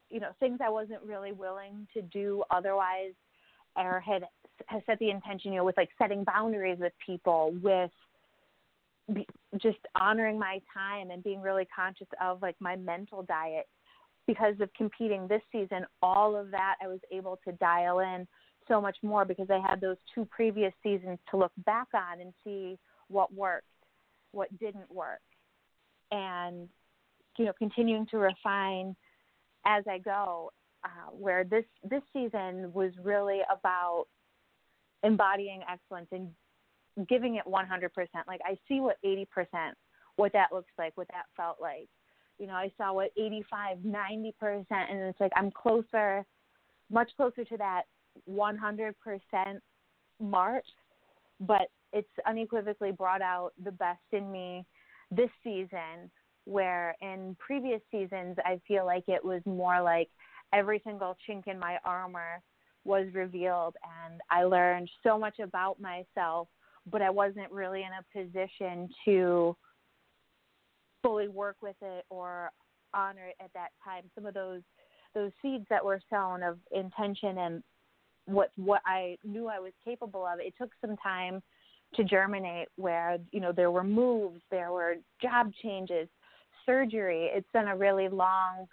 you 0.10 0.20
know 0.20 0.30
things 0.40 0.60
I 0.64 0.70
wasn't 0.70 1.02
really 1.04 1.32
willing 1.32 1.88
to 1.94 2.02
do 2.02 2.44
otherwise, 2.52 3.14
or 3.76 4.00
had 4.00 4.24
has 4.68 4.82
set 4.86 5.00
the 5.00 5.10
intention, 5.10 5.52
you 5.52 5.58
know, 5.58 5.66
with 5.66 5.78
like 5.78 5.90
setting 5.98 6.24
boundaries 6.24 6.78
with 6.80 6.94
people, 7.06 7.56
with 7.62 7.92
be, 9.14 9.28
just 9.58 9.78
honoring 10.00 10.40
my 10.40 10.60
time 10.74 11.12
and 11.12 11.24
being 11.24 11.42
really 11.42 11.68
conscious 11.76 12.08
of 12.22 12.42
like 12.42 12.56
my 12.60 12.76
mental 12.76 13.24
diet. 13.24 13.68
Because 14.26 14.56
of 14.62 14.74
competing 14.74 15.28
this 15.28 15.42
season, 15.52 15.86
all 16.02 16.38
of 16.38 16.50
that 16.52 16.76
I 16.82 16.88
was 16.88 17.02
able 17.12 17.40
to 17.46 17.52
dial 17.54 18.00
in 18.00 18.26
so 18.70 18.80
much 18.80 18.96
more 19.04 19.26
because 19.26 19.48
I 19.50 19.60
had 19.60 19.82
those 19.82 19.98
two 20.16 20.26
previous 20.32 20.72
seasons 20.82 21.20
to 21.30 21.38
look 21.38 21.52
back 21.66 21.88
on 21.94 22.22
and 22.22 22.34
see 22.42 22.78
what 23.10 23.34
worked, 23.34 23.68
what 24.32 24.48
didn't 24.60 24.90
work, 24.90 25.20
and 26.12 26.70
you 27.38 27.46
know, 27.46 27.54
continuing 27.58 28.06
to 28.12 28.18
refine 28.18 28.96
as 29.66 29.84
I 29.90 29.98
go. 29.98 30.52
Uh, 30.86 31.12
where 31.12 31.46
this 31.46 31.64
this 31.90 32.02
season 32.12 32.70
was 32.74 32.92
really 33.02 33.40
about 33.50 34.06
embodying 35.04 35.62
excellence 35.72 36.08
and 36.12 36.28
giving 37.08 37.36
it 37.36 37.44
100%. 37.46 37.90
Like 38.28 38.42
I 38.46 38.58
see 38.68 38.80
what 38.80 38.98
80%, 39.06 39.26
what 40.16 40.34
that 40.34 40.52
looks 40.52 40.72
like, 40.78 40.96
what 40.96 41.08
that 41.10 41.26
felt 41.36 41.58
like. 41.62 41.88
You 42.40 42.48
know, 42.48 42.54
I 42.54 42.72
saw 42.78 42.94
what 42.94 43.12
85, 43.18 43.78
90%, 43.80 44.34
and 44.72 45.00
it's 45.00 45.20
like 45.20 45.32
I'm 45.36 45.52
closer, 45.52 46.26
much 46.92 47.12
closer 47.16 47.46
to 47.46 47.58
that 47.58 47.84
100% 48.30 48.94
mark. 50.20 50.64
But 51.40 51.70
it's 51.92 52.10
unequivocally 52.26 52.92
brought 52.92 53.22
out 53.22 53.52
the 53.64 53.72
best 53.72 54.02
in 54.12 54.32
me 54.32 54.66
this 55.12 55.30
season 55.44 56.10
where 56.46 56.96
in 57.02 57.36
previous 57.40 57.82
seasons 57.92 58.36
I 58.44 58.60
feel 58.68 58.86
like 58.86 59.04
it 59.08 59.24
was 59.24 59.42
more 59.46 59.82
like 59.82 60.10
every 60.54 60.82
single 60.86 61.16
chink 61.28 61.48
in 61.48 61.60
my 61.60 61.78
armor 61.86 62.42
was 62.84 63.08
revealed 63.14 63.76
and 64.06 64.20
I 64.30 64.44
learned 64.44 64.90
so 65.04 65.18
much 65.18 65.40
about 65.40 65.80
myself, 65.80 66.48
but 66.92 67.02
I 67.02 67.10
wasn't 67.10 67.52
really 67.52 67.84
in 67.84 67.90
a 67.92 68.26
position 68.26 68.90
to 69.06 69.56
fully 71.02 71.28
work 71.28 71.58
with 71.62 71.76
it 71.82 72.06
or 72.10 72.52
honor 72.94 73.28
it 73.28 73.36
at 73.44 73.52
that 73.54 73.70
time. 73.84 74.04
Some 74.16 74.26
of 74.26 74.34
those 74.34 74.62
those 75.14 75.32
seeds 75.42 75.66
that 75.70 75.84
were 75.86 76.02
sown 76.10 76.42
of 76.42 76.58
intention 76.72 77.38
and 77.38 77.64
what 78.26 78.52
what 78.56 78.82
I 78.86 79.18
knew 79.24 79.48
I 79.48 79.60
was 79.60 79.74
capable 79.84 80.26
of, 80.26 80.40
it 80.40 80.54
took 80.58 80.72
some 80.82 80.98
time 80.98 81.42
to 81.96 82.04
germinate 82.04 82.70
where, 82.78 83.18
you 83.32 83.40
know, 83.40 83.52
there 83.52 83.70
were 83.70 83.84
moves, 83.84 84.42
there 84.50 84.72
were 84.72 84.96
job 85.22 85.52
changes, 85.62 86.08
surgery. 86.66 87.30
It's 87.32 87.50
been 87.54 87.68
a 87.68 87.78
really 87.78 88.10
long 88.10 88.68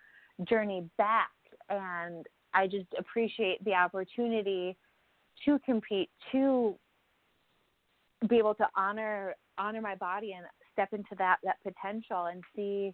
journey 0.49 0.89
back 0.97 1.29
and 1.69 2.27
I 2.55 2.67
just 2.67 2.87
appreciate 2.99 3.65
the 3.65 3.75
opportunity 3.75 4.77
to 5.45 5.59
compete, 5.61 6.11
to 6.33 6.75
be 8.29 8.37
able 8.37 8.55
to 8.55 8.66
honor 8.77 9.35
honor 9.59 9.81
my 9.81 9.95
body 9.95 10.33
and 10.33 10.47
step 10.73 10.93
into 10.93 11.14
that 11.18 11.37
that 11.43 11.57
potential 11.62 12.27
and 12.27 12.43
see 12.55 12.93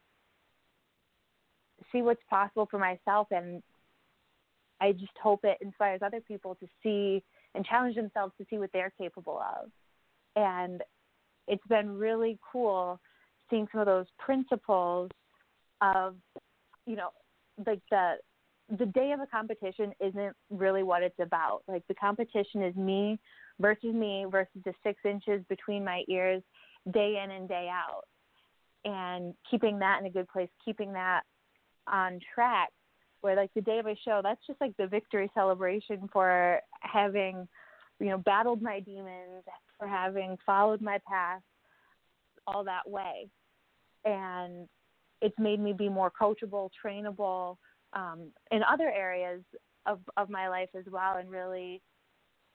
see 1.93 2.03
what's 2.03 2.23
possible 2.31 2.67
for 2.71 2.79
myself 2.79 3.29
and 3.31 3.63
I 4.81 4.93
just 4.93 5.13
hope 5.23 5.41
it 5.45 5.59
inspires 5.61 6.01
other 6.05 6.21
people 6.21 6.55
to 6.57 6.67
see 6.83 7.23
and 7.55 7.65
challenge 7.65 7.97
themselves 7.97 8.35
to 8.39 8.47
see 8.51 8.59
what 8.59 8.71
they're 8.73 8.93
capable 8.99 9.41
of. 9.41 9.71
And 10.37 10.83
it's 11.49 11.67
been 11.69 11.97
really 11.97 12.39
cool 12.53 13.01
seeing 13.49 13.67
some 13.73 13.81
of 13.81 13.87
those 13.87 14.07
principles 14.19 15.11
of, 15.81 16.17
you 16.87 16.97
know, 16.97 17.11
like 17.67 17.81
the 17.91 18.15
the 18.79 18.87
day 18.87 19.13
of 19.13 19.21
a 19.21 19.27
competition 19.27 19.93
isn't 20.01 20.35
really 20.51 20.83
what 20.83 21.03
it's 21.03 21.19
about. 21.21 21.63
Like 21.69 21.85
the 21.87 21.95
competition 21.95 22.63
is 22.63 22.75
me 22.75 23.19
versus 23.61 23.95
me 23.95 24.27
versus 24.31 24.63
the 24.65 24.75
six 24.83 25.01
inches 25.05 25.43
between 25.49 25.85
my 25.85 26.03
ears 26.09 26.43
day 26.93 27.21
in 27.23 27.31
and 27.31 27.49
day 27.49 27.69
out. 27.71 28.05
And 28.85 29.35
keeping 29.51 29.79
that 29.81 30.01
in 30.01 30.07
a 30.07 30.11
good 30.11 30.29
place, 30.29 30.49
keeping 30.65 30.93
that 30.93 31.23
on 31.89 32.21
track 32.35 32.71
where 33.21 33.35
like 33.35 33.53
the 33.55 33.61
day 33.61 33.79
of 33.79 33.87
a 33.87 33.97
show, 34.05 34.21
that's 34.23 34.47
just 34.47 34.61
like 34.61 34.77
the 34.77 34.87
victory 34.87 35.31
celebration 35.35 36.09
for 36.13 36.61
having, 36.81 37.49
you 37.99 38.07
know, 38.07 38.19
battled 38.19 38.63
my 38.63 38.79
demons, 38.81 39.43
for 39.79 39.89
having 39.89 40.37
followed 40.47 40.81
my 40.81 40.99
path 41.09 41.43
all 42.47 42.63
that 42.65 42.89
way. 42.89 43.29
And 44.05 44.69
it's 45.21 45.39
made 45.39 45.61
me 45.61 45.73
be 45.73 45.89
more 45.89 46.11
coachable, 46.11 46.71
trainable, 46.85 47.57
um, 47.95 48.29
in 48.51 48.61
other 48.63 48.89
areas 48.89 49.43
of, 49.87 50.01
of 50.17 50.31
my 50.31 50.49
life 50.49 50.69
as 50.79 50.85
well 50.91 51.17
and 51.17 51.31
really 51.31 51.83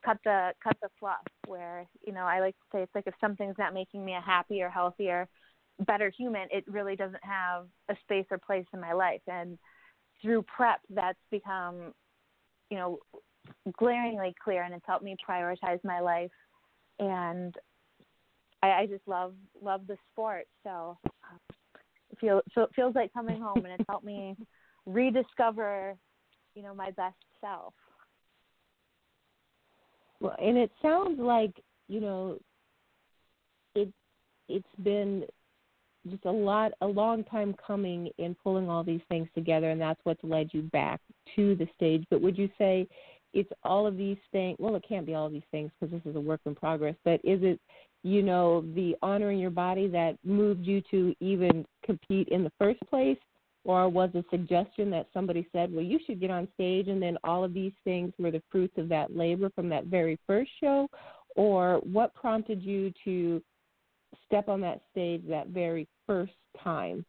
cut 0.04 0.18
the 0.24 0.52
cut 0.62 0.76
the 0.82 0.88
fluff 0.98 1.26
where, 1.46 1.86
you 2.06 2.12
know, 2.12 2.24
I 2.24 2.40
like 2.40 2.54
to 2.54 2.64
say 2.72 2.82
it's 2.82 2.94
like 2.94 3.06
if 3.06 3.14
something's 3.20 3.58
not 3.58 3.74
making 3.74 4.04
me 4.04 4.14
a 4.14 4.20
happier, 4.20 4.68
healthier, 4.68 5.28
better 5.86 6.12
human, 6.16 6.48
it 6.50 6.64
really 6.66 6.96
doesn't 6.96 7.24
have 7.24 7.66
a 7.88 7.96
space 8.02 8.26
or 8.30 8.38
place 8.38 8.66
in 8.72 8.80
my 8.80 8.92
life. 8.92 9.22
And 9.26 9.58
through 10.20 10.42
prep, 10.42 10.80
that's 10.90 11.18
become, 11.30 11.92
you 12.70 12.76
know, 12.76 12.98
glaringly 13.76 14.34
clear, 14.42 14.62
and 14.62 14.74
it's 14.74 14.86
helped 14.86 15.04
me 15.04 15.16
prioritize 15.28 15.82
my 15.84 16.00
life. 16.00 16.30
And 16.98 17.54
I, 18.62 18.70
I 18.70 18.86
just 18.86 19.06
love 19.06 19.34
love 19.60 19.86
the 19.86 19.96
sport, 20.12 20.46
so 20.62 20.98
um, 21.04 22.40
so 22.54 22.62
it 22.62 22.70
feels 22.74 22.94
like 22.94 23.12
coming 23.12 23.40
home, 23.40 23.64
and 23.64 23.68
it's 23.68 23.84
helped 23.88 24.04
me 24.04 24.36
rediscover, 24.86 25.96
you 26.54 26.62
know, 26.62 26.74
my 26.74 26.90
best 26.92 27.16
self. 27.40 27.74
Well, 30.22 30.36
and 30.40 30.56
it 30.56 30.70
sounds 30.80 31.18
like 31.18 31.52
you 31.88 32.00
know, 32.00 32.38
it 33.74 33.92
it's 34.48 34.64
been 34.82 35.24
just 36.08 36.24
a 36.24 36.30
lot 36.30 36.72
a 36.80 36.86
long 36.86 37.24
time 37.24 37.54
coming 37.64 38.08
in 38.18 38.36
pulling 38.42 38.70
all 38.70 38.84
these 38.84 39.00
things 39.08 39.28
together 39.34 39.70
and 39.70 39.80
that's 39.80 40.00
what's 40.04 40.22
led 40.22 40.48
you 40.52 40.62
back 40.62 41.00
to 41.36 41.56
the 41.56 41.66
stage. 41.76 42.04
But 42.08 42.22
would 42.22 42.38
you 42.38 42.48
say 42.56 42.86
it's 43.34 43.50
all 43.64 43.86
of 43.86 43.96
these 43.96 44.18
things 44.30 44.56
well 44.60 44.76
it 44.76 44.84
can't 44.88 45.06
be 45.06 45.14
all 45.14 45.26
of 45.26 45.32
these 45.32 45.42
things 45.50 45.70
because 45.80 45.92
this 45.92 46.08
is 46.08 46.16
a 46.16 46.20
work 46.20 46.40
in 46.44 46.54
progress 46.54 46.94
but 47.04 47.14
is 47.24 47.40
it 47.42 47.58
you 48.02 48.22
know 48.22 48.62
the 48.74 48.94
honoring 49.00 49.38
your 49.38 49.50
body 49.50 49.88
that 49.88 50.18
moved 50.24 50.66
you 50.66 50.82
to 50.90 51.14
even 51.20 51.64
compete 51.84 52.28
in 52.28 52.44
the 52.44 52.52
first 52.58 52.80
place 52.90 53.16
or 53.64 53.88
was 53.88 54.10
a 54.14 54.24
suggestion 54.30 54.90
that 54.90 55.06
somebody 55.14 55.46
said 55.52 55.72
well 55.72 55.84
you 55.84 55.98
should 56.06 56.20
get 56.20 56.30
on 56.30 56.48
stage 56.54 56.88
and 56.88 57.00
then 57.02 57.16
all 57.24 57.44
of 57.44 57.54
these 57.54 57.72
things 57.84 58.12
were 58.18 58.30
the 58.30 58.42
fruits 58.50 58.76
of 58.76 58.88
that 58.88 59.16
labor 59.16 59.50
from 59.54 59.68
that 59.68 59.84
very 59.84 60.18
first 60.26 60.50
show 60.60 60.88
or 61.36 61.80
what 61.84 62.14
prompted 62.14 62.62
you 62.62 62.92
to 63.04 63.42
step 64.26 64.48
on 64.48 64.60
that 64.62 64.80
stage 64.90 65.22
that 65.28 65.48
very 65.48 65.88
first 66.06 66.32
time? 66.62 67.04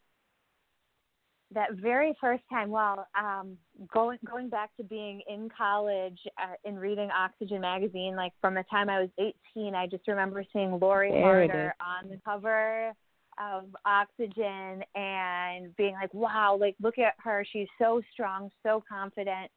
That 1.54 1.74
very 1.74 2.16
first 2.20 2.44
time, 2.50 2.72
well, 2.72 3.08
um, 3.18 3.58
going 3.94 4.18
going 4.28 4.50
back 4.50 4.76
to 4.78 4.84
being 4.84 5.22
in 5.30 5.50
college 5.56 6.18
uh, 6.42 6.56
and 6.66 6.80
reading 6.80 7.10
Oxygen 7.12 7.62
magazine, 7.62 8.16
like 8.16 8.32
from 8.42 8.56
the 8.56 8.64
time 8.72 8.90
I 8.90 9.02
was 9.02 9.34
18, 9.56 9.76
I 9.76 9.86
just 9.86 10.08
remember 10.08 10.44
seeing 10.52 10.80
Lori 10.80 11.12
Harder 11.12 11.76
on 11.80 12.10
the 12.10 12.20
cover 12.26 12.94
of 13.38 13.66
Oxygen 13.86 14.84
and 14.96 15.76
being 15.76 15.94
like, 15.94 16.14
wow, 16.14 16.58
like 16.60 16.76
look 16.82 16.98
at 17.00 17.14
her, 17.18 17.46
she's 17.52 17.68
so 17.80 18.02
strong, 18.12 18.50
so 18.64 18.84
confident. 18.88 19.52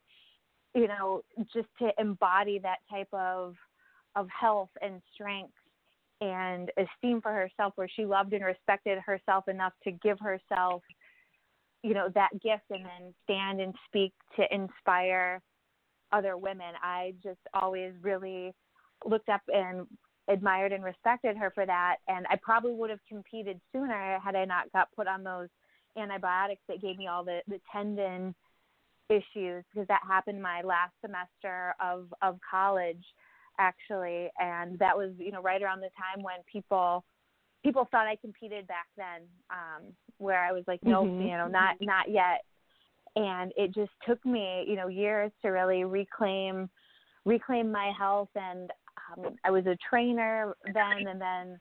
You 0.75 0.89
know, 0.89 1.23
just 1.55 1.69
to 1.81 1.91
embody 1.99 2.59
that 2.61 2.79
type 2.91 3.09
of 3.13 3.55
of 4.15 4.29
health 4.29 4.71
and 4.81 5.01
strength 5.15 5.53
and 6.21 6.71
esteem 6.79 7.21
for 7.21 7.33
herself 7.33 7.75
where 7.77 7.89
she 7.89 8.07
loved 8.07 8.33
and 8.33 8.45
respected 8.45 8.99
herself 8.99 9.49
enough 9.49 9.75
to 9.85 9.91
give 9.91 10.19
herself 10.19 10.83
you 11.83 11.93
know 11.95 12.09
that 12.15 12.31
gift 12.43 12.65
and 12.71 12.85
then 12.85 13.15
stand 13.25 13.61
and 13.61 13.75
speak 13.87 14.13
to 14.35 14.43
inspire 14.55 15.43
other 16.13 16.37
women 16.37 16.73
i 16.83 17.13
just 17.23 17.41
always 17.53 17.93
really 18.01 18.55
looked 19.05 19.29
up 19.29 19.43
and 19.49 19.87
admired 20.29 20.73
and 20.73 20.83
respected 20.83 21.37
her 21.37 21.51
for 21.55 21.67
that 21.67 21.97
and 22.09 22.27
i 22.31 22.37
probably 22.43 22.73
would 22.73 22.91
have 22.91 22.99
competed 23.09 23.61
sooner 23.73 24.19
had 24.25 24.35
i 24.35 24.45
not 24.45 24.71
got 24.73 24.89
put 24.97 25.07
on 25.07 25.23
those 25.23 25.49
antibiotics 25.97 26.63
that 26.69 26.83
gave 26.83 26.99
me 26.99 27.07
all 27.07 27.25
the 27.25 27.41
the 27.49 27.61
tendon 27.73 28.35
issues 29.09 29.65
because 29.73 29.87
that 29.87 30.01
happened 30.07 30.43
my 30.43 30.63
last 30.63 30.93
semester 31.01 31.75
of 31.81 32.13
of 32.23 32.39
college 32.49 33.05
actually, 33.59 34.29
and 34.39 34.79
that 34.79 34.97
was 34.97 35.13
you 35.19 35.33
know 35.33 35.43
right 35.43 35.63
around 35.63 35.81
the 35.81 35.91
time 35.97 36.23
when 36.23 36.37
people 36.51 37.05
people 37.65 37.89
thought 37.91 38.07
I 38.07 38.17
competed 38.17 38.67
back 38.67 38.87
then, 38.97 39.23
um, 39.51 39.93
where 40.19 40.43
I 40.43 40.53
was 40.53 40.65
like, 40.67 40.81
no, 40.83 41.05
mm-hmm. 41.05 41.23
you 41.23 41.37
know, 41.37 41.49
not 41.49 41.77
not 41.81 42.11
yet, 42.11 42.45
and 43.17 43.53
it 43.57 43.75
just 43.75 43.93
took 44.07 44.25
me 44.25 44.65
you 44.67 44.77
know 44.77 44.89
years 44.89 45.33
to 45.43 45.49
really 45.49 45.85
reclaim 45.85 46.69
reclaim 47.25 47.71
my 47.71 47.93
health, 47.99 48.31
and 48.35 48.71
um, 49.13 49.37
I 49.45 49.51
was 49.51 49.67
a 49.67 49.77
trainer 49.89 50.55
then, 50.73 51.07
and 51.09 51.21
then 51.21 51.61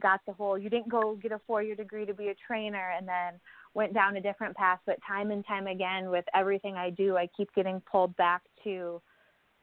got 0.00 0.20
the 0.26 0.32
whole 0.32 0.58
you 0.58 0.70
didn't 0.70 0.88
go 0.88 1.16
get 1.20 1.32
a 1.32 1.40
four 1.46 1.62
year 1.62 1.74
degree 1.74 2.06
to 2.06 2.14
be 2.14 2.28
a 2.28 2.34
trainer 2.46 2.92
and 2.96 3.06
then 3.06 3.34
went 3.74 3.92
down 3.92 4.16
a 4.16 4.20
different 4.20 4.56
path 4.56 4.78
but 4.86 4.96
time 5.06 5.30
and 5.30 5.44
time 5.46 5.66
again 5.66 6.10
with 6.10 6.24
everything 6.34 6.74
i 6.74 6.90
do 6.90 7.16
i 7.16 7.28
keep 7.36 7.52
getting 7.54 7.82
pulled 7.90 8.14
back 8.16 8.42
to 8.62 9.00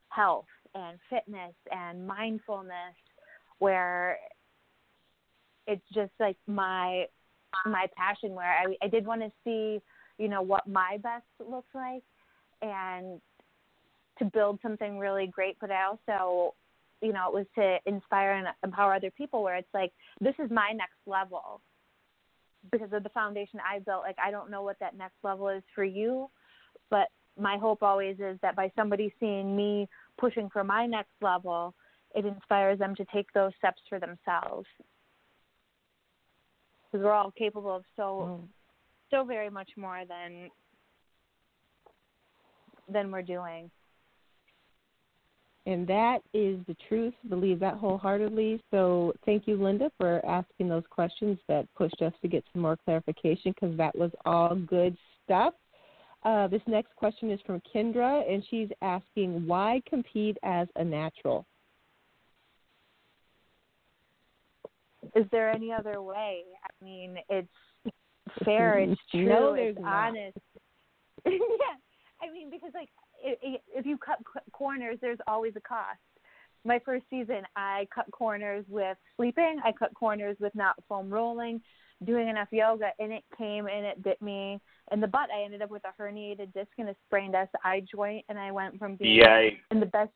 health 0.09 0.45
and 0.73 0.97
fitness 1.09 1.53
and 1.71 2.05
mindfulness 2.05 2.95
where 3.59 4.17
it's 5.67 5.86
just 5.93 6.11
like 6.19 6.38
my 6.47 7.05
my 7.65 7.88
passion 7.95 8.34
where 8.34 8.51
I, 8.51 8.76
I 8.84 8.88
did 8.88 9.05
want 9.05 9.21
to 9.21 9.32
see 9.43 9.82
you 10.17 10.28
know 10.28 10.41
what 10.41 10.67
my 10.67 10.97
best 11.01 11.26
looks 11.39 11.73
like 11.73 12.03
and 12.61 13.21
to 14.19 14.26
build 14.26 14.59
something 14.61 14.97
really 14.97 15.28
great 15.28 15.57
but 15.61 15.71
I 15.71 15.86
also 15.86 16.53
you 17.01 17.13
know 17.13 17.27
it 17.27 17.33
was 17.33 17.45
to 17.55 17.77
inspire 17.85 18.33
and 18.33 18.47
empower 18.63 18.93
other 18.93 19.11
people 19.11 19.43
where 19.43 19.55
it's 19.55 19.73
like 19.73 19.91
this 20.21 20.35
is 20.39 20.49
my 20.49 20.71
next 20.71 20.97
level 21.05 21.61
because 22.71 22.91
of 22.93 23.03
the 23.03 23.09
foundation 23.09 23.59
I 23.59 23.79
built 23.79 24.03
like 24.03 24.17
I 24.23 24.31
don't 24.31 24.49
know 24.49 24.63
what 24.63 24.79
that 24.79 24.97
next 24.97 25.17
level 25.23 25.49
is 25.49 25.63
for 25.73 25.83
you 25.83 26.29
but 26.89 27.07
my 27.37 27.57
hope 27.57 27.83
always 27.83 28.17
is 28.19 28.37
that 28.41 28.55
by 28.55 28.71
somebody 28.75 29.13
seeing 29.19 29.55
me 29.55 29.87
pushing 30.17 30.49
for 30.49 30.63
my 30.63 30.85
next 30.85 31.11
level, 31.21 31.73
it 32.15 32.25
inspires 32.25 32.79
them 32.79 32.95
to 32.95 33.05
take 33.13 33.31
those 33.33 33.51
steps 33.57 33.81
for 33.89 33.99
themselves. 33.99 34.67
Because 36.91 37.03
we're 37.03 37.11
all 37.11 37.31
capable 37.31 37.75
of 37.75 37.83
so, 37.97 38.39
mm. 38.41 38.47
so 39.11 39.25
very 39.25 39.49
much 39.49 39.69
more 39.75 40.03
than 40.07 40.49
than 42.87 43.11
we're 43.11 43.23
doing. 43.23 43.69
And 45.68 45.88
that 45.88 46.20
is 46.34 46.59
the 46.68 46.76
truth. 46.88 47.13
Believe 47.28 47.59
that 47.59 47.76
wholeheartedly. 47.76 48.61
So 48.70 49.13
thank 49.26 49.47
you, 49.47 49.61
Linda, 49.61 49.91
for 49.97 50.24
asking 50.26 50.70
those 50.70 50.84
questions 50.89 51.39
that 51.47 51.68
pushed 51.76 52.01
us 52.01 52.13
to 52.22 52.28
get 52.28 52.43
some 52.53 52.61
more 52.61 52.78
clarification 52.86 53.53
because 53.59 53.76
that 53.78 53.97
was 53.97 54.11
all 54.26 54.55
good 54.55 54.95
stuff. 55.24 55.53
Uh, 56.24 56.47
this 56.47 56.61
next 56.68 56.95
question 56.95 57.32
is 57.32 57.39
from 57.45 57.61
Kendra, 57.74 58.32
and 58.32 58.43
she's 58.49 58.70
asking, 58.82 59.45
why 59.47 59.82
compete 59.88 60.38
as 60.43 60.68
a 60.76 60.84
natural? 60.84 61.45
Is 65.16 65.26
there 65.32 65.51
any 65.51 65.72
other 65.72 66.01
way? 66.01 66.41
I 66.63 66.84
mean, 66.84 67.18
it's 67.30 67.47
fair, 68.43 68.80
it's 68.80 68.99
true, 69.11 69.26
no, 69.26 69.53
it's 69.53 69.78
honest. 69.84 70.38
yeah, 71.26 71.78
I 72.22 72.32
mean, 72.32 72.49
because 72.49 72.72
like 72.74 72.89
if 73.26 73.86
you 73.86 73.97
cut 73.97 74.19
corners, 74.51 74.97
there's 75.01 75.19
always 75.28 75.53
a 75.55 75.61
cost. 75.61 75.99
My 76.63 76.80
first 76.84 77.05
season, 77.09 77.41
I 77.55 77.88
cut 77.93 78.05
corners 78.11 78.65
with 78.67 78.97
sleeping. 79.17 79.59
I 79.63 79.71
cut 79.71 79.93
corners 79.93 80.36
with 80.39 80.53
not 80.55 80.76
foam 80.89 81.09
rolling, 81.09 81.61
doing 82.03 82.28
enough 82.28 82.47
yoga, 82.51 82.89
and 82.99 83.11
it 83.11 83.23
came 83.38 83.67
and 83.67 83.86
it 83.86 84.03
bit 84.03 84.21
me 84.21 84.59
in 84.91 84.99
the 84.99 85.07
butt. 85.07 85.30
I 85.36 85.43
ended 85.43 85.61
up 85.61 85.69
with 85.69 85.84
a 85.86 86.01
herniated 86.01 86.53
disc 86.53 86.71
and 86.78 86.89
a 86.89 86.95
sprained 87.05 87.36
SI 87.36 87.86
joint, 87.91 88.26
and 88.30 88.39
I 88.39 88.51
went 88.51 88.80
from 88.80 88.95
being 88.95 89.23
Yikes. 89.23 89.59
in 89.71 89.80
the 89.80 89.86
best 89.86 90.11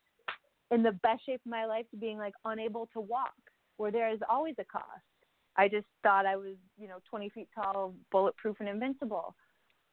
in 0.72 0.82
the 0.82 0.92
best 1.02 1.24
shape 1.26 1.40
of 1.44 1.50
my 1.50 1.66
life 1.66 1.84
to 1.90 1.96
being 1.96 2.18
like 2.18 2.34
unable 2.44 2.88
to 2.92 3.00
walk, 3.00 3.34
where 3.76 3.90
there 3.90 4.12
is 4.12 4.20
always 4.28 4.54
a 4.58 4.64
cost. 4.64 4.86
I 5.56 5.68
just 5.68 5.86
thought 6.02 6.26
I 6.26 6.36
was, 6.36 6.54
you 6.78 6.86
know, 6.86 6.98
20 7.10 7.28
feet 7.30 7.48
tall, 7.54 7.94
bulletproof, 8.12 8.56
and 8.60 8.68
invincible, 8.68 9.34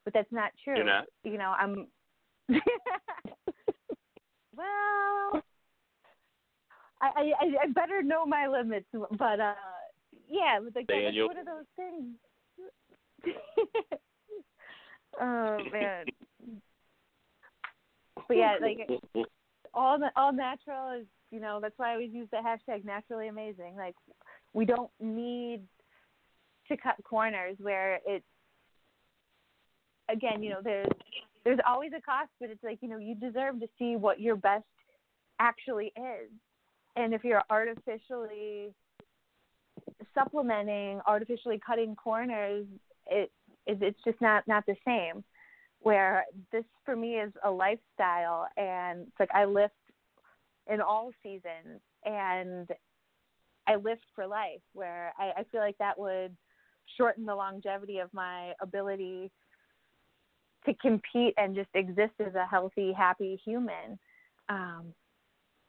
but 0.04 0.14
that's 0.14 0.30
not 0.30 0.52
true. 0.62 0.76
You're 0.76 0.84
not. 0.84 1.06
You 1.24 1.38
know, 1.38 1.54
I'm. 1.58 1.88
well, 4.56 5.42
I, 7.00 7.08
I 7.16 7.32
I 7.62 7.66
better 7.74 8.02
know 8.02 8.24
my 8.24 8.46
limits, 8.46 8.86
but 8.92 9.40
uh, 9.40 9.54
yeah, 10.28 10.58
like 10.62 10.86
that's 10.86 11.00
Daniel. 11.00 11.28
one 11.28 11.38
of 11.38 11.46
those 11.46 11.66
things. 11.76 12.14
oh 15.20 15.58
man. 15.72 16.06
But 18.26 18.36
yeah, 18.36 18.56
like 18.60 18.88
all 19.74 19.98
all 20.16 20.32
natural 20.32 21.00
is 21.00 21.06
you 21.30 21.40
know 21.40 21.58
that's 21.60 21.78
why 21.78 21.90
I 21.90 21.92
always 21.94 22.12
use 22.12 22.28
the 22.30 22.38
hashtag 22.38 22.84
naturally 22.84 23.28
amazing. 23.28 23.74
Like 23.76 23.94
we 24.52 24.64
don't 24.64 24.90
need 25.00 25.60
to 26.68 26.76
cut 26.76 26.96
corners 27.04 27.56
where 27.58 28.00
it's 28.06 28.24
again 30.10 30.42
you 30.42 30.50
know 30.50 30.60
there's 30.62 30.86
there's 31.48 31.60
always 31.66 31.92
a 31.96 32.00
cost, 32.02 32.28
but 32.38 32.50
it's 32.50 32.62
like 32.62 32.78
you 32.82 32.88
know 32.90 32.98
you 32.98 33.14
deserve 33.14 33.58
to 33.60 33.68
see 33.78 33.96
what 33.96 34.20
your 34.20 34.36
best 34.36 34.66
actually 35.38 35.94
is, 35.96 36.30
and 36.94 37.14
if 37.14 37.24
you're 37.24 37.42
artificially 37.48 38.68
supplementing, 40.14 41.00
artificially 41.06 41.58
cutting 41.64 41.96
corners, 41.96 42.66
it 43.06 43.32
it's 43.66 43.98
just 44.04 44.20
not 44.20 44.46
not 44.46 44.66
the 44.66 44.76
same. 44.86 45.24
Where 45.80 46.26
this 46.52 46.64
for 46.84 46.94
me 46.94 47.14
is 47.14 47.32
a 47.42 47.50
lifestyle 47.50 48.46
and 48.58 49.06
it's 49.06 49.20
like 49.20 49.30
I 49.32 49.46
lift 49.46 49.72
in 50.70 50.82
all 50.82 51.12
seasons 51.22 51.80
and 52.04 52.68
I 53.66 53.76
lift 53.76 54.02
for 54.14 54.26
life 54.26 54.60
where 54.74 55.14
I, 55.18 55.30
I 55.38 55.44
feel 55.50 55.60
like 55.60 55.78
that 55.78 55.98
would 55.98 56.36
shorten 56.98 57.24
the 57.24 57.34
longevity 57.34 58.00
of 58.00 58.12
my 58.12 58.52
ability 58.60 59.30
to 60.68 60.74
compete 60.74 61.34
and 61.36 61.54
just 61.54 61.68
exist 61.74 62.12
as 62.20 62.34
a 62.34 62.46
healthy, 62.46 62.92
happy 62.92 63.40
human. 63.44 63.98
Um, 64.48 64.94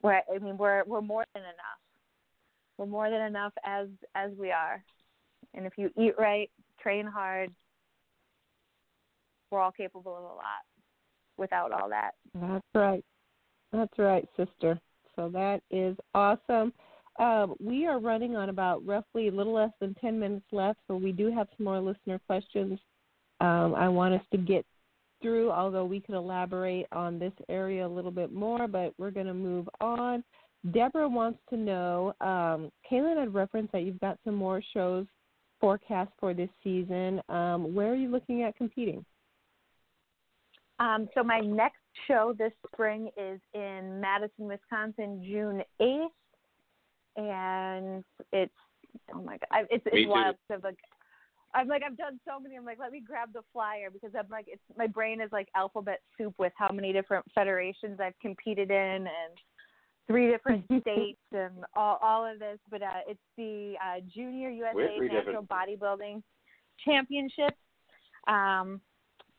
where 0.02 0.24
I 0.34 0.40
mean 0.40 0.58
we're 0.58 0.84
we're 0.86 1.02
more 1.02 1.26
than 1.34 1.44
enough. 1.44 1.80
We're 2.78 2.86
more 2.86 3.10
than 3.10 3.22
enough 3.22 3.54
as 3.66 3.88
as 4.16 4.32
we 4.38 4.52
are. 4.52 4.84
And 5.54 5.66
if 5.66 5.74
you 5.78 5.90
eat 5.98 6.14
right, 6.18 6.50
train 6.82 7.06
hard, 7.06 7.52
we're 9.52 9.60
all 9.60 9.72
capable 9.72 10.16
of 10.16 10.24
a 10.24 10.28
lot 10.28 10.64
without 11.38 11.72
all 11.72 11.90
that. 11.90 12.12
That's 12.36 12.66
right. 12.76 13.04
That's 13.72 13.98
right, 13.98 14.28
sister. 14.38 14.80
So 15.16 15.30
that 15.30 15.62
is 15.72 15.98
awesome. 16.14 16.74
Um, 17.20 17.56
we 17.60 17.86
are 17.86 18.00
running 18.00 18.38
on 18.38 18.50
about 18.50 18.86
roughly 18.86 19.28
a 19.28 19.32
little 19.32 19.54
less 19.54 19.72
than 19.82 19.94
10 19.96 20.18
minutes 20.20 20.46
left, 20.54 20.80
so 20.88 20.96
we 20.96 21.12
do 21.12 21.30
have 21.32 21.48
some 21.58 21.66
more 21.66 21.80
listener 21.82 22.20
questions 22.28 22.80
um, 23.42 23.74
I 23.76 23.88
want 23.88 24.14
us 24.14 24.22
to 24.32 24.38
get 24.38 24.66
through, 25.22 25.52
although 25.52 25.86
we 25.86 26.00
could 26.00 26.16
elaborate 26.16 26.88
on 26.92 27.20
this 27.20 27.34
area 27.50 27.86
a 27.86 27.88
little 27.88 28.12
bit 28.12 28.32
more, 28.32 28.68
but 28.68 28.94
we're 28.98 29.12
going 29.12 29.28
to 29.28 29.34
move 29.34 29.68
on. 29.82 30.24
Deborah 30.72 31.08
wants 31.08 31.40
to 31.50 31.58
know 31.58 32.14
um, 32.22 32.72
Kaylin 32.90 33.18
had 33.18 33.34
referenced 33.34 33.72
that 33.72 33.84
you've 33.84 34.00
got 34.02 34.18
some 34.26 34.36
more 34.36 34.62
shows 34.74 35.06
forecast 35.62 36.12
for 36.20 36.34
this 36.34 36.50
season. 36.64 37.22
Um, 37.30 37.74
where 37.74 37.92
are 37.92 37.96
you 37.96 38.10
looking 38.10 38.44
at 38.44 38.56
competing? 38.56 39.06
Um, 40.80 41.10
so 41.14 41.24
my 41.24 41.40
next 41.40 41.80
show 42.08 42.34
this 42.38 42.54
spring 42.72 43.10
is 43.18 43.40
in 43.54 44.00
Madison, 44.00 44.46
Wisconsin, 44.46 45.22
June 45.26 45.62
eighth, 45.82 46.12
and 47.18 48.04
it's 48.32 48.54
oh 49.14 49.22
my 49.22 49.38
god, 49.38 49.66
it's 49.70 49.84
it's 49.88 50.10
wild. 50.10 50.38
So 50.50 50.58
like, 50.64 50.78
I'm 51.56 51.68
like 51.68 51.82
I've 51.86 51.98
done 51.98 52.20
so 52.28 52.40
many. 52.40 52.56
I'm 52.58 52.66
like, 52.66 52.80
let 52.80 52.92
me 52.92 53.02
grab 53.06 53.30
the 53.34 53.42
flyer 53.52 53.90
because 53.92 54.12
I'm 54.18 54.28
like, 54.30 54.46
it's 54.48 54.62
my 54.78 54.88
brain 54.88 55.20
is 55.22 55.32
like 55.32 55.48
alphabet 55.56 56.00
soup 56.18 56.36
with 56.38 56.54
how 56.56 56.72
many 56.72 56.94
different 56.94 57.26
federations 57.34 58.00
I've 58.00 58.18
competed 58.22 58.70
in 58.72 58.76
and 58.78 59.38
three 60.08 60.30
different 60.30 60.66
states 60.82 61.20
and 61.32 61.66
all 61.76 61.98
all 62.02 62.26
of 62.26 62.40
this. 62.40 62.60
But 62.70 62.84
uh, 62.84 63.02
it's 63.08 63.20
the 63.38 63.74
uh, 63.84 64.00
Junior 64.14 64.50
USA 64.50 64.74
three 64.98 65.08
Natural 65.08 65.42
different- 65.44 65.50
Bodybuilding 65.50 66.22
Championship 66.86 67.56
Um, 68.28 68.80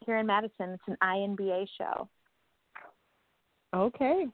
here 0.05 0.17
in 0.19 0.27
Madison. 0.27 0.71
It's 0.71 0.83
an 0.89 0.97
INBA 1.03 1.67
show. 1.79 2.09
Okay. 3.75 4.27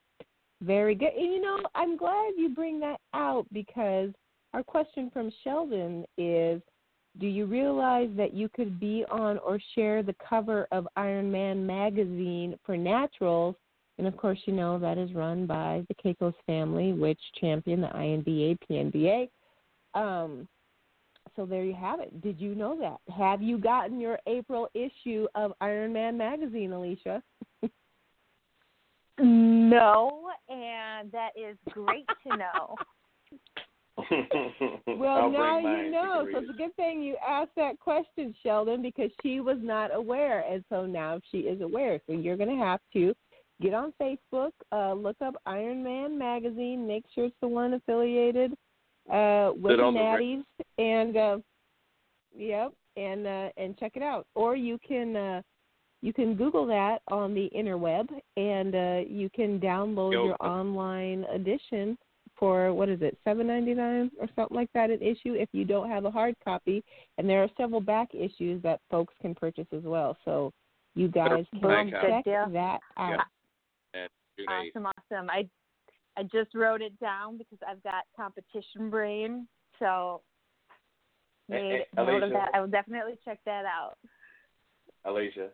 Very 0.62 0.94
good. 0.94 1.12
And 1.16 1.32
you 1.34 1.40
know, 1.42 1.58
I'm 1.74 1.96
glad 1.96 2.32
you 2.38 2.48
bring 2.48 2.80
that 2.80 3.00
out 3.12 3.46
because 3.52 4.10
our 4.54 4.62
question 4.62 5.10
from 5.12 5.30
Sheldon 5.44 6.06
is 6.16 6.62
do 7.18 7.26
you 7.26 7.46
realize 7.46 8.10
that 8.16 8.34
you 8.34 8.48
could 8.48 8.78
be 8.78 9.04
on 9.10 9.38
or 9.38 9.58
share 9.74 10.02
the 10.02 10.14
cover 10.28 10.66
of 10.72 10.86
Iron 10.96 11.30
Man 11.30 11.66
magazine 11.66 12.58
for 12.64 12.76
naturals? 12.76 13.56
And 13.98 14.06
of 14.06 14.16
course, 14.16 14.38
you 14.44 14.52
know 14.52 14.78
that 14.78 14.98
is 14.98 15.14
run 15.14 15.46
by 15.46 15.84
the 15.88 15.94
Caicos 15.94 16.34
family, 16.46 16.92
which 16.92 17.20
champion 17.40 17.80
the 17.80 17.88
INBA, 17.88 18.58
PNBA. 18.68 19.28
Um, 19.94 20.46
so 21.34 21.46
there 21.46 21.64
you 21.64 21.74
have 21.74 22.00
it. 22.00 22.20
Did 22.22 22.40
you 22.40 22.54
know 22.54 22.78
that? 22.78 22.98
Have 23.14 23.42
you 23.42 23.58
gotten 23.58 24.00
your 24.00 24.18
April 24.26 24.68
issue 24.74 25.26
of 25.34 25.52
Iron 25.60 25.92
Man 25.92 26.16
magazine, 26.16 26.72
Alicia? 26.72 27.22
No, 29.18 30.28
and 30.50 31.10
that 31.12 31.30
is 31.36 31.56
great 31.70 32.06
to 32.26 32.36
know. 32.36 32.76
Well, 34.86 35.30
now 35.30 35.58
you 35.58 35.90
know. 35.90 36.26
So 36.32 36.38
it's 36.38 36.50
a 36.50 36.52
good 36.52 36.74
thing 36.76 37.02
you 37.02 37.16
asked 37.26 37.52
that 37.56 37.78
question, 37.78 38.34
Sheldon, 38.42 38.82
because 38.82 39.10
she 39.22 39.40
was 39.40 39.58
not 39.60 39.94
aware, 39.94 40.40
and 40.40 40.64
so 40.68 40.86
now 40.86 41.20
she 41.30 41.38
is 41.38 41.60
aware. 41.60 42.00
So 42.06 42.12
you're 42.12 42.36
going 42.36 42.56
to 42.56 42.64
have 42.64 42.80
to 42.94 43.14
get 43.60 43.74
on 43.74 43.92
Facebook, 44.00 44.52
uh, 44.72 44.92
look 44.92 45.16
up 45.24 45.34
Iron 45.46 45.82
Man 45.82 46.18
magazine, 46.18 46.86
make 46.86 47.04
sure 47.14 47.26
it's 47.26 47.36
the 47.40 47.48
one 47.48 47.74
affiliated 47.74 48.52
uh, 49.10 49.52
with 49.54 49.76
the 49.76 49.82
on 49.82 49.94
the 49.94 50.42
and 50.78 51.16
uh, 51.16 51.38
yep, 52.36 52.72
and 52.96 53.26
uh, 53.26 53.48
and 53.56 53.78
check 53.78 53.92
it 53.94 54.02
out. 54.02 54.26
Or 54.34 54.56
you 54.56 54.78
can. 54.86 55.16
Uh, 55.16 55.42
you 56.02 56.12
can 56.12 56.36
Google 56.36 56.66
that 56.66 56.98
on 57.08 57.34
the 57.34 57.50
interweb, 57.56 58.06
and 58.36 58.74
uh, 58.74 59.08
you 59.10 59.30
can 59.34 59.58
download 59.58 60.12
Yo. 60.12 60.26
your 60.26 60.36
online 60.40 61.24
edition 61.34 61.96
for 62.38 62.72
what 62.72 62.88
is 62.88 63.00
it, 63.02 63.16
seven 63.24 63.46
ninety 63.46 63.74
nine 63.74 64.10
or 64.20 64.28
something 64.36 64.56
like 64.56 64.70
that 64.74 64.90
an 64.90 65.00
issue 65.00 65.34
if 65.34 65.48
you 65.52 65.64
don't 65.64 65.90
have 65.90 66.04
a 66.04 66.10
hard 66.10 66.34
copy. 66.44 66.84
And 67.18 67.28
there 67.28 67.42
are 67.42 67.48
several 67.56 67.80
back 67.80 68.14
issues 68.14 68.62
that 68.62 68.80
folks 68.90 69.14
can 69.20 69.34
purchase 69.34 69.66
as 69.72 69.82
well. 69.82 70.16
So 70.24 70.52
you 70.94 71.08
guys 71.08 71.44
can 71.60 71.90
check 71.90 72.24
that 72.24 72.78
out. 72.96 73.20
And 73.94 74.10
June 74.38 74.46
eighth. 74.50 74.76
Awesome, 74.76 74.86
awesome. 74.86 75.30
I 75.30 75.48
I 76.18 76.22
just 76.24 76.54
wrote 76.54 76.80
it 76.82 76.98
down 76.98 77.36
because 77.38 77.58
I've 77.68 77.82
got 77.82 78.04
competition 78.16 78.90
brain, 78.90 79.46
so 79.78 80.22
made 81.48 81.58
hey, 81.58 81.86
note 81.96 82.22
of 82.22 82.30
that. 82.30 82.50
I 82.54 82.60
will 82.60 82.68
definitely 82.68 83.18
check 83.24 83.38
that 83.44 83.64
out. 83.66 83.96
Alicia, 85.04 85.48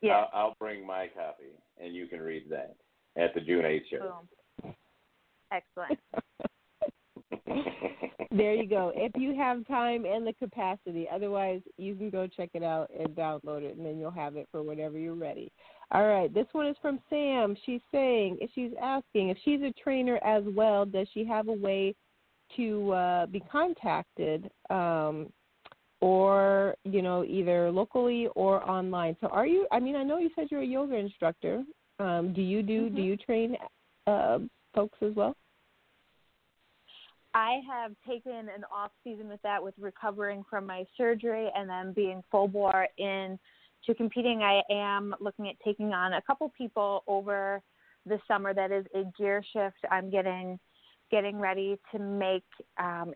Yeah. 0.00 0.12
I'll, 0.12 0.30
I'll 0.32 0.56
bring 0.58 0.86
my 0.86 1.08
copy, 1.14 1.52
and 1.78 1.94
you 1.94 2.06
can 2.06 2.20
read 2.20 2.44
that 2.50 2.74
at 3.16 3.34
the 3.34 3.40
June 3.40 3.62
8th 3.62 3.82
show. 3.90 3.98
Boom. 3.98 4.28
Excellent. 5.54 5.98
there 8.30 8.54
you 8.54 8.66
go. 8.68 8.92
If 8.94 9.12
you 9.16 9.34
have 9.36 9.66
time 9.66 10.04
and 10.04 10.26
the 10.26 10.32
capacity, 10.32 11.06
otherwise 11.12 11.60
you 11.76 11.94
can 11.94 12.10
go 12.10 12.26
check 12.26 12.50
it 12.54 12.62
out 12.62 12.90
and 12.98 13.08
download 13.10 13.62
it, 13.62 13.76
and 13.76 13.86
then 13.86 13.98
you'll 13.98 14.10
have 14.10 14.36
it 14.36 14.48
for 14.50 14.62
whenever 14.62 14.98
you're 14.98 15.14
ready. 15.14 15.52
All 15.92 16.06
right, 16.06 16.32
this 16.32 16.46
one 16.52 16.66
is 16.66 16.76
from 16.82 16.98
Sam. 17.10 17.56
She's 17.64 17.80
saying, 17.92 18.38
she's 18.54 18.72
asking 18.82 19.28
if 19.28 19.38
she's 19.44 19.60
a 19.60 19.72
trainer 19.82 20.18
as 20.24 20.42
well, 20.56 20.84
does 20.84 21.06
she 21.14 21.24
have 21.24 21.48
a 21.48 21.52
way 21.52 21.94
to 22.56 22.92
uh, 22.92 23.26
be 23.26 23.40
contacted, 23.40 24.50
um, 24.70 25.28
or 26.00 26.74
you 26.84 27.02
know 27.02 27.24
either 27.24 27.70
locally 27.70 28.28
or 28.34 28.68
online. 28.68 29.16
So 29.20 29.28
are 29.28 29.46
you? 29.46 29.66
I 29.72 29.80
mean, 29.80 29.96
I 29.96 30.02
know 30.02 30.18
you 30.18 30.30
said 30.34 30.48
you're 30.50 30.62
a 30.62 30.66
yoga 30.66 30.96
instructor. 30.96 31.64
Um, 31.98 32.32
do 32.34 32.42
you 32.42 32.62
do 32.62 32.86
mm-hmm. 32.86 32.96
do 32.96 33.02
you 33.02 33.16
train 33.16 33.56
uh, 34.06 34.38
folks 34.74 34.98
as 35.02 35.14
well? 35.14 35.36
I 37.34 37.60
have 37.68 37.92
taken 38.06 38.32
an 38.32 38.64
off 38.72 38.92
season 39.02 39.28
with 39.28 39.42
that, 39.42 39.62
with 39.62 39.74
recovering 39.78 40.44
from 40.48 40.66
my 40.66 40.86
surgery 40.96 41.50
and 41.54 41.68
then 41.68 41.92
being 41.92 42.22
full 42.30 42.46
bore 42.46 42.86
in 42.96 43.38
to 43.86 43.94
competing. 43.94 44.42
I 44.42 44.62
am 44.70 45.14
looking 45.20 45.48
at 45.48 45.56
taking 45.64 45.92
on 45.92 46.14
a 46.14 46.22
couple 46.22 46.50
people 46.56 47.02
over 47.08 47.60
the 48.06 48.20
summer. 48.28 48.54
That 48.54 48.70
is 48.70 48.86
a 48.94 49.02
gear 49.18 49.44
shift. 49.52 49.76
I'm 49.90 50.10
getting 50.10 50.58
getting 51.10 51.38
ready 51.38 51.78
to 51.92 51.98
make. 51.98 52.44
Um, 52.78 53.14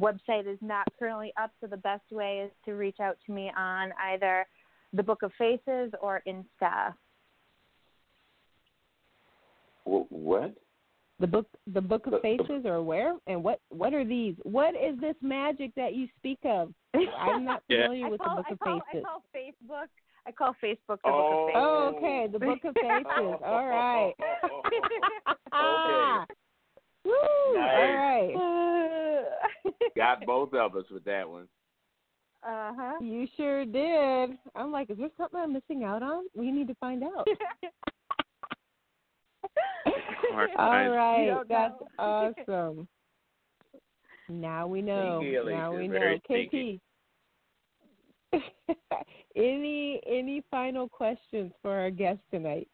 website 0.00 0.46
is 0.46 0.58
not 0.60 0.86
currently 0.98 1.32
up, 1.40 1.50
so 1.60 1.66
the 1.66 1.76
best 1.76 2.04
way 2.10 2.42
is 2.44 2.50
to 2.64 2.72
reach 2.72 3.00
out 3.00 3.18
to 3.26 3.32
me 3.32 3.50
on 3.56 3.90
either 4.12 4.46
the 4.92 5.02
Book 5.02 5.22
of 5.22 5.32
Faces 5.36 5.92
or 6.00 6.22
Insta. 6.26 6.94
What? 9.84 10.54
The 11.20 11.26
book, 11.28 11.46
the 11.72 11.80
Book 11.80 12.06
of 12.08 12.20
Faces, 12.22 12.64
or 12.64 12.82
where? 12.82 13.14
And 13.28 13.42
what? 13.44 13.60
What 13.70 13.94
are 13.94 14.04
these? 14.04 14.34
What 14.42 14.74
is 14.74 14.98
this 15.00 15.14
magic 15.22 15.72
that 15.76 15.94
you 15.94 16.08
speak 16.18 16.38
of? 16.44 16.72
I'm 17.18 17.44
not 17.44 17.62
familiar 17.68 18.06
I 18.06 18.10
with 18.10 18.20
call, 18.20 18.36
the 18.36 18.42
Book 18.42 18.46
I 18.50 18.52
of 18.54 18.58
call, 18.60 18.80
Faces. 18.92 19.04
I 19.06 19.08
call 19.08 19.24
Facebook. 19.34 19.88
I 20.26 20.32
call 20.32 20.56
Facebook 20.62 20.98
the 21.04 21.10
Oh. 21.10 21.20
Book 21.20 21.38
of 21.38 21.46
Faces. 21.46 21.54
Oh, 21.56 21.94
okay, 21.96 22.26
the 22.32 22.38
Book 22.40 22.64
of 22.64 22.74
Faces. 22.74 23.40
All 23.44 23.66
right. 23.68 24.12
Ah. 25.52 26.26
Woo! 27.04 27.12
All 27.12 27.54
Nice. 27.54 28.34
right. 28.34 29.24
Got 29.96 30.24
both 30.26 30.52
of 30.54 30.74
us 30.74 30.84
with 30.90 31.04
that 31.04 31.28
one. 31.28 31.46
uh 32.42 32.72
huh. 32.76 32.92
You 33.00 33.26
sure 33.36 33.64
did. 33.64 34.36
I'm 34.56 34.72
like, 34.72 34.90
is 34.90 34.98
there 34.98 35.10
something 35.16 35.38
I'm 35.38 35.52
missing 35.52 35.84
out 35.84 36.02
on? 36.02 36.24
We 36.34 36.50
need 36.50 36.66
to 36.68 36.74
find 36.76 37.04
out. 37.04 37.26
Alright. 40.34 40.50
All 40.58 40.90
right, 40.90 41.48
that's 41.48 41.74
awesome. 41.98 42.88
Now 44.28 44.66
we 44.66 44.82
know. 44.82 45.20
Sneaky, 45.20 45.50
now 45.50 45.76
we 45.76 45.88
know. 45.88 46.18
sneaky. 46.26 46.80
KP. 48.32 48.40
any 49.36 50.00
any 50.06 50.42
final 50.50 50.88
questions 50.88 51.52
for 51.62 51.72
our 51.72 51.90
guest 51.90 52.20
tonight? 52.30 52.68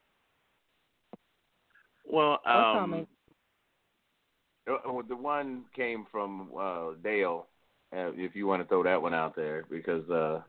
Well, 2.07 2.39
um, 2.47 3.07
uh, 4.69 5.03
the 5.09 5.17
one 5.17 5.65
came 5.75 6.07
from 6.11 6.51
uh, 6.59 6.93
Dale. 7.03 7.47
Uh, 7.93 8.13
if 8.15 8.37
you 8.37 8.47
want 8.47 8.63
to 8.63 8.69
throw 8.69 8.85
that 8.85 9.03
one 9.03 9.15
out 9.15 9.35
there, 9.35 9.65
because 9.69 10.09
uh, 10.09 10.41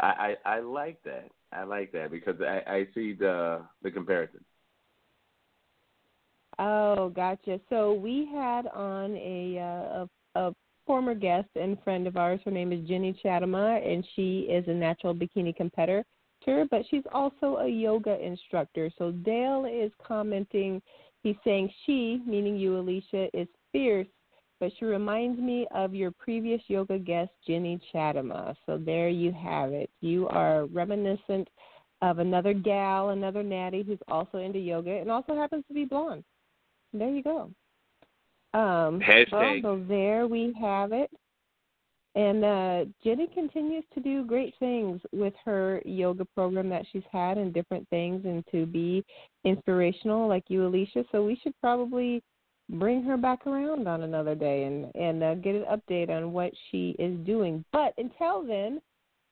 I, 0.00 0.36
I 0.44 0.56
I 0.56 0.60
like 0.60 1.02
that. 1.04 1.28
I 1.52 1.64
like 1.64 1.92
that 1.92 2.10
because 2.10 2.40
I, 2.40 2.62
I 2.66 2.88
see 2.94 3.12
the 3.12 3.62
the 3.82 3.90
comparison. 3.90 4.42
Oh, 6.58 7.10
gotcha. 7.10 7.60
So 7.70 7.94
we 7.94 8.28
had 8.32 8.66
on 8.68 9.16
a 9.16 9.58
uh, 9.58 10.06
a, 10.34 10.48
a 10.48 10.54
former 10.86 11.14
guest 11.14 11.48
and 11.56 11.82
friend 11.82 12.06
of 12.06 12.16
ours. 12.16 12.40
Her 12.44 12.50
name 12.50 12.72
is 12.72 12.86
Jenny 12.86 13.18
Chatama, 13.24 13.84
and 13.86 14.06
she 14.14 14.40
is 14.40 14.66
a 14.68 14.74
natural 14.74 15.14
bikini 15.14 15.54
competitor, 15.54 16.04
but 16.44 16.82
she's 16.90 17.04
also 17.12 17.56
a 17.58 17.68
yoga 17.68 18.20
instructor. 18.20 18.90
So 18.98 19.12
Dale 19.12 19.66
is 19.70 19.92
commenting. 20.06 20.82
He's 21.22 21.36
saying 21.44 21.70
she, 21.86 22.20
meaning 22.26 22.56
you, 22.56 22.78
Alicia, 22.78 23.28
is 23.32 23.46
fierce, 23.70 24.08
but 24.58 24.72
she 24.78 24.84
reminds 24.84 25.40
me 25.40 25.66
of 25.72 25.94
your 25.94 26.10
previous 26.10 26.60
yoga 26.66 26.98
guest, 26.98 27.30
Jenny 27.46 27.80
Chatama. 27.94 28.54
So 28.66 28.76
there 28.76 29.08
you 29.08 29.32
have 29.32 29.72
it. 29.72 29.88
You 30.00 30.28
are 30.28 30.66
reminiscent 30.66 31.48
of 32.02 32.18
another 32.18 32.52
gal, 32.52 33.10
another 33.10 33.44
natty 33.44 33.84
who's 33.84 34.00
also 34.08 34.38
into 34.38 34.58
yoga 34.58 34.90
and 34.90 35.10
also 35.10 35.36
happens 35.36 35.64
to 35.68 35.74
be 35.74 35.84
blonde. 35.84 36.24
There 36.92 37.10
you 37.10 37.22
go. 37.22 37.50
Um, 38.54 39.00
Hashtag. 39.00 39.62
well, 39.62 39.76
so 39.78 39.84
there 39.88 40.26
we 40.26 40.54
have 40.60 40.92
it. 40.92 41.10
And 42.14 42.44
uh, 42.44 42.84
Jenny 43.02 43.26
continues 43.32 43.84
to 43.94 44.00
do 44.00 44.24
great 44.26 44.54
things 44.58 45.00
with 45.12 45.32
her 45.46 45.80
yoga 45.86 46.26
program 46.26 46.68
that 46.68 46.84
she's 46.92 47.02
had 47.10 47.38
and 47.38 47.54
different 47.54 47.88
things, 47.88 48.26
and 48.26 48.44
to 48.52 48.66
be 48.66 49.02
inspirational 49.44 50.28
like 50.28 50.44
you, 50.48 50.66
Alicia. 50.66 51.04
So 51.10 51.24
we 51.24 51.40
should 51.42 51.58
probably 51.60 52.22
bring 52.68 53.02
her 53.04 53.16
back 53.16 53.46
around 53.46 53.88
on 53.88 54.02
another 54.02 54.34
day 54.34 54.64
and 54.64 54.90
and 54.94 55.22
uh, 55.22 55.34
get 55.36 55.54
an 55.54 55.64
update 55.64 56.10
on 56.10 56.32
what 56.32 56.52
she 56.70 56.94
is 56.98 57.18
doing. 57.24 57.64
But 57.72 57.94
until 57.96 58.46
then, 58.46 58.82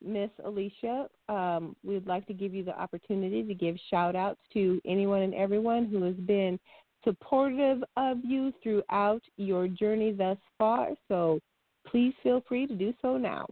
Miss 0.03 0.31
Alicia, 0.45 1.09
um, 1.29 1.77
we'd 1.85 2.07
like 2.07 2.27
to 2.29 2.33
give 2.33 2.55
you 2.55 2.65
the 2.65 2.81
opportunity 2.81 3.43
to 3.43 3.55
give 3.55 3.77
shout 3.91 4.17
outs 4.17 4.41
to 4.55 4.81
anyone 4.87 5.21
and 5.21 5.35
everyone 5.35 5.85
who 5.85 6.03
has 6.05 6.17
been 6.17 6.59
supportive 7.05 7.83
of 7.97 8.19
you 8.25 8.53
throughout 8.63 9.23
your 9.37 9.69
journey 9.69 10.13
thus 10.13 10.39
far. 10.59 10.91
So 11.09 11.41
please 11.87 12.15
feel 12.23 12.43
free 12.49 12.67
to 12.67 12.75
do 12.75 12.93
so 13.01 13.17
now. 13.17 13.47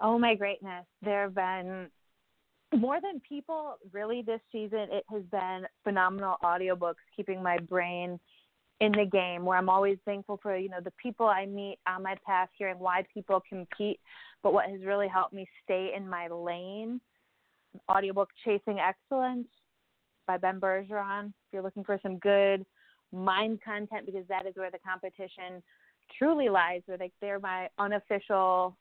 Oh 0.00 0.18
my 0.18 0.34
greatness. 0.34 0.84
There 1.02 1.22
have 1.22 1.34
been 1.34 1.88
more 2.76 3.00
than 3.00 3.20
people 3.26 3.76
really 3.92 4.22
this 4.22 4.40
season. 4.52 4.86
It 4.90 5.04
has 5.10 5.22
been 5.30 5.66
phenomenal 5.84 6.36
audiobooks 6.42 6.94
keeping 7.14 7.42
my 7.42 7.58
brain 7.58 8.20
in 8.80 8.92
the 8.92 9.06
game 9.06 9.44
where 9.44 9.56
I'm 9.56 9.70
always 9.70 9.96
thankful 10.04 10.38
for, 10.42 10.56
you 10.56 10.68
know, 10.68 10.80
the 10.84 10.92
people 11.02 11.26
I 11.26 11.46
meet 11.46 11.78
on 11.88 12.02
my 12.02 12.16
path, 12.26 12.50
hearing 12.58 12.78
why 12.78 13.04
people 13.12 13.42
compete. 13.48 13.98
But 14.42 14.52
what 14.52 14.68
has 14.68 14.84
really 14.84 15.08
helped 15.08 15.32
me 15.32 15.48
stay 15.64 15.92
in 15.96 16.06
my 16.06 16.28
lane, 16.28 17.00
audiobook 17.88 18.28
Chasing 18.44 18.78
Excellence 18.78 19.48
by 20.26 20.36
Ben 20.36 20.60
Bergeron. 20.60 21.26
If 21.28 21.52
you're 21.52 21.62
looking 21.62 21.84
for 21.84 21.98
some 22.02 22.18
good 22.18 22.64
mind 23.12 23.60
content, 23.62 24.06
because 24.06 24.26
that 24.28 24.46
is 24.46 24.54
where 24.56 24.70
the 24.70 24.78
competition 24.78 25.62
truly 26.18 26.48
lies, 26.48 26.82
where 26.86 26.98
like 26.98 27.12
they're 27.20 27.40
my 27.40 27.68
unofficial 27.78 28.76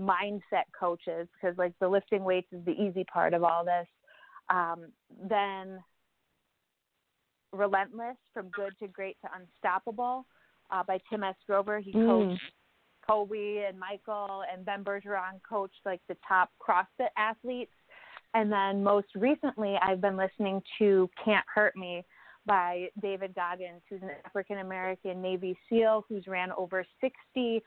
mindset 0.00 0.64
coaches, 0.78 1.28
because 1.34 1.56
like 1.58 1.72
the 1.80 1.88
lifting 1.88 2.24
weights 2.24 2.52
is 2.52 2.64
the 2.64 2.72
easy 2.72 3.04
part 3.04 3.34
of 3.34 3.42
all 3.42 3.64
this. 3.64 3.86
Um, 4.50 4.86
then 5.28 5.78
Relentless, 7.52 8.16
from 8.34 8.50
good 8.50 8.78
to 8.78 8.88
great 8.88 9.16
to 9.22 9.30
unstoppable, 9.34 10.26
uh, 10.70 10.82
by 10.82 10.98
Tim 11.08 11.24
S. 11.24 11.34
Grover. 11.46 11.78
He 11.78 11.92
Mm. 11.92 12.06
coached 12.06 12.52
Kobe 13.06 13.64
and 13.64 13.78
Michael 13.80 14.44
and 14.52 14.66
Ben 14.66 14.84
Bergeron 14.84 15.42
coached 15.42 15.80
like 15.86 16.02
the 16.08 16.16
top 16.16 16.50
CrossFit 16.60 17.08
athletes. 17.16 17.72
And 18.34 18.52
then 18.52 18.82
most 18.82 19.08
recently, 19.14 19.76
I've 19.82 20.00
been 20.00 20.16
listening 20.16 20.62
to 20.78 21.08
Can't 21.24 21.44
Hurt 21.52 21.76
Me 21.76 22.04
by 22.46 22.88
David 23.02 23.34
Goggins, 23.34 23.82
who's 23.88 24.02
an 24.02 24.10
African 24.24 24.58
American 24.58 25.20
Navy 25.20 25.56
SEAL 25.68 26.04
who's 26.08 26.26
ran 26.26 26.50
over 26.52 26.84
60 27.00 27.62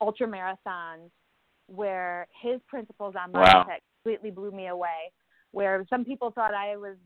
ultra 0.00 0.26
marathons, 0.26 1.10
where 1.66 2.26
his 2.42 2.60
principles 2.68 3.14
on 3.16 3.32
Wow. 3.32 3.64
mindset 3.66 3.78
completely 4.02 4.30
blew 4.30 4.50
me 4.50 4.68
away. 4.68 5.12
Where 5.52 5.84
some 5.88 6.04
people 6.04 6.30
thought 6.30 6.52
I 6.54 6.76
was 6.76 6.96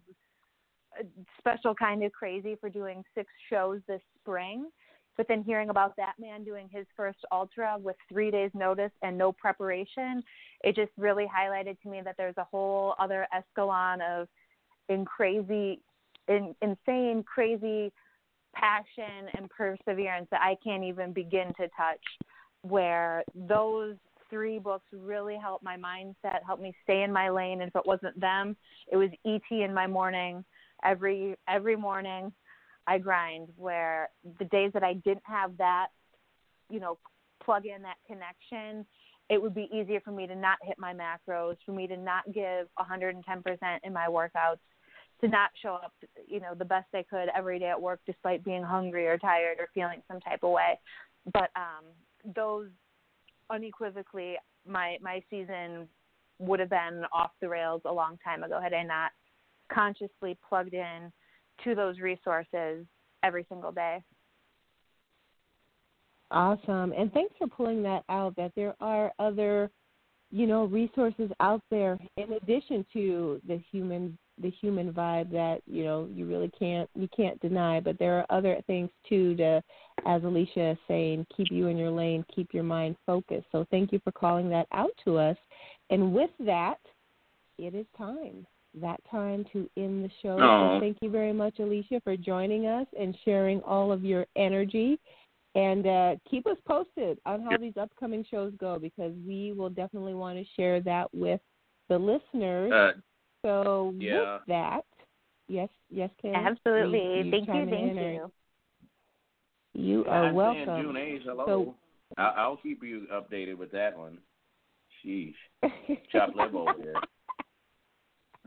a 0.99 1.05
special 1.39 1.75
kind 1.75 2.03
of 2.03 2.13
crazy 2.13 2.57
for 2.57 2.69
doing 2.71 3.05
six 3.15 3.31
shows 3.51 3.81
this 3.87 4.01
spring. 4.21 4.71
But 5.19 5.27
then 5.27 5.43
hearing 5.43 5.69
about 5.69 5.97
that 5.97 6.14
man 6.19 6.45
doing 6.45 6.71
his 6.73 6.87
first 6.97 7.19
ultra 7.33 7.77
with 7.79 7.97
three 8.09 8.31
days 8.31 8.53
notice 8.55 8.93
and 9.03 9.19
no 9.19 9.33
preparation, 9.33 10.23
it 10.62 10.77
just 10.77 10.93
really 10.97 11.27
highlighted 11.27 11.79
to 11.83 11.89
me 11.89 12.01
that 12.05 12.14
there's 12.16 12.37
a 12.39 12.45
whole 12.45 12.95
other 13.01 13.27
escalon 13.37 13.99
of 14.01 14.29
in 14.89 15.05
crazy, 15.05 15.81
in, 16.29 16.55
insane, 16.62 17.25
crazy 17.25 17.93
passion 18.55 19.29
and 19.37 19.51
perseverance 19.51 20.29
that 20.31 20.41
I 20.41 20.57
can't 20.62 20.85
even 20.85 21.12
begin 21.12 21.49
to 21.59 21.69
touch. 21.77 22.01
Where 22.62 23.25
those 23.35 23.97
three 24.31 24.59
books 24.59 24.87
really 24.93 25.37
helped 25.37 25.64
my 25.64 25.77
mindset, 25.77 26.45
helped 26.47 26.62
me 26.62 26.73
stay 26.85 27.03
in 27.03 27.12
my 27.12 27.29
lane. 27.29 27.61
And 27.61 27.69
if 27.69 27.77
it 27.77 27.87
wasn't 27.87 28.19
them, 28.21 28.57
it 28.91 28.97
was 28.97 29.11
ET 29.27 29.43
in 29.51 29.75
my 29.75 29.87
morning 29.89 30.45
every 30.85 31.35
every 31.49 31.75
morning 31.75 32.33
I 32.89 32.97
grind 32.97 33.49
where 33.57 34.09
the 34.39 34.47
days 34.47 34.72
that 34.72 34.82
I 34.82 34.95
didn't 34.95 35.22
have 35.24 35.57
that, 35.59 35.89
you 36.70 36.80
know, 36.80 36.97
plug 37.45 37.66
in 37.66 37.82
that 37.82 37.97
connection, 38.07 38.86
it 39.28 39.41
would 39.41 39.55
be 39.55 39.68
easier 39.70 40.01
for 40.01 40.11
me 40.11 40.26
to 40.26 40.34
not 40.34 40.57
hit 40.62 40.78
my 40.78 40.95
macros, 40.95 41.57
for 41.66 41.72
me 41.72 41.86
to 41.86 41.99
not 41.99 42.24
give 42.32 42.66
110% 42.78 43.20
in 43.84 43.93
my 43.93 44.07
workouts, 44.09 44.64
to 45.20 45.28
not 45.28 45.51
show 45.61 45.74
up, 45.74 45.93
you 46.26 46.41
know, 46.41 46.55
the 46.57 46.64
best 46.64 46.86
I 46.95 47.05
could 47.11 47.28
every 47.36 47.59
day 47.59 47.68
at 47.68 47.80
work 47.80 48.01
despite 48.07 48.43
being 48.43 48.62
hungry 48.62 49.07
or 49.07 49.18
tired 49.18 49.59
or 49.59 49.68
feeling 49.74 50.01
some 50.09 50.20
type 50.20 50.41
of 50.43 50.51
way. 50.51 50.78
But 51.32 51.51
um 51.57 51.84
those 52.34 52.68
unequivocally 53.51 54.36
my 54.66 54.97
my 55.03 55.22
season 55.28 55.89
would 56.39 56.61
have 56.61 56.70
been 56.70 57.03
off 57.12 57.32
the 57.41 57.49
rails 57.49 57.82
a 57.84 57.93
long 57.93 58.16
time 58.24 58.45
ago 58.45 58.61
had 58.61 58.72
I 58.72 58.82
not 58.82 59.11
consciously 59.72 60.39
plugged 60.49 60.74
in 60.74 61.12
to 61.65 61.75
those 61.75 61.99
resources 62.01 62.87
every 63.23 63.47
single 63.49 63.73
day. 63.73 64.03
Awesome. 66.31 66.93
And 66.93 67.13
thanks 67.13 67.35
for 67.39 67.47
pulling 67.47 67.83
that 67.85 68.05
out 68.09 68.37
that 68.37 68.53
there 68.55 68.75
are 68.81 69.13
other, 69.19 69.71
you 70.31 70.47
know, 70.47 70.65
resources 70.67 71.31
out 71.41 71.63
there 71.71 71.99
in 72.17 72.33
addition 72.35 72.85
to 72.93 73.41
the 73.47 73.61
human 73.71 74.19
the 74.41 74.51
human 74.51 74.93
vibe 74.93 75.33
that, 75.33 75.63
you 75.67 75.83
know, 75.83 76.09
you 76.15 76.25
really 76.27 76.51
can't 76.57 76.89
you 76.95 77.09
can't 77.17 77.41
deny, 77.41 77.81
but 77.81 77.99
there 77.99 78.19
are 78.19 78.27
other 78.31 78.57
things 78.67 78.91
too 79.09 79.35
to 79.37 79.63
as 80.07 80.23
Alicia 80.23 80.73
is 80.73 80.79
saying, 80.87 81.27
keep 81.37 81.49
you 81.51 81.69
in 81.69 81.77
your 81.77 81.91
lane, 81.91 82.25
keep 82.35 82.53
your 82.53 82.63
mind 82.63 82.97
focused. 83.07 83.47
So 83.51 83.67
thank 83.71 83.93
you 83.93 84.01
for 84.05 84.13
calling 84.13 84.49
that 84.51 84.69
out 84.73 84.93
to 85.05 85.17
us. 85.17 85.37
And 85.91 86.13
with 86.13 86.31
that, 86.41 86.79
it 87.59 87.75
is 87.75 87.87
time. 87.97 88.47
That 88.81 89.01
time 89.11 89.45
to 89.53 89.68
end 89.76 90.05
the 90.05 90.11
show. 90.22 90.37
So 90.39 90.81
thank 90.81 90.99
you 91.01 91.11
very 91.11 91.33
much, 91.33 91.59
Alicia, 91.59 92.01
for 92.05 92.16
joining 92.16 92.66
us 92.66 92.87
and 92.99 93.16
sharing 93.24 93.61
all 93.62 93.93
of 93.93 94.05
your 94.05 94.26
energy 94.37 94.99
and 95.55 95.87
uh, 95.87 96.14
keep 96.31 96.47
us 96.47 96.57
posted 96.66 97.18
on 97.26 97.43
how 97.43 97.57
these 97.57 97.76
upcoming 97.81 98.24
shows 98.31 98.53
go 98.61 98.79
because 98.79 99.12
we 99.26 99.53
will 99.53 99.70
definitely 99.70 100.14
want 100.14 100.39
to 100.39 100.45
share 100.57 100.81
that 100.81 101.12
with 101.14 101.41
the 101.89 101.99
listeners. 101.99 102.72
Uh, 102.72 102.93
so 103.43 103.95
yeah. 103.99 104.35
with 104.35 104.41
that, 104.49 104.85
yes, 105.49 105.68
yes, 105.91 106.11
Kay. 106.20 106.33
Absolutely. 106.35 107.22
you 107.24 107.31
thank 107.31 107.49
you, 107.49 107.66
thank 107.70 107.93
in 107.93 107.99
or- 107.99 108.12
you. 108.12 108.33
You 109.74 110.05
are 110.07 110.26
I'm 110.26 110.35
welcome. 110.35 110.64
saying 110.66 110.83
June 110.83 110.95
8th, 110.95 111.22
hello. 111.24 111.45
So- 111.47 111.74
I- 112.16 112.35
I'll 112.37 112.57
keep 112.57 112.83
you 112.83 113.07
updated 113.12 113.59
with 113.59 113.70
that 113.72 113.97
one. 113.97 114.18
Sheesh. 115.05 115.35
Chop 116.12 116.35
liver 116.35 116.59
over 116.59 116.74
here. 116.83 116.95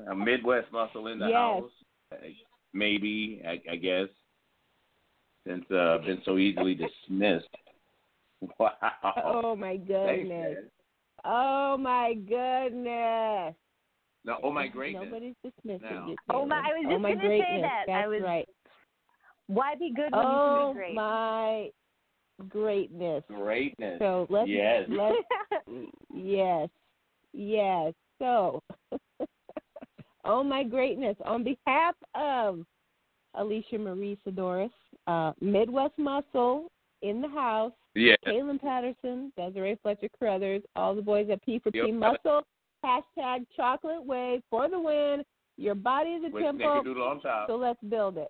A 0.09 0.15
Midwest 0.15 0.71
muscle 0.71 1.07
in 1.07 1.19
the 1.19 1.27
Yes. 1.27 1.33
house. 1.33 1.71
Maybe, 2.73 3.41
I, 3.47 3.61
I 3.71 3.75
guess. 3.75 4.07
Since 5.47 5.65
uh 5.71 5.97
been 6.05 6.21
so 6.25 6.37
easily 6.37 6.75
dismissed. 6.75 7.47
Wow. 8.59 8.71
oh 9.23 9.55
my 9.55 9.77
goodness. 9.77 10.27
man. 10.27 10.57
Oh 11.25 11.77
my 11.77 12.15
goodness. 12.15 13.55
No, 14.25 14.37
oh 14.43 14.51
my 14.51 14.67
greatness. 14.67 15.03
Nobody's 15.05 15.35
dismissing 15.43 15.79
Now. 15.87 16.07
you. 16.09 16.15
Oh 16.31 16.45
my! 16.45 16.55
I 16.57 16.69
was 16.73 16.85
oh 16.87 16.91
just 16.93 17.01
my 17.03 17.09
gonna 17.11 17.21
say 17.21 17.27
greatness. 17.27 17.61
that. 17.61 17.83
That's 17.87 18.03
I 18.03 18.07
was. 18.07 18.21
right. 18.23 18.49
Why 19.47 19.75
be 19.75 19.93
good 19.93 20.11
when 20.11 20.23
Oh 20.23 20.71
you 20.71 20.73
can 20.73 20.73
be 20.73 20.79
great? 20.79 20.95
my 20.95 21.69
greatness. 22.47 23.23
Greatness. 23.27 23.99
So 23.99 24.25
let's 24.29 24.49
Yes. 24.49 24.89
let's 24.89 25.17
yes. 26.13 26.69
Yes. 27.33 27.93
So 28.19 28.61
oh 30.26 30.43
my 30.43 30.63
greatness. 30.63 31.15
On 31.26 31.43
behalf 31.43 31.95
of 32.15 32.65
Alicia 33.36 33.78
Marie 33.78 34.17
Saddoris, 34.26 34.69
uh, 35.07 35.34
Midwest 35.41 35.97
Muscle 35.97 36.67
in 37.01 37.22
the 37.22 37.30
house, 37.30 37.72
Yeah. 37.95 38.15
Kaylin 38.26 38.59
Patterson, 38.61 39.32
Desiree 39.38 39.76
Fletcher 39.82 40.09
Carruthers, 40.19 40.61
all 40.76 40.93
the 40.95 41.01
boys 41.01 41.30
at 41.30 41.41
P 41.43 41.59
for 41.59 41.72
P. 41.72 41.91
Muscle, 41.91 42.41
hashtag 42.86 43.45
chocolate 43.55 44.03
wave 44.03 44.41
for 44.49 44.69
the 44.69 44.80
win. 44.80 45.24
Your 45.57 45.76
body 45.76 46.11
is 46.11 46.24
a 46.26 46.30
With 46.30 46.43
temple, 46.43 46.67
Snickerdoodle 46.67 47.09
on 47.09 47.22
top. 47.22 47.47
so 47.47 47.55
let's 47.55 47.80
build 47.89 48.17
it. 48.17 48.30